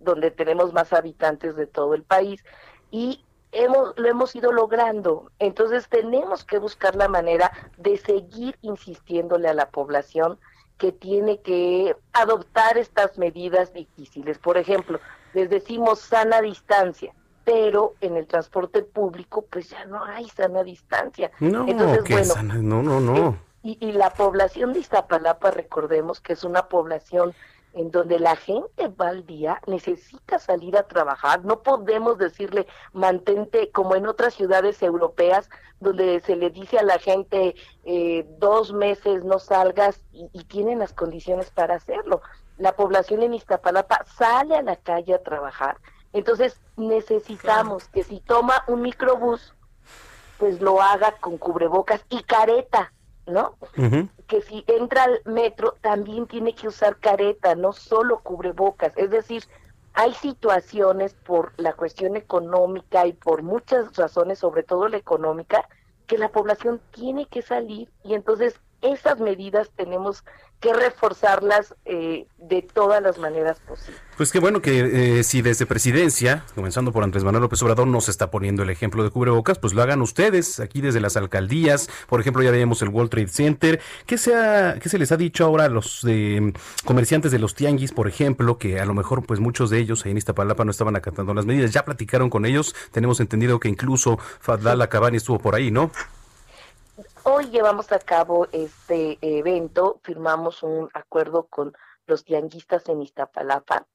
donde 0.00 0.30
tenemos 0.30 0.72
más 0.72 0.92
habitantes 0.92 1.56
de 1.56 1.66
todo 1.66 1.94
el 1.94 2.02
país, 2.02 2.44
y 2.90 3.24
hemos, 3.52 3.94
lo 3.96 4.08
hemos 4.08 4.34
ido 4.36 4.52
logrando. 4.52 5.30
Entonces 5.38 5.88
tenemos 5.88 6.44
que 6.44 6.58
buscar 6.58 6.96
la 6.96 7.08
manera 7.08 7.52
de 7.76 7.96
seguir 7.96 8.58
insistiéndole 8.62 9.48
a 9.48 9.54
la 9.54 9.70
población 9.70 10.38
que 10.78 10.92
tiene 10.92 11.40
que 11.40 11.96
adoptar 12.12 12.78
estas 12.78 13.18
medidas 13.18 13.72
difíciles. 13.72 14.38
Por 14.38 14.56
ejemplo, 14.56 15.00
les 15.34 15.50
decimos 15.50 15.98
sana 15.98 16.40
distancia, 16.40 17.12
pero 17.48 17.94
en 18.02 18.18
el 18.18 18.26
transporte 18.26 18.82
público 18.82 19.46
pues 19.50 19.70
ya 19.70 19.86
no 19.86 20.04
hay 20.04 20.28
sana 20.28 20.62
distancia. 20.62 21.30
No, 21.40 21.66
Entonces, 21.66 22.04
bueno, 22.06 22.42
no, 22.60 22.82
no, 22.82 23.00
no. 23.00 23.38
Y, 23.62 23.78
y, 23.80 23.92
la 23.92 24.10
población 24.10 24.74
de 24.74 24.80
Iztapalapa, 24.80 25.50
recordemos 25.50 26.20
que 26.20 26.34
es 26.34 26.44
una 26.44 26.68
población 26.68 27.34
en 27.72 27.90
donde 27.90 28.18
la 28.18 28.36
gente 28.36 28.88
va 28.88 29.08
al 29.08 29.24
día, 29.24 29.62
necesita 29.66 30.38
salir 30.38 30.76
a 30.76 30.82
trabajar. 30.82 31.42
No 31.46 31.62
podemos 31.62 32.18
decirle 32.18 32.66
mantente 32.92 33.70
como 33.70 33.94
en 33.94 34.06
otras 34.06 34.34
ciudades 34.34 34.82
europeas 34.82 35.48
donde 35.80 36.20
se 36.20 36.36
le 36.36 36.50
dice 36.50 36.78
a 36.78 36.82
la 36.82 36.98
gente 36.98 37.54
eh, 37.84 38.26
dos 38.38 38.74
meses 38.74 39.24
no 39.24 39.38
salgas 39.38 40.02
y, 40.12 40.28
y, 40.34 40.44
tienen 40.44 40.80
las 40.80 40.92
condiciones 40.92 41.50
para 41.50 41.76
hacerlo. 41.76 42.20
La 42.58 42.76
población 42.76 43.22
en 43.22 43.32
Iztapalapa 43.32 44.04
sale 44.04 44.56
a 44.56 44.62
la 44.62 44.76
calle 44.76 45.14
a 45.14 45.22
trabajar. 45.22 45.78
Entonces 46.12 46.60
necesitamos 46.76 47.88
que 47.88 48.04
si 48.04 48.20
toma 48.20 48.64
un 48.66 48.82
microbús, 48.82 49.54
pues 50.38 50.60
lo 50.60 50.80
haga 50.80 51.12
con 51.20 51.36
cubrebocas 51.38 52.04
y 52.08 52.22
careta 52.22 52.92
¿no? 53.28 53.56
Que 54.26 54.42
si 54.42 54.64
entra 54.66 55.04
al 55.04 55.20
metro 55.24 55.76
también 55.80 56.26
tiene 56.26 56.54
que 56.54 56.68
usar 56.68 56.98
careta, 56.98 57.54
no 57.54 57.72
solo 57.72 58.18
cubrebocas. 58.20 58.92
Es 58.96 59.10
decir, 59.10 59.44
hay 59.94 60.14
situaciones 60.14 61.14
por 61.14 61.52
la 61.56 61.74
cuestión 61.74 62.16
económica 62.16 63.06
y 63.06 63.12
por 63.12 63.42
muchas 63.42 63.96
razones, 63.96 64.38
sobre 64.38 64.62
todo 64.62 64.88
la 64.88 64.96
económica, 64.96 65.68
que 66.06 66.18
la 66.18 66.30
población 66.30 66.80
tiene 66.90 67.26
que 67.26 67.42
salir 67.42 67.90
y 68.02 68.14
entonces 68.14 68.58
esas 68.82 69.18
medidas 69.18 69.70
tenemos 69.76 70.24
que 70.60 70.72
reforzarlas 70.72 71.74
eh, 71.84 72.26
de 72.36 72.62
todas 72.62 73.00
las 73.00 73.16
maneras 73.18 73.60
posibles. 73.60 74.00
Pues 74.16 74.32
qué 74.32 74.40
bueno 74.40 74.60
que 74.60 75.18
eh, 75.18 75.22
si 75.22 75.40
desde 75.40 75.66
presidencia, 75.66 76.44
comenzando 76.56 76.90
por 76.90 77.04
Andrés 77.04 77.22
Manuel 77.22 77.42
López 77.42 77.62
Obrador, 77.62 77.86
nos 77.86 78.08
está 78.08 78.32
poniendo 78.32 78.64
el 78.64 78.70
ejemplo 78.70 79.04
de 79.04 79.10
cubrebocas, 79.10 79.60
pues 79.60 79.72
lo 79.72 79.82
hagan 79.82 80.02
ustedes 80.02 80.58
aquí 80.58 80.80
desde 80.80 81.00
las 81.00 81.16
alcaldías. 81.16 81.88
Por 82.08 82.20
ejemplo, 82.20 82.42
ya 82.42 82.50
veíamos 82.50 82.82
el 82.82 82.88
World 82.88 83.10
Trade 83.10 83.28
Center. 83.28 83.80
¿Qué 84.06 84.18
se, 84.18 84.32
qué 84.82 84.88
se 84.88 84.98
les 84.98 85.12
ha 85.12 85.16
dicho 85.16 85.44
ahora 85.44 85.66
a 85.66 85.68
los 85.68 86.04
eh, 86.08 86.52
comerciantes 86.84 87.30
de 87.30 87.38
los 87.38 87.54
tianguis, 87.54 87.92
por 87.92 88.08
ejemplo, 88.08 88.58
que 88.58 88.80
a 88.80 88.84
lo 88.84 88.94
mejor 88.94 89.24
pues 89.24 89.38
muchos 89.38 89.70
de 89.70 89.78
ellos 89.78 90.04
ahí 90.04 90.10
en 90.10 90.18
Iztapalapa 90.18 90.64
no 90.64 90.72
estaban 90.72 90.96
acatando 90.96 91.34
las 91.34 91.46
medidas? 91.46 91.72
Ya 91.72 91.84
platicaron 91.84 92.30
con 92.30 92.44
ellos. 92.44 92.74
Tenemos 92.90 93.20
entendido 93.20 93.60
que 93.60 93.68
incluso 93.68 94.18
Fadlala 94.40 94.88
Cabani 94.88 95.18
estuvo 95.18 95.38
por 95.38 95.54
ahí, 95.54 95.70
¿no? 95.70 95.92
Hoy 97.30 97.50
llevamos 97.50 97.92
a 97.92 97.98
cabo 97.98 98.48
este 98.52 99.18
evento, 99.20 100.00
firmamos 100.02 100.62
un 100.62 100.88
acuerdo 100.94 101.46
con 101.46 101.76
los 102.06 102.24
tianguistas 102.24 102.88
en 102.88 103.02
Iztapalapa, 103.02 103.86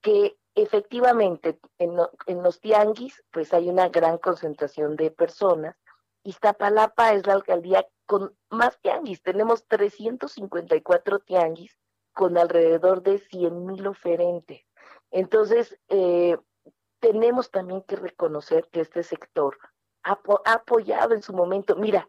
que 0.00 0.36
efectivamente 0.56 1.60
en, 1.78 1.94
los 2.42 2.60
tianguis 2.60 3.22
pues 3.30 3.54
hay 3.54 3.68
una 3.68 3.88
gran 3.90 4.18
concentración 4.18 4.96
de 4.96 5.12
personas. 5.12 5.76
Iztapalapa 6.24 7.12
es 7.12 7.28
la 7.28 7.34
alcaldía 7.34 7.86
con 8.06 8.36
más 8.48 8.80
tianguis, 8.80 9.22
tenemos 9.22 9.68
354 9.68 11.20
tianguis 11.20 11.78
con 12.12 12.36
alrededor 12.36 13.04
de 13.04 13.18
100 13.18 13.66
mil 13.66 13.86
oferentes. 13.86 14.66
Entonces, 15.12 15.78
eh, 15.90 16.36
tenemos 16.98 17.52
también 17.52 17.82
que 17.82 17.94
reconocer 17.94 18.68
que 18.72 18.80
este 18.80 19.04
sector 19.04 19.56
ha 20.02 20.18
apoyado 20.44 21.14
en 21.14 21.22
su 21.22 21.32
momento, 21.32 21.76
mira, 21.76 22.08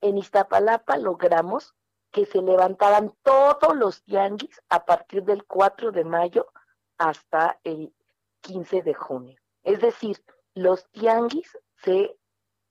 en 0.00 0.18
Iztapalapa 0.18 0.96
logramos 0.96 1.74
que 2.10 2.26
se 2.26 2.42
levantaran 2.42 3.14
todos 3.22 3.76
los 3.76 4.02
tianguis 4.02 4.60
a 4.68 4.84
partir 4.84 5.24
del 5.24 5.44
4 5.44 5.92
de 5.92 6.04
mayo 6.04 6.46
hasta 6.98 7.58
el 7.64 7.92
15 8.40 8.82
de 8.82 8.94
junio. 8.94 9.38
Es 9.62 9.80
decir, 9.80 10.22
los 10.54 10.88
tianguis 10.90 11.56
se 11.76 12.16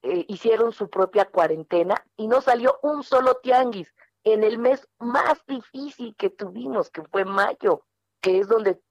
eh, 0.01 0.25
hicieron 0.27 0.71
su 0.71 0.89
propia 0.89 1.25
cuarentena 1.25 1.95
y 2.17 2.27
no 2.27 2.41
salió 2.41 2.79
un 2.81 3.03
solo 3.03 3.35
tianguis. 3.35 3.93
en 4.25 4.43
el 4.43 4.57
mes 4.57 4.87
más 4.99 5.45
difícil 5.47 6.13
que 6.17 6.29
tuvimos, 6.29 6.89
que 6.91 7.03
fue 7.03 7.23
mayo, 7.23 7.85
que 8.19 8.39
es 8.39 8.49
donde 8.49 8.81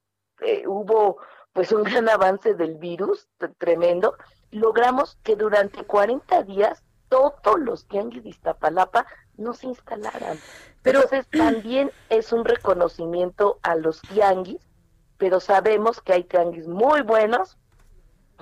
eh, 0.41 0.66
hubo 0.66 1.18
pues 1.53 1.70
un 1.70 1.82
gran 1.82 2.09
avance 2.09 2.55
del 2.55 2.76
virus 2.76 3.28
tremendo, 3.59 4.16
logramos 4.51 5.16
que 5.22 5.36
durante 5.36 5.84
40 5.84 6.43
días 6.45 6.82
todos 7.09 7.59
los 7.59 7.86
tianguis 7.86 8.22
de 8.22 8.30
Iztapalapa 8.30 9.06
no 9.36 9.54
se 9.54 9.66
instalaran. 9.66 10.38
Pero... 10.82 11.02
Entonces 11.02 11.26
también 11.36 11.90
es 12.09 12.32
un 12.32 12.44
reconocimiento 12.44 13.59
a 13.62 13.74
los 13.74 14.00
tianguis, 14.02 14.61
pero 15.16 15.40
sabemos 15.40 16.00
que 16.00 16.12
hay 16.12 16.24
tianguis 16.24 16.68
muy 16.68 17.02
buenos, 17.02 17.56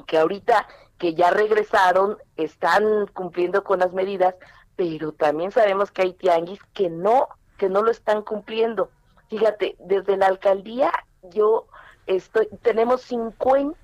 que 0.07 0.19
ahorita 0.19 0.67
que 0.99 1.14
ya 1.14 1.31
regresaron 1.31 2.19
están 2.37 3.07
cumpliendo 3.09 3.64
con 3.64 3.81
las 3.81 3.93
medidas, 3.93 4.35
pero 4.77 5.12
también 5.12 5.51
sabemos 5.53 5.91
que 5.91 6.03
hay 6.03 6.12
tianguis 6.14 6.61
que 6.75 6.91
no, 6.91 7.29
que 7.59 7.69
no 7.69 7.83
lo 7.83 7.91
están 7.91 8.23
cumpliendo. 8.23 8.91
Fíjate, 9.29 9.77
desde 9.79 10.17
la 10.17 10.27
alcaldía 10.27 10.93
yo 11.23 11.67
estoy, 12.07 12.49
tenemos 12.62 13.03
50 13.03 13.77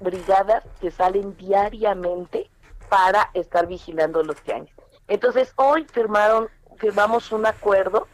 brigadas 0.00 0.64
que 0.80 0.90
salen 0.90 1.36
diariamente 1.36 2.50
para 2.90 3.30
estar 3.32 3.66
vigilando 3.66 4.22
los 4.22 4.36
tianguis. 4.42 4.74
Entonces, 5.08 5.52
hoy 5.56 5.86
firmaron, 5.90 6.48
firmamos 6.76 7.32
un 7.32 7.46
acuerdo 7.46 8.06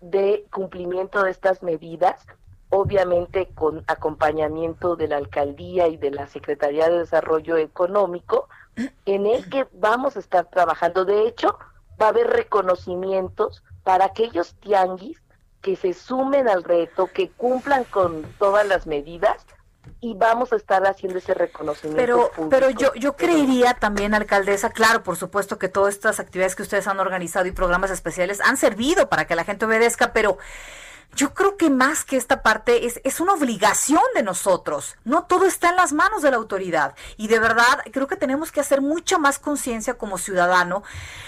de 0.00 0.46
cumplimiento 0.50 1.22
de 1.22 1.30
estas 1.30 1.62
medidas, 1.62 2.24
obviamente 2.70 3.50
con 3.54 3.84
acompañamiento 3.88 4.96
de 4.96 5.08
la 5.08 5.16
alcaldía 5.18 5.88
y 5.88 5.96
de 5.96 6.12
la 6.12 6.26
Secretaría 6.28 6.88
de 6.88 7.00
Desarrollo 7.00 7.56
Económico, 7.58 8.48
en 9.04 9.26
el 9.26 9.50
que 9.50 9.66
vamos 9.72 10.16
a 10.16 10.20
estar 10.20 10.46
trabajando. 10.46 11.04
De 11.04 11.26
hecho, 11.26 11.58
va 12.00 12.06
a 12.06 12.10
haber 12.10 12.28
reconocimientos 12.28 13.62
para 13.82 14.06
aquellos 14.06 14.54
tianguis 14.54 15.20
que 15.60 15.76
se 15.76 15.92
sumen 15.92 16.48
al 16.48 16.64
reto, 16.64 17.08
que 17.08 17.30
cumplan 17.30 17.84
con 17.84 18.22
todas 18.38 18.66
las 18.66 18.86
medidas 18.86 19.44
y 20.00 20.14
vamos 20.14 20.52
a 20.52 20.56
estar 20.56 20.86
haciendo 20.86 21.18
ese 21.18 21.34
reconocimiento. 21.34 21.96
Pero, 21.96 22.30
pero 22.48 22.70
yo, 22.70 22.94
yo 22.94 23.16
creería 23.16 23.74
también, 23.74 24.14
alcaldesa, 24.14 24.70
claro, 24.70 25.02
por 25.02 25.16
supuesto 25.16 25.58
que 25.58 25.68
todas 25.68 25.94
estas 25.94 26.20
actividades 26.20 26.56
que 26.56 26.62
ustedes 26.62 26.86
han 26.86 27.00
organizado 27.00 27.46
y 27.46 27.52
programas 27.52 27.90
especiales 27.90 28.40
han 28.40 28.56
servido 28.56 29.08
para 29.08 29.26
que 29.26 29.34
la 29.34 29.44
gente 29.44 29.66
obedezca, 29.66 30.12
pero 30.12 30.38
yo 31.14 31.34
creo 31.34 31.56
que 31.56 31.70
más 31.70 32.04
que 32.04 32.16
esta 32.16 32.42
parte 32.42 32.86
es, 32.86 33.00
es 33.04 33.20
una 33.20 33.34
obligación 33.34 34.02
de 34.14 34.22
nosotros. 34.22 34.96
No 35.04 35.24
todo 35.24 35.44
está 35.44 35.70
en 35.70 35.76
las 35.76 35.92
manos 35.92 36.22
de 36.22 36.30
la 36.30 36.36
autoridad. 36.36 36.94
Y 37.16 37.28
de 37.28 37.40
verdad 37.40 37.82
creo 37.92 38.06
que 38.06 38.16
tenemos 38.16 38.52
que 38.52 38.60
hacer 38.60 38.80
mucha 38.80 39.18
más 39.18 39.38
conciencia 39.38 39.94
como 39.94 40.18
ciudadano, 40.18 40.82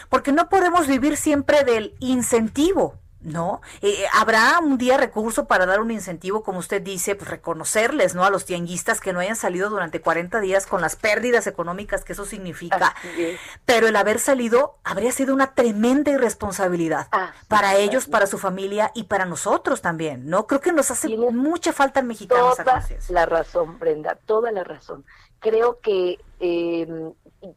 porque 0.09 0.32
no 0.32 0.48
podemos 0.48 0.86
vivir 0.86 1.16
siempre 1.16 1.64
del 1.64 1.94
incentivo. 1.98 3.01
¿No? 3.23 3.61
Eh, 3.81 4.05
¿Habrá 4.12 4.59
un 4.61 4.79
día 4.79 4.97
recurso 4.97 5.47
para 5.47 5.66
dar 5.66 5.81
un 5.81 5.91
incentivo, 5.91 6.43
como 6.43 6.59
usted 6.59 6.83
dice, 6.83 7.14
pues 7.14 7.31
reconocerles, 7.31 8.14
¿no? 8.14 8.25
A 8.25 8.31
los 8.31 8.45
tianguistas 8.45 9.01
que 9.01 9.12
no 9.12 9.20
hayan 9.20 9.37
salido 9.37 9.70
durante 9.70 10.01
40 10.01 10.41
días 10.41 10.66
con 10.66 10.81
las 10.81 10.97
pérdidas 10.97 11.47
económicas 11.47 12.05
que 12.05 12.12
eso 12.12 12.25
significa. 12.25 12.95
Pero 13.64 13.89
el 13.89 13.97
haber 13.97 14.18
salido 14.18 14.77
habría 14.85 15.12
sido 15.12 15.35
una 15.35 15.55
tremenda 15.55 16.11
irresponsabilidad 16.11 17.09
para 17.49 17.77
ellos, 17.77 18.07
para 18.07 18.27
su 18.27 18.39
familia 18.39 18.91
y 18.95 19.05
para 19.05 19.25
nosotros 19.25 19.81
también, 19.81 20.29
¿no? 20.29 20.47
Creo 20.47 20.61
que 20.61 20.73
nos 20.73 20.91
hace 20.91 21.09
mucha 21.16 21.73
falta 21.73 22.01
en 22.01 22.09
mexicanos. 22.09 22.57
Toda 22.57 22.83
la 23.09 23.27
razón, 23.27 23.79
Brenda, 23.79 24.18
toda 24.27 24.51
la 24.53 24.64
razón. 24.64 25.05
Creo 25.41 25.81
que 25.81 26.18
eh, 26.41 26.89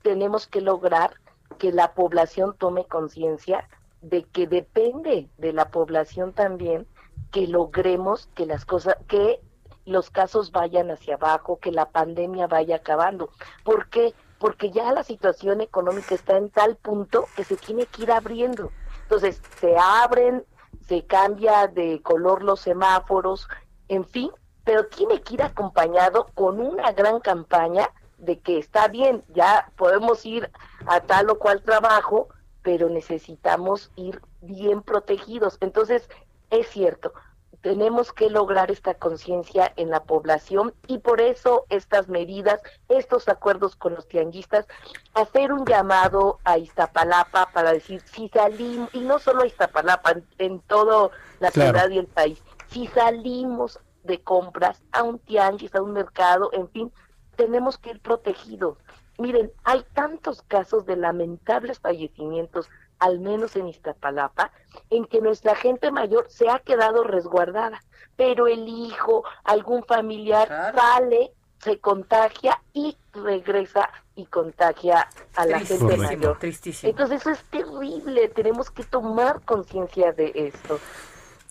tenemos 0.02 0.48
que 0.48 0.62
lograr 0.62 1.20
que 1.58 1.72
la 1.72 1.94
población 1.94 2.56
tome 2.58 2.86
conciencia 2.86 3.68
de 4.10 4.24
que 4.24 4.46
depende 4.48 5.30
de 5.38 5.54
la 5.54 5.70
población 5.70 6.34
también 6.34 6.88
que 7.32 7.48
logremos 7.48 8.30
que 8.36 8.46
las 8.46 8.64
cosas, 8.66 8.98
que 9.08 9.42
los 9.86 10.10
casos 10.10 10.52
vayan 10.52 10.92
hacia 10.92 11.16
abajo, 11.16 11.60
que 11.60 11.72
la 11.72 11.90
pandemia 11.90 12.48
vaya 12.48 12.78
acabando. 12.78 13.30
¿Por 13.64 13.90
qué? 13.90 14.14
Porque 14.40 14.70
ya 14.70 14.92
la 14.94 15.04
situación 15.04 15.62
económica 15.62 16.14
está 16.14 16.38
en 16.38 16.50
tal 16.50 16.76
punto 16.76 17.26
que 17.36 17.44
se 17.44 17.58
tiene 17.58 17.88
que 17.88 18.04
ir 18.04 18.12
abriendo. 18.12 18.72
Entonces, 19.04 19.42
se 19.60 19.76
abren, 19.78 20.46
se 20.88 21.04
cambia 21.06 21.68
de 21.68 22.02
color 22.02 22.44
los 22.44 22.60
semáforos, 22.60 23.48
en 23.88 24.06
fin, 24.06 24.30
pero 24.64 24.86
tiene 24.88 25.22
que 25.22 25.36
ir 25.36 25.44
acompañado 25.44 26.28
con 26.36 26.60
una 26.60 26.92
gran 26.92 27.20
campaña 27.20 27.90
de 28.18 28.40
que 28.40 28.60
está 28.60 28.88
bien, 28.88 29.24
ya 29.30 29.72
podemos 29.78 30.26
ir 30.26 30.50
a 30.86 31.02
tal 31.02 31.30
o 31.30 31.40
cual 31.40 31.62
trabajo, 31.64 32.30
pero 32.66 32.90
necesitamos 32.90 33.92
ir 33.96 34.20
bien 34.42 34.82
protegidos. 34.82 35.60
Entonces, 35.62 36.10
es 36.50 36.68
cierto, 36.68 37.14
tenemos 37.62 38.12
que 38.12 38.32
lograr 38.32 38.72
esta 38.72 38.96
conciencia 38.96 39.72
en 39.76 39.92
la 39.92 40.04
población 40.04 40.74
y 40.88 40.98
por 40.98 41.22
eso 41.22 41.66
estas 41.70 42.10
medidas, 42.10 42.60
estos 42.90 43.30
acuerdos 43.30 43.76
con 43.76 43.94
los 43.94 44.08
tianguistas, 44.08 44.66
hacer 45.14 45.54
un 45.54 45.64
llamado 45.64 46.40
a 46.44 46.58
Iztapalapa 46.58 47.52
para 47.54 47.72
decir, 47.72 48.02
si 48.02 48.30
salimos, 48.30 48.90
y 48.94 49.02
no 49.02 49.20
solo 49.20 49.44
a 49.44 49.48
Iztapalapa, 49.48 50.14
en, 50.14 50.26
en 50.40 50.60
toda 50.62 51.12
la 51.40 51.52
ciudad 51.52 51.92
y 51.92 52.00
el 52.00 52.08
país, 52.08 52.42
si 52.70 52.88
salimos 52.88 53.80
de 54.04 54.24
compras 54.24 54.82
a 54.92 55.04
un 55.04 55.20
tianguis, 55.20 55.76
a 55.76 55.84
un 55.84 55.94
mercado, 55.94 56.50
en 56.52 56.68
fin, 56.70 56.92
tenemos 57.36 57.78
que 57.78 57.92
ir 57.92 58.02
protegidos. 58.02 58.80
Miren, 59.18 59.52
hay 59.64 59.84
tantos 59.94 60.42
casos 60.42 60.86
de 60.86 60.96
lamentables 60.98 61.80
fallecimientos, 61.80 62.70
al 63.00 63.20
menos 63.20 63.56
en 63.56 63.68
Iztapalapa, 63.68 64.52
en 64.90 65.06
que 65.06 65.22
nuestra 65.22 65.56
gente 65.56 65.92
mayor 65.92 66.26
se 66.30 66.50
ha 66.50 66.60
quedado 66.60 67.04
resguardada, 67.04 67.82
pero 68.16 68.48
el 68.48 68.68
hijo, 68.68 69.24
algún 69.44 69.84
familiar 69.84 70.74
sale, 70.76 71.32
se 71.60 71.80
contagia 71.80 72.62
y 72.74 72.98
regresa 73.14 73.90
y 74.16 74.26
contagia 74.26 75.08
a 75.36 75.46
la 75.46 75.60
gente 75.60 75.98
mayor. 75.98 76.38
Entonces 76.84 77.22
eso 77.22 77.32
es 77.32 77.44
terrible, 77.46 78.30
tenemos 78.30 78.70
que 78.72 78.84
tomar 78.84 79.42
conciencia 79.42 80.12
de 80.12 80.32
esto. 80.36 80.80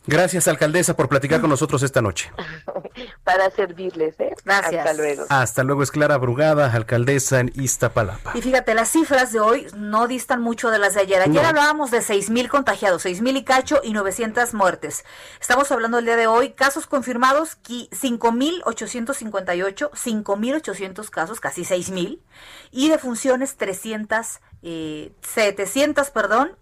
Gracias, 0.07 0.49
alcaldesa, 0.49 0.95
por 0.95 1.09
platicar 1.09 1.41
con 1.41 1.49
nosotros 1.49 1.83
esta 1.83 2.03
noche. 2.03 2.31
Para 3.25 3.51
servirles, 3.51 4.21
¿eh? 4.21 4.35
Gracias. 4.45 4.87
Hasta 4.87 4.93
luego. 4.93 5.25
Hasta 5.31 5.65
luego, 5.65 5.83
es 5.83 5.91
Clara 5.91 6.19
Brugada, 6.19 6.71
alcaldesa 6.73 7.41
en 7.41 7.51
Iztapalapa. 7.55 8.33
Y 8.35 8.43
fíjate, 8.43 8.75
las 8.75 8.91
cifras 8.91 9.33
de 9.33 9.41
hoy 9.41 9.67
no 9.75 10.07
distan 10.07 10.43
mucho 10.43 10.71
de 10.71 10.79
las 10.79 10.95
de 10.95 11.01
ayer. 11.01 11.23
Ayer 11.23 11.45
hablábamos 11.45 11.91
de 11.91 12.03
6 12.03 12.29
mil 12.29 12.51
contagiados, 12.51 13.03
6 13.03 13.23
mil 13.23 13.37
y 13.37 13.45
cacho 13.45 13.81
y 13.83 13.95
900 13.95 14.53
muertes. 14.53 15.05
Estamos 15.41 15.73
hablando 15.73 15.99
el 15.99 16.05
día 16.05 16.17
de 16.17 16.27
hoy, 16.27 16.53
casos 16.53 16.87
confirmados, 16.87 17.57
5 17.91 18.33
mil 18.33 18.63
858, 18.67 19.91
5 19.95 20.37
mil 20.37 20.55
800 20.57 21.11
casos, 21.11 21.41
casi 21.41 21.65
6 21.65 21.91
mil, 21.91 22.23
y 22.71 22.91
defunciones 22.91 23.57
300, 23.57 24.41
eh, 24.63 25.13
700, 25.23 26.11
perdón, 26.11 26.57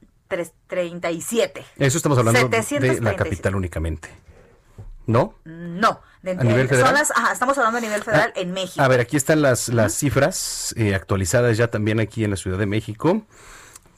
37. 0.66 1.64
Eso 1.78 1.96
estamos 1.96 2.18
hablando 2.18 2.48
de 2.48 3.00
la 3.00 3.16
capital 3.16 3.54
únicamente. 3.54 4.08
¿No? 5.06 5.34
No. 5.44 6.00
¿A 6.24 6.44
nivel 6.44 6.68
federal? 6.68 6.96
estamos 7.32 7.58
hablando 7.58 7.78
a 7.78 7.80
nivel 7.80 8.02
federal 8.02 8.32
en 8.36 8.52
México. 8.52 8.82
A 8.82 8.88
ver, 8.88 9.00
aquí 9.00 9.16
están 9.16 9.42
las, 9.42 9.68
las 9.68 9.92
cifras 9.94 10.74
eh, 10.76 10.94
actualizadas 10.94 11.56
ya 11.56 11.68
también 11.68 11.98
aquí 11.98 12.22
en 12.22 12.30
la 12.30 12.36
Ciudad 12.36 12.58
de 12.58 12.66
México 12.66 13.26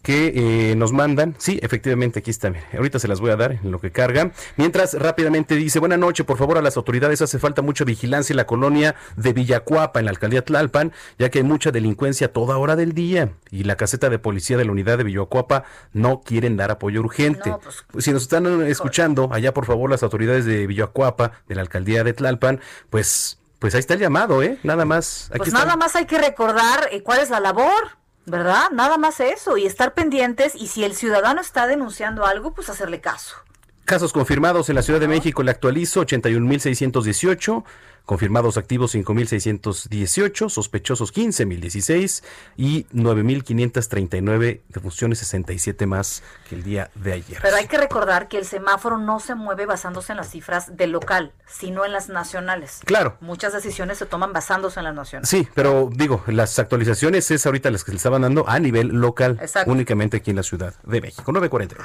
que 0.04 0.70
eh, 0.70 0.76
nos 0.76 0.92
mandan. 0.92 1.34
Sí, 1.38 1.58
efectivamente, 1.62 2.18
aquí 2.18 2.30
está. 2.30 2.52
Ahorita 2.76 2.98
se 2.98 3.08
las 3.08 3.20
voy 3.20 3.30
a 3.30 3.36
dar 3.36 3.52
en 3.52 3.70
lo 3.72 3.80
que 3.80 3.90
carga. 3.90 4.32
Mientras, 4.56 4.92
rápidamente 4.92 5.56
dice, 5.56 5.78
buena 5.78 5.96
noche, 5.96 6.24
por 6.24 6.36
favor, 6.36 6.58
a 6.58 6.62
las 6.62 6.76
autoridades 6.76 7.22
hace 7.22 7.38
falta 7.38 7.62
mucha 7.62 7.84
vigilancia 7.84 8.34
en 8.34 8.36
la 8.36 8.46
colonia 8.46 8.96
de 9.16 9.32
Villacuapa, 9.32 10.00
en 10.00 10.04
la 10.04 10.10
alcaldía 10.10 10.44
Tlalpan, 10.44 10.92
ya 11.18 11.30
que 11.30 11.38
hay 11.38 11.44
mucha 11.44 11.70
delincuencia 11.70 12.26
a 12.26 12.32
toda 12.32 12.58
hora 12.58 12.76
del 12.76 12.92
día. 12.92 13.32
Y 13.50 13.64
la 13.64 13.76
caseta 13.76 14.10
de 14.10 14.18
policía 14.18 14.58
de 14.58 14.66
la 14.66 14.72
unidad 14.72 14.98
de 14.98 15.04
Villacuapa 15.04 15.64
no 15.94 16.20
quieren 16.20 16.58
dar 16.58 16.70
apoyo 16.70 17.00
urgente. 17.00 17.54
Pues, 17.90 18.04
si 18.04 18.12
nos 18.12 18.22
están 18.22 18.62
escuchando, 18.66 19.30
allá 19.32 19.54
por 19.54 19.64
favor, 19.64 19.90
las 19.90 20.02
autoridades 20.02 20.44
de 20.44 20.66
Villacuapa, 20.66 21.32
de 21.48 21.54
la 21.54 21.62
alcaldía 21.62 22.04
de 22.04 22.12
Tlalpan, 22.12 22.60
pues... 22.90 23.40
Pues 23.58 23.74
ahí 23.74 23.80
está 23.80 23.94
el 23.94 24.00
llamado, 24.00 24.42
¿eh? 24.42 24.58
Nada 24.62 24.84
más. 24.84 25.30
pues 25.34 25.50
nada 25.50 25.74
más 25.76 25.96
hay 25.96 26.04
que 26.04 26.18
recordar 26.18 26.88
eh, 26.92 27.02
cuál 27.02 27.20
es 27.20 27.30
la 27.30 27.40
labor 27.40 28.03
¿verdad? 28.26 28.70
Nada 28.72 28.98
más 28.98 29.20
eso 29.20 29.56
y 29.56 29.66
estar 29.66 29.94
pendientes 29.94 30.54
y 30.54 30.68
si 30.68 30.84
el 30.84 30.94
ciudadano 30.94 31.40
está 31.40 31.66
denunciando 31.66 32.24
algo, 32.24 32.52
pues 32.52 32.68
hacerle 32.68 33.00
caso. 33.00 33.36
Casos 33.84 34.14
confirmados 34.14 34.70
en 34.70 34.76
la 34.76 34.82
Ciudad 34.82 35.00
de 35.00 35.08
México, 35.08 35.42
le 35.42 35.50
actualizo 35.50 36.00
81.618, 36.06 37.64
confirmados 38.04 38.56
activos 38.56 38.94
5.618, 38.94 40.48
sospechosos 40.50 41.14
15.016 41.14 42.22
y 42.56 42.84
9.539 42.86 44.60
defunciones, 44.68 45.18
67 45.20 45.86
más 45.86 46.22
que 46.48 46.56
el 46.56 46.62
día 46.62 46.90
de 46.94 47.14
ayer. 47.14 47.38
Pero 47.40 47.56
hay 47.56 47.66
que 47.66 47.78
recordar 47.78 48.28
que 48.28 48.38
el 48.38 48.44
semáforo 48.44 48.98
no 48.98 49.20
se 49.20 49.34
mueve 49.34 49.66
basándose 49.66 50.12
en 50.12 50.18
las 50.18 50.30
cifras 50.30 50.76
del 50.76 50.92
local, 50.92 51.32
sino 51.46 51.84
en 51.84 51.92
las 51.92 52.08
nacionales. 52.08 52.80
Claro. 52.84 53.16
Muchas 53.20 53.52
decisiones 53.52 53.98
se 53.98 54.06
toman 54.06 54.32
basándose 54.32 54.80
en 54.80 54.84
las 54.84 54.94
nacionales. 54.94 55.28
Sí, 55.28 55.48
pero 55.54 55.88
digo, 55.92 56.22
las 56.26 56.58
actualizaciones 56.58 57.30
es 57.30 57.46
ahorita 57.46 57.70
las 57.70 57.84
que 57.84 57.92
se 57.92 57.96
estaban 57.96 58.22
dando 58.22 58.48
a 58.48 58.58
nivel 58.58 58.88
local, 58.88 59.40
únicamente 59.66 60.18
aquí 60.18 60.30
en 60.30 60.36
la 60.36 60.42
Ciudad 60.42 60.74
de 60.84 61.00
México. 61.00 61.32
948. 61.32 61.84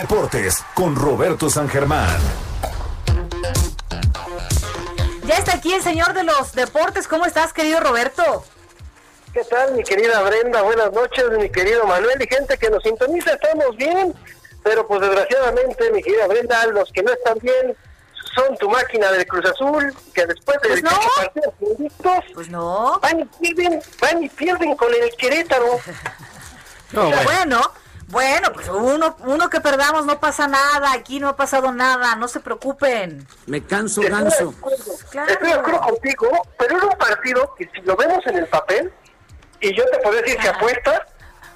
Deportes 0.00 0.64
con 0.74 0.96
Roberto 0.96 1.50
San 1.50 1.68
Germán. 1.68 2.18
Aquí 5.64 5.72
el 5.72 5.82
señor 5.82 6.12
de 6.12 6.24
los 6.24 6.52
deportes. 6.52 7.08
¿Cómo 7.08 7.24
estás, 7.24 7.54
querido 7.54 7.80
Roberto? 7.80 8.44
¿Qué 9.32 9.42
tal, 9.44 9.72
mi 9.72 9.82
querida 9.82 10.20
Brenda? 10.20 10.60
Buenas 10.60 10.92
noches, 10.92 11.24
mi 11.38 11.48
querido 11.48 11.86
Manuel 11.86 12.20
y 12.20 12.26
gente 12.26 12.58
que 12.58 12.68
nos 12.68 12.82
sintoniza. 12.82 13.32
Estamos 13.32 13.74
bien, 13.78 14.14
pero 14.62 14.86
pues 14.86 15.00
desgraciadamente, 15.00 15.90
mi 15.90 16.02
querida 16.02 16.26
Brenda, 16.26 16.66
los 16.66 16.92
que 16.92 17.02
no 17.02 17.12
están 17.14 17.38
bien 17.38 17.74
son 18.34 18.54
tu 18.58 18.68
máquina 18.68 19.10
del 19.10 19.26
Cruz 19.26 19.46
Azul, 19.46 19.94
que 20.12 20.26
después 20.26 20.60
de 20.60 20.68
Pues 20.68 20.82
no. 20.82 20.90
18 20.90 21.10
partidos 21.16 21.54
invictos, 21.60 22.24
pues 22.34 22.48
no. 22.50 23.00
van 23.00 23.20
y 23.20 23.24
pierden, 23.24 23.82
van 24.02 24.22
y 24.22 24.28
pierden 24.28 24.76
con 24.76 24.92
el 24.92 25.16
Querétaro. 25.16 25.80
No, 26.92 27.02
bueno. 27.08 27.22
bueno. 27.24 27.72
Bueno, 28.14 28.52
pues 28.54 28.68
uno, 28.68 29.16
uno 29.26 29.50
que 29.50 29.60
perdamos 29.60 30.06
no 30.06 30.18
pasa 30.20 30.48
nada. 30.48 30.92
Aquí 30.92 31.20
no 31.20 31.28
ha 31.28 31.36
pasado 31.36 31.70
nada. 31.72 32.14
No 32.16 32.28
se 32.28 32.40
preocupen. 32.40 33.26
Me 33.46 33.62
canso 33.62 34.00
ganso. 34.02 34.54
Claro. 35.10 35.30
Estoy 35.32 35.48
de 35.48 35.54
acuerdo 35.54 35.80
contigo, 35.82 36.28
pero 36.58 36.76
era 36.78 36.86
un 36.86 36.96
partido 36.98 37.54
que 37.58 37.68
si 37.74 37.82
lo 37.82 37.96
vemos 37.96 38.26
en 38.26 38.38
el 38.38 38.46
papel, 38.46 38.92
y 39.60 39.76
yo 39.76 39.84
te 39.90 39.98
podría 39.98 40.22
decir 40.22 40.38
que 40.38 40.48
apuestas, 40.48 41.00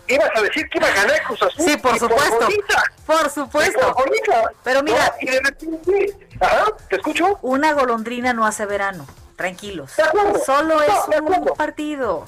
ibas 0.08 0.30
a 0.34 0.42
decir 0.42 0.68
que 0.68 0.78
iba 0.78 0.88
a 0.88 0.92
ganar 0.94 1.22
Cruz 1.22 1.42
Azul. 1.42 1.64
Sí, 1.64 1.76
por 1.78 1.96
y 1.96 1.98
supuesto. 1.98 2.38
bonita. 2.40 2.82
Por 3.06 3.30
supuesto. 3.30 3.94
Y 4.14 4.30
por. 4.30 4.54
Pero 4.64 4.82
mira- 4.82 5.06
No, 5.06 5.12
y 5.20 5.26
de 5.30 5.40
repente, 5.40 6.28
ajá, 6.40 6.64
¿te 6.90 6.96
escucho? 6.96 7.38
Una 7.42 7.72
golondrina 7.72 8.32
no 8.34 8.44
hace 8.44 8.66
verano. 8.66 9.06
Tranquilos. 9.36 9.96
De 9.96 10.02
acuerdo. 10.02 10.38
Solo 10.44 10.74
No, 10.74 10.82
es 10.82 11.06
de 11.08 11.20
un 11.20 11.44
partido. 11.56 12.24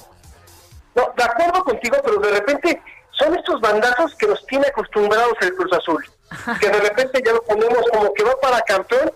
No, 0.95 1.13
de 1.15 1.23
acuerdo 1.23 1.63
contigo, 1.63 1.97
pero 2.03 2.17
de 2.19 2.31
repente 2.31 2.81
son 3.21 3.35
estos 3.35 3.61
bandazos 3.61 4.15
que 4.15 4.27
nos 4.27 4.45
tiene 4.45 4.67
acostumbrados 4.67 5.33
el 5.41 5.53
Cruz 5.55 5.71
Azul. 5.73 6.05
Que 6.59 6.69
de 6.69 6.79
repente 6.79 7.21
ya 7.25 7.33
lo 7.33 7.41
ponemos 7.43 7.83
como 7.91 8.13
que 8.13 8.23
va 8.23 8.33
para 8.41 8.61
campeón 8.61 9.11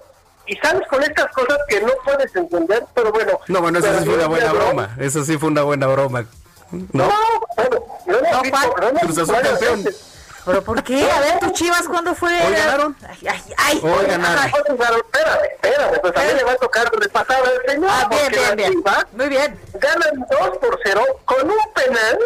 y 0.48 0.56
sales 0.58 0.88
con 0.90 1.02
estas 1.02 1.32
cosas 1.34 1.58
que 1.68 1.82
no 1.82 1.92
puedes 2.04 2.36
entender, 2.36 2.84
pero 2.94 3.12
bueno. 3.12 3.40
No, 3.48 3.62
bueno, 3.62 3.80
esa 3.80 4.00
sí 4.00 4.06
fue 4.06 4.16
una 4.16 4.28
buena 4.28 4.48
no- 4.48 4.54
broma. 4.54 4.96
Esa 5.00 5.24
sí 5.24 5.38
fue 5.38 5.50
una 5.50 5.64
buena 5.64 5.88
broma. 5.88 6.26
¿No? 6.72 7.08
No, 7.08 7.14
bueno, 7.56 7.86
no 8.08 8.92
No, 8.92 9.00
Cruz 9.00 9.18
Azul 9.18 9.36
campeón. 9.42 9.84
veces. 9.84 10.12
¿Pero 10.46 10.62
por 10.64 10.84
qué? 10.84 11.10
A 11.10 11.20
ver, 11.22 11.40
tus 11.40 11.54
chivas, 11.54 11.82
¿cuándo 11.88 12.14
fue? 12.14 12.30
Hoy 12.46 12.54
ganaron. 12.54 12.96
Ay, 13.10 13.18
ay, 13.28 13.42
ay. 13.58 13.80
Hoy 13.82 14.06
ganaron. 14.06 14.44
Ay, 14.44 14.52
Espérame, 14.56 15.46
espérame, 15.54 16.00
pues 16.02 16.14
también 16.14 16.38
le 16.38 16.44
va 16.44 16.52
a 16.52 16.56
tocar 16.58 16.92
repasar 16.94 17.38
al 17.44 17.72
señor. 17.72 17.90
Ah, 17.92 18.08
bien, 18.10 18.28
bien, 18.32 18.56
bien. 18.56 18.84
Muy 19.14 19.30
bien. 19.30 19.60
ganan 19.74 20.26
2 20.30 20.58
por 20.60 20.80
0 20.84 21.02
con 21.26 21.50
un 21.50 21.58
penal 21.74 22.20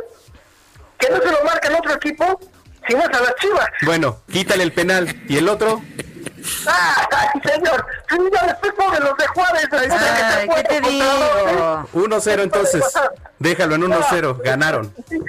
que 1.00 1.10
no 1.10 1.18
se 1.22 1.32
lo 1.32 1.44
marca 1.44 1.68
el 1.70 1.76
otro 1.76 1.94
equipo, 1.94 2.40
sino 2.88 3.00
es 3.00 3.08
a 3.08 3.22
las 3.22 3.36
Chivas. 3.36 3.68
Bueno, 3.84 4.22
quítale 4.32 4.64
el 4.64 4.72
penal. 4.74 5.16
¿Y 5.28 5.38
el 5.38 5.50
otro? 5.50 5.82
¡Ay, 6.66 7.42
señor! 7.44 7.86
Ya 8.34 8.58
después 8.62 8.92
de 8.92 9.00
los 9.00 9.18
de 9.18 9.28
Juárez. 9.28 9.68
que 9.70 9.78
Ay, 9.78 10.48
fue 10.48 10.64
¿qué 10.64 10.64
te 10.64 10.82
digo? 10.90 11.06
1-0 11.94 12.40
entonces. 12.42 12.84
Déjalo 13.40 13.76
en 13.76 13.84
1-0. 13.84 14.42
Ganaron. 14.44 14.94
¿eh? 15.12 15.20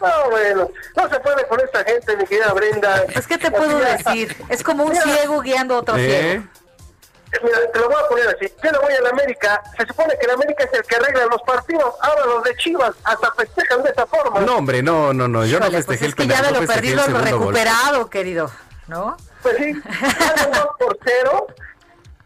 No, 0.00 0.30
bueno, 0.30 0.70
no 0.96 1.08
se 1.08 1.20
puede 1.20 1.46
con 1.48 1.60
esta 1.60 1.84
gente, 1.84 2.16
mi 2.16 2.24
querida 2.26 2.52
Brenda. 2.52 3.02
Pues, 3.12 3.26
¿qué 3.26 3.38
te 3.38 3.50
puedo 3.50 3.78
decir? 3.78 4.36
Es 4.48 4.62
como 4.62 4.84
un 4.84 4.94
ciego 4.94 5.40
guiando 5.40 5.76
a 5.76 5.78
otro 5.78 5.96
¿Eh? 5.96 6.06
ciego. 6.20 6.44
Mira, 7.42 7.58
te 7.72 7.78
lo 7.78 7.86
voy 7.88 8.02
a 8.02 8.08
poner 8.08 8.28
así. 8.28 8.52
Yo 8.62 8.70
le 8.72 8.78
voy 8.78 8.92
a 8.94 9.00
la 9.02 9.10
América. 9.10 9.62
Se 9.76 9.86
supone 9.86 10.14
que 10.20 10.26
la 10.26 10.34
América 10.34 10.64
es 10.64 10.72
el 10.72 10.82
que 10.84 10.96
arregla 10.96 11.26
los 11.26 11.42
partidos. 11.42 11.94
Ahora 12.00 12.24
los 12.26 12.42
de 12.44 12.56
Chivas 12.56 12.92
hasta 13.04 13.30
festejan 13.32 13.82
de 13.82 13.90
esa 13.90 14.06
forma. 14.06 14.40
No, 14.40 14.56
hombre, 14.56 14.82
no, 14.82 15.12
no, 15.12 15.28
no. 15.28 15.44
Yo 15.44 15.58
no 15.60 15.66
Híjole, 15.66 15.84
pues 15.84 15.98
festejé 16.00 16.04
es 16.06 16.10
el 16.10 16.14
que 16.16 16.26
ya 16.26 16.42
de 16.42 16.60
lo 16.60 16.66
perdido 16.66 16.96
lo 16.96 17.02
segundo 17.04 17.30
gol. 17.38 17.54
recuperado, 17.54 18.10
querido. 18.10 18.50
¿No? 18.86 19.16
Pues 19.42 19.56
sí, 19.58 19.72
ganan 20.18 20.52
2 20.52 20.68
por 20.78 20.98
0. 21.04 21.46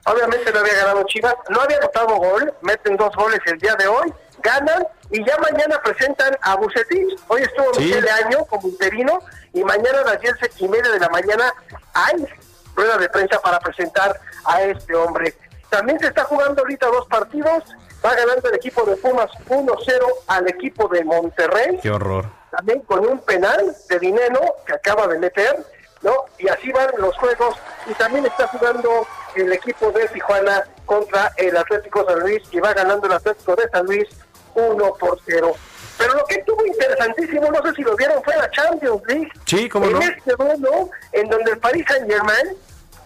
Obviamente 0.05 0.53
no 0.53 0.59
había 0.61 0.75
ganado 0.75 1.05
Chivas, 1.05 1.35
no 1.49 1.61
había 1.61 1.77
anotado 1.79 2.17
gol, 2.17 2.53
meten 2.63 2.97
dos 2.97 3.15
goles 3.15 3.39
el 3.47 3.57
día 3.59 3.77
de 3.77 3.87
hoy, 3.87 4.13
ganan 4.43 4.85
y 5.13 5.25
ya 5.25 5.37
mañana 5.39 5.81
presentan 5.83 6.37
a 6.43 6.57
Bucetich. 6.57 7.21
Hoy 7.29 7.43
estuvo 7.43 7.73
Sí. 7.75 7.85
Miguel 7.85 8.09
Año 8.09 8.45
como 8.47 8.67
interino 8.69 9.21
y 9.53 9.63
mañana 9.63 10.01
a 10.01 10.05
las 10.13 10.21
10 10.21 10.35
y 10.59 10.69
media 10.69 10.91
de 10.91 10.99
la 10.99 11.09
mañana 11.09 11.53
hay 11.95 12.27
rueda 12.75 12.99
de 12.99 13.09
prensa 13.11 13.41
para 13.41 13.61
presentar 13.61 14.19
a 14.45 14.63
este 14.63 14.95
hombre. 14.95 15.35
También 15.71 15.99
se 15.99 16.07
está 16.09 16.25
jugando 16.25 16.63
ahorita 16.63 16.87
dos 16.89 17.07
partidos, 17.09 17.65
va 18.05 18.15
ganando 18.15 18.49
el 18.49 18.55
equipo 18.57 18.85
de 18.85 18.97
Pumas 18.97 19.31
1-0 19.49 20.01
al 20.27 20.49
equipo 20.49 20.89
de 20.89 21.05
Monterrey 21.05 21.79
Qué 21.83 21.91
horror. 21.91 22.27
también 22.51 22.81
con 22.81 23.07
un 23.07 23.19
penal 23.21 23.75
de 23.89 23.99
dinero 23.99 24.41
que 24.67 24.75
acaba 24.75 25.07
de 25.07 25.19
meter, 25.19 25.57
¿no? 26.03 26.13
Y 26.39 26.49
así 26.49 26.71
van 26.73 26.89
los 26.99 27.17
juegos. 27.17 27.57
Y 27.87 27.95
también 27.95 28.27
está 28.27 28.47
jugando 28.49 29.07
el 29.35 29.53
equipo 29.53 29.91
de 29.93 30.07
Tijuana 30.09 30.65
contra 30.85 31.33
el 31.37 31.57
Atlético 31.57 32.05
San 32.07 32.21
Luis 32.21 32.43
y 32.51 32.61
va 32.61 32.75
ganando 32.75 33.07
el 33.07 33.13
Atlético 33.15 33.55
de 33.57 33.69
San 33.71 33.87
Luis 33.87 34.09
1 34.55 34.95
por 35.01 35.19
0. 35.25 35.53
Pero 35.97 36.15
lo 36.15 36.25
que 36.25 36.35
estuvo 36.37 36.67
interesantísimo, 36.67 37.51
no 37.51 37.63
sé 37.63 37.75
si 37.77 37.83
lo 37.83 37.97
vieron, 37.97 38.23
fue 38.25 38.37
la 38.37 38.51
Champions 38.51 39.03
League. 39.07 39.29
Sí, 39.47 39.69
cómo 39.69 39.87
en 39.87 39.93
no. 39.93 40.01
este 40.01 40.35
duelo, 40.37 40.91
en 41.13 41.29
donde 41.29 41.53
el 41.53 41.59
Paris 41.59 41.85
Saint 41.89 42.11
Germain 42.11 42.57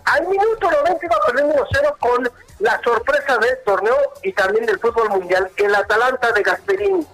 al 0.06 0.26
minuto 0.28 0.70
90 0.70 1.04
iba 1.04 1.16
perdiendo 1.26 1.66
1-0 1.66 1.98
con 1.98 2.30
la 2.60 2.80
sorpresa 2.82 3.38
del 3.38 3.58
torneo 3.64 3.96
y 4.22 4.32
también 4.32 4.64
del 4.64 4.78
fútbol 4.78 5.10
mundial, 5.10 5.50
el 5.56 5.74
Atalanta 5.74 6.32
de 6.32 6.42
Gasperini. 6.42 7.06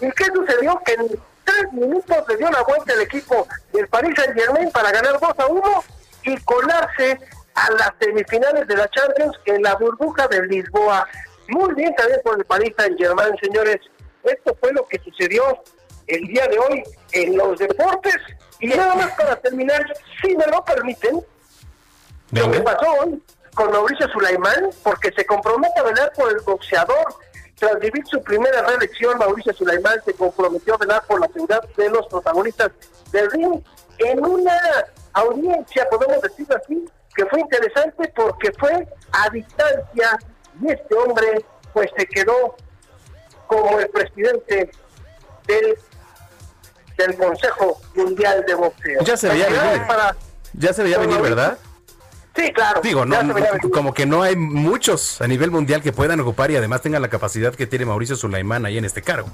¿Y 0.00 0.10
qué 0.12 0.24
sucedió? 0.34 0.80
Que 0.84 0.94
en 0.94 1.08
tres 1.44 1.72
minutos 1.72 2.18
le 2.28 2.36
dio 2.36 2.50
la 2.50 2.62
vuelta 2.62 2.92
el 2.92 3.02
equipo 3.02 3.46
del 3.72 3.86
Paris 3.88 4.14
Saint 4.16 4.34
Germain 4.38 4.70
para 4.72 4.90
ganar 4.90 5.18
2 5.20 5.30
a 5.38 5.46
1 5.46 5.84
y 6.24 6.36
colarse 6.38 7.18
a 7.54 7.70
las 7.70 7.92
semifinales 8.00 8.66
de 8.66 8.76
la 8.76 8.88
Champions 8.88 9.38
en 9.46 9.62
la 9.62 9.76
burbuja 9.76 10.26
de 10.28 10.44
Lisboa. 10.46 11.06
Muy 11.48 11.74
bien 11.74 11.94
también 11.94 12.20
por 12.24 12.36
el 12.36 12.44
Paris 12.44 12.74
Saint 12.76 12.98
Germain, 12.98 13.36
señores. 13.40 13.78
Esto 14.24 14.56
fue 14.60 14.72
lo 14.72 14.86
que 14.88 14.98
sucedió 14.98 15.62
el 16.08 16.26
día 16.26 16.46
de 16.48 16.58
hoy 16.58 16.82
en 17.12 17.36
los 17.36 17.58
deportes. 17.58 18.16
Y 18.58 18.66
nada 18.68 18.94
más 18.96 19.12
para 19.12 19.36
terminar, 19.36 19.84
si 20.20 20.36
me 20.36 20.46
lo 20.46 20.64
permiten, 20.64 21.24
lo 22.32 22.50
que 22.50 22.60
pasó 22.60 22.86
hoy 23.02 23.22
con 23.54 23.70
Mauricio 23.72 24.08
Sulaimán, 24.08 24.70
porque 24.82 25.10
se 25.12 25.24
compromete 25.26 25.78
a 25.80 25.82
velar 25.82 26.12
por 26.14 26.30
el 26.30 26.40
boxeador. 26.40 27.14
Tras 27.58 27.78
vivir 27.78 28.02
su 28.06 28.22
primera 28.22 28.62
reelección, 28.62 29.18
Mauricio 29.18 29.52
Sulaimán 29.52 30.00
se 30.04 30.14
comprometió 30.14 30.74
a 30.74 30.78
velar 30.78 31.02
por 31.06 31.20
la 31.20 31.26
seguridad 31.28 31.62
de 31.76 31.90
los 31.90 32.06
protagonistas 32.06 32.70
del 33.12 33.30
ring 33.32 33.60
en 33.98 34.24
una 34.24 34.58
audiencia, 35.12 35.86
podemos 35.90 36.22
decirlo 36.22 36.56
así, 36.56 36.88
que 37.14 37.26
fue 37.26 37.40
interesante 37.40 38.10
porque 38.16 38.50
fue 38.58 38.88
a 39.12 39.28
distancia 39.30 40.18
y 40.62 40.70
este 40.72 40.94
hombre 40.94 41.44
pues 41.74 41.90
se 41.98 42.06
quedó 42.06 42.56
como 43.46 43.78
el 43.78 43.88
presidente 43.90 44.70
del, 45.46 45.76
del 46.96 47.16
Consejo 47.18 47.78
Mundial 47.94 48.42
de 48.46 48.54
Boxeo. 48.54 49.02
Ya 49.02 49.16
se 49.18 49.28
veía 49.28 49.48
venir. 49.48 49.86
para- 49.86 50.16
Ya 50.54 50.72
se 50.72 50.82
veía 50.82 50.98
venir, 50.98 51.20
¿verdad? 51.20 51.58
Sí, 52.36 52.52
claro. 52.52 52.80
Digo, 52.80 53.04
no, 53.04 53.16
como 53.72 53.92
que 53.92 54.06
no 54.06 54.22
hay 54.22 54.36
muchos 54.36 55.20
a 55.20 55.26
nivel 55.26 55.50
mundial 55.50 55.82
que 55.82 55.92
puedan 55.92 56.20
ocupar 56.20 56.50
y 56.50 56.56
además 56.56 56.80
tengan 56.80 57.02
la 57.02 57.08
capacidad 57.08 57.54
que 57.54 57.66
tiene 57.66 57.84
Mauricio 57.86 58.16
Sulaimán 58.16 58.64
ahí 58.66 58.78
en 58.78 58.84
este 58.84 59.02
cargo. 59.02 59.28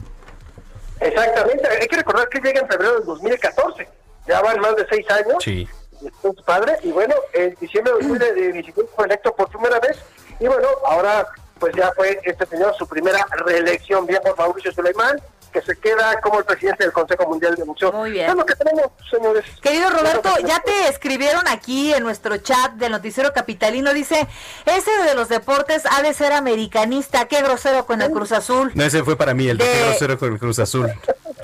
Exactamente, 1.01 1.69
hay 1.69 1.87
que 1.89 1.97
recordar 1.97 2.29
que 2.29 2.41
llega 2.41 2.61
en 2.61 2.69
febrero 2.69 2.95
del 2.95 3.05
2014, 3.05 3.87
ya 4.27 4.41
van 4.41 4.61
más 4.61 4.77
de 4.77 4.87
seis 4.89 5.05
años, 5.11 5.37
Sí. 5.45 5.69
es 6.03 6.13
su 6.23 6.35
padre, 6.45 6.73
y 6.83 6.91
bueno, 6.91 7.15
en 7.35 7.55
diciembre 7.61 7.93
de 8.01 8.09
2017 8.09 8.89
fue 8.97 9.05
electo 9.05 9.35
por 9.37 9.49
primera 9.51 9.79
vez, 9.79 9.99
y 10.41 10.47
bueno, 10.47 10.67
ahora 10.87 11.27
pues 11.59 11.75
ya 11.77 11.93
fue 11.95 12.19
este 12.25 12.47
señor 12.47 12.75
su 12.79 12.87
primera 12.87 13.27
reelección, 13.45 14.07
bien 14.07 14.21
por 14.23 14.39
Mauricio 14.39 14.73
Suleimán, 14.73 15.21
que 15.61 15.63
se 15.63 15.77
queda 15.81 16.21
como 16.21 16.39
el 16.41 16.45
presidente 16.45 16.85
del 16.85 16.93
Consejo 16.93 17.27
Mundial 17.27 17.55
de 17.55 17.65
Boxeo. 17.65 17.91
Muy 17.93 18.11
bien. 18.11 18.29
Es 18.29 18.37
lo 18.37 18.45
que 18.45 18.55
tenemos, 18.55 18.91
señores. 19.11 19.45
Querido 19.63 19.89
Roberto, 19.89 20.29
Es 20.29 20.35
lo 20.43 20.43
que 20.43 20.53
ya 20.53 20.61
te 20.61 20.89
escribieron 20.89 21.49
aquí 21.49 21.95
en 21.95 22.03
nuestro 22.03 22.37
chat 22.37 22.73
del 22.73 22.93
noticiero 22.93 23.33
capitalino, 23.33 23.95
dice, 23.95 24.27
ese 24.67 24.91
de 25.05 25.15
los 25.15 25.29
deportes 25.31 25.85
ha 25.91 26.03
de 26.03 26.13
ser 26.13 26.33
americanista, 26.33 27.25
qué 27.27 27.41
grosero 27.41 27.87
con 27.87 28.03
el 28.03 28.11
Cruz 28.11 28.33
Azul. 28.33 28.71
No, 28.75 28.85
ese 28.85 29.03
fue 29.03 29.17
para 29.17 29.33
mí, 29.33 29.49
el 29.49 29.57
de 29.57 29.65
De- 29.65 29.73
qué 29.73 29.83
grosero 29.87 30.19
con 30.19 30.33
el 30.35 30.39
Cruz 30.39 30.59
Azul. 30.59 30.93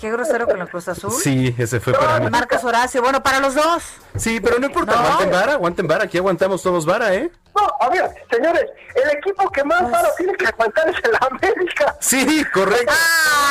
Qué 0.03 0.11
grosero 0.11 0.49
con 0.49 0.61
el 0.61 0.69
Cruz 0.69 0.89
Azul. 0.89 1.13
Sí, 1.13 1.55
ese 1.57 1.79
fue 1.79 1.93
para 1.93 2.19
mí. 2.19 2.29
Marcas 2.29 2.65
Horacio, 2.65 3.01
bueno, 3.01 3.23
para 3.23 3.39
los 3.39 3.55
dos. 3.55 3.85
Sí, 4.17 4.41
pero 4.41 4.59
no 4.59 4.67
importa, 4.67 4.97
No. 4.97 4.99
aguanten 5.01 5.31
vara, 5.31 5.53
aguanten 5.53 5.87
vara, 5.87 6.05
aquí 6.07 6.19
aguantamos 6.19 6.61
todos 6.61 6.85
vara, 6.85 7.15
¿eh? 7.15 7.31
No, 7.55 7.69
a 7.81 7.89
ver, 7.89 8.11
señores, 8.29 8.65
el 8.97 9.11
equipo 9.17 9.49
que 9.53 9.63
más 9.63 9.89
malo 9.89 10.09
tiene 10.17 10.33
que 10.35 10.47
aguantar 10.47 10.89
es 10.89 10.97
el 11.05 11.17
América. 11.21 11.97
Sí, 12.01 12.45
correcto. 12.53 12.93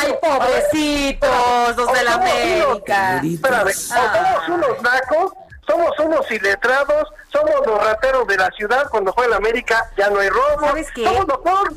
Ay, 0.02 0.14
pobrecitos, 0.22 1.78
los 1.78 1.94
de 1.94 2.04
la 2.04 2.12
somos 2.14 2.28
unos- 2.30 2.70
América. 2.70 3.22
Espérame, 3.24 3.68
o 3.68 3.72
somos 3.72 4.50
unos 4.50 4.82
nacos, 4.82 5.34
somos 5.72 6.00
unos 6.00 6.32
iletrados, 6.32 7.08
somos 7.32 7.52
los 7.66 7.84
rateros 7.84 8.28
de 8.28 8.38
la 8.38 8.50
ciudad, 8.52 8.88
cuando 8.90 9.12
juega 9.14 9.30
el 9.30 9.34
América 9.38 9.90
ya 9.98 10.10
no 10.10 10.20
hay 10.20 10.30
robo. 10.30 10.60
¿Sabes 10.68 10.88
qué? 10.94 11.08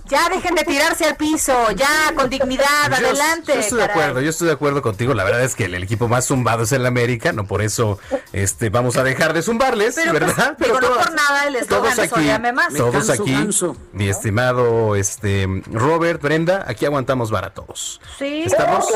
Ya 0.07 0.29
dejen 0.29 0.55
de 0.55 0.65
tirarse 0.65 1.05
al 1.05 1.17
piso, 1.17 1.71
ya 1.73 2.13
con 2.17 2.29
dignidad, 2.29 2.65
Yo- 2.91 2.97
adelante. 2.97 3.55
Yo 3.55 3.61
estoy 3.61 3.79
de 3.79 3.85
acuerdo, 3.85 4.21
yo 4.21 4.31
estoy 4.31 4.49
de 4.49 4.55
acuerdo 4.55 4.83
contigo. 4.83 5.15
La 5.15 5.25
verdad 5.25 5.43
es 5.43 5.55
que 5.55 5.65
el, 5.67 5.75
el 5.75 5.83
equipo 5.85 6.09
más 6.09 6.27
zumbado 6.27 6.65
es 6.65 6.73
el 6.73 6.85
América, 6.87 7.33
no 7.33 7.47
por 7.47 7.63
eso 7.63 7.99
este 8.33 8.71
vamos 8.71 8.97
a 8.97 9.05
dejar 9.05 9.33
de 9.33 9.43
zumbarles, 9.43 9.95
Pero, 9.95 10.11
pues, 10.11 10.21
¿verdad? 10.37 10.57
digo, 10.59 10.81
no 10.81 10.89
por 10.95 11.13
nada 11.13 11.47
el 11.47 11.67
todos 11.67 11.99
aquí, 11.99 12.31
Más. 12.53 12.75
todos 12.75 13.11
aquí, 13.11 13.49
mi 13.93 14.09
estimado 14.09 14.97
este 14.97 15.47
Robert, 15.71 16.21
Brenda, 16.21 16.65
aquí 16.67 16.85
aguantamos 16.87 17.31
vara 17.31 17.51
todos. 17.55 18.01
Sí, 18.19 18.43
¿Estamos? 18.45 18.87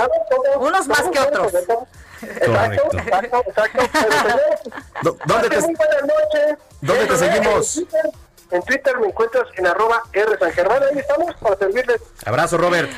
unos 0.59 0.89
más 0.89 1.03
que 1.13 1.19
otros. 1.21 1.53
Correcto. 2.21 2.99
Exacto, 2.99 3.43
exacto. 3.47 3.83
Pero, 5.03 5.17
¿Dónde 5.27 5.49
te, 5.49 5.61
muy 5.61 5.75
buenas 5.75 6.03
noches. 6.03 6.59
¿Dónde 6.81 7.07
te 7.07 7.17
seguimos? 7.17 7.83
En 8.51 8.63
Twitter, 8.63 8.99
me 8.99 9.09
encuentras 9.09 9.47
en 9.57 9.67
arroba 9.67 10.03
R 10.13 10.39
San 10.39 10.53
Germán. 10.53 10.83
Ahí 10.83 10.99
estamos 10.99 11.35
para 11.37 11.57
servirles. 11.57 12.01
Abrazo, 12.25 12.57
Robert. 12.59 12.91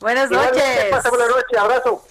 Buenas 0.00 0.30
noches. 0.30 0.62
Pasa 0.90 1.08
buena 1.08 1.26
noche, 1.26 1.58
abrazo. 1.58 2.04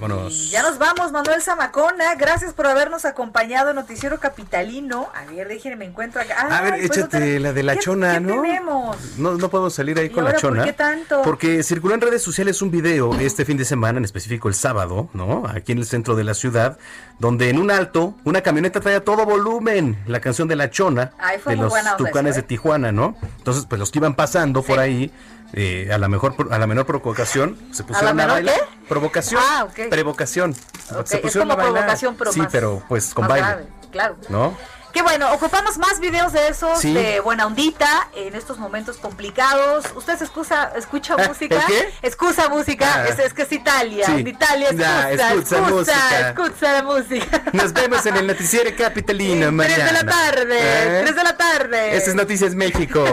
Vámonos. 0.00 0.50
Ya 0.50 0.62
nos 0.62 0.78
vamos, 0.78 1.10
Manuel 1.12 1.42
Zamacona. 1.42 2.14
Gracias 2.16 2.52
por 2.52 2.66
habernos 2.66 3.04
acompañado 3.04 3.72
Noticiero 3.74 4.20
Capitalino. 4.20 5.08
A 5.14 5.24
ver, 5.30 5.48
déjenme 5.48 5.76
me 5.76 5.84
encuentro 5.86 6.20
acá. 6.20 6.46
A 6.50 6.62
ver, 6.62 6.74
pues, 6.74 6.84
échate 6.96 7.40
la 7.40 7.52
de 7.52 7.62
la 7.62 7.74
¿Qué- 7.74 7.80
chona, 7.80 8.14
qué 8.14 8.20
¿no? 8.20 8.42
tenemos? 8.42 8.96
No, 9.18 9.34
no 9.34 9.48
podemos 9.48 9.74
salir 9.74 9.98
ahí 9.98 10.06
¿Y 10.06 10.10
con 10.10 10.24
la 10.24 10.30
por 10.32 10.40
chona. 10.40 10.64
qué 10.64 10.72
tanto? 10.72 11.22
Porque 11.22 11.62
circuló 11.62 11.94
en 11.94 12.00
redes 12.00 12.22
sociales 12.22 12.62
un 12.62 12.70
video 12.70 13.14
este 13.18 13.44
fin 13.44 13.56
de 13.56 13.64
semana, 13.64 13.98
en 13.98 14.04
específico 14.04 14.48
el 14.48 14.54
sábado, 14.54 15.08
¿no? 15.14 15.44
Aquí 15.48 15.72
en 15.72 15.78
el 15.78 15.86
centro 15.86 16.14
de 16.14 16.24
la 16.24 16.34
ciudad, 16.34 16.78
donde 17.18 17.50
en 17.50 17.58
un 17.58 17.70
alto 17.70 18.14
una 18.24 18.40
camioneta 18.42 18.80
trae 18.80 18.96
a 18.96 19.04
todo 19.04 19.24
volumen 19.26 19.98
la 20.06 20.20
canción 20.20 20.46
de 20.48 20.56
la 20.56 20.70
chona 20.70 21.12
Ay, 21.18 21.38
fue 21.38 21.56
de 21.56 21.62
los 21.62 21.72
tucanes 21.96 22.30
eso, 22.32 22.38
¿eh? 22.40 22.42
de 22.42 22.48
Tijuana, 22.48 22.92
¿no? 22.92 23.16
Entonces, 23.38 23.66
pues 23.68 23.78
los 23.78 23.90
que 23.90 23.98
iban 23.98 24.14
pasando 24.14 24.62
por 24.62 24.78
ahí, 24.78 25.12
eh, 25.52 25.90
a 25.92 25.98
la 25.98 26.08
mejor 26.08 26.34
a 26.50 26.58
la 26.58 26.66
menor 26.66 26.86
provocación, 26.86 27.56
se 27.72 27.84
pusieron 27.84 28.10
a, 28.10 28.14
menor 28.14 28.32
bailar. 28.32 28.60
Provocación. 28.88 29.40
Ah, 29.44 29.64
ok. 29.68 29.88
Provocación. 29.90 30.54
Ok, 30.94 31.06
Se 31.06 31.16
es 31.16 31.22
pusieron 31.22 31.48
como 31.48 31.52
a 31.60 31.64
bailar. 31.64 31.72
provocación, 31.82 32.14
pero 32.16 32.32
sí, 32.32 32.40
más- 32.40 32.48
pero 32.52 32.82
pues 32.88 33.12
con 33.14 33.28
baile, 33.28 33.46
grave, 33.46 33.66
claro. 33.90 34.16
¿no? 34.28 34.56
Qué 34.98 35.02
bueno, 35.04 35.32
ocupamos 35.32 35.78
más 35.78 36.00
videos 36.00 36.32
de 36.32 36.48
esos 36.48 36.80
Sí. 36.80 36.92
de 36.92 37.20
buena 37.20 37.46
ondita 37.46 38.08
en 38.16 38.34
estos 38.34 38.58
momentos 38.58 38.96
complicados. 38.96 39.84
¿Usted 39.94 40.18
se 40.18 40.24
excusa, 40.24 40.72
escucha 40.74 41.14
¿Eh? 41.18 41.28
música? 41.28 41.54
¿El 41.54 41.66
qué? 41.68 41.94
Excusa 42.02 42.48
música, 42.48 42.94
Ah. 42.96 43.06
es, 43.06 43.20
es 43.20 43.32
que 43.32 43.42
es 43.42 43.52
Italia. 43.52 44.06
Sí. 44.06 44.12
En 44.12 44.26
Italia 44.26 44.70
escucha 44.70 45.60
música. 45.60 46.30
excusa 46.30 46.72
la 46.72 46.82
música. 46.82 47.42
Nos 47.52 47.72
vemos 47.74 48.04
en 48.06 48.16
el 48.16 48.26
noticiero 48.26 48.70
capitalino 48.76 49.52
mañana. 49.52 49.76
Tres 49.84 49.86
de 49.86 49.92
la 50.04 50.10
tarde, 50.12 50.58
¿Eh? 50.60 51.00
tres 51.04 51.14
de 51.14 51.22
la 51.22 51.36
tarde. 51.36 51.96
Este 51.96 52.10
es 52.10 52.16
Noticias 52.16 52.54
México. 52.56 53.04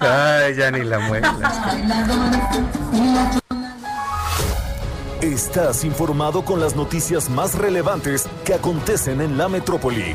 Ay, 0.00 0.54
ya 0.54 0.70
ni 0.70 0.82
la 0.84 0.98
muela. 0.98 1.34
Estás 5.22 5.82
informado 5.84 6.44
con 6.44 6.60
las 6.60 6.76
noticias 6.76 7.30
más 7.30 7.54
relevantes 7.54 8.26
que 8.44 8.52
acontecen 8.52 9.22
en 9.22 9.38
la 9.38 9.48
metrópoli. 9.48 10.14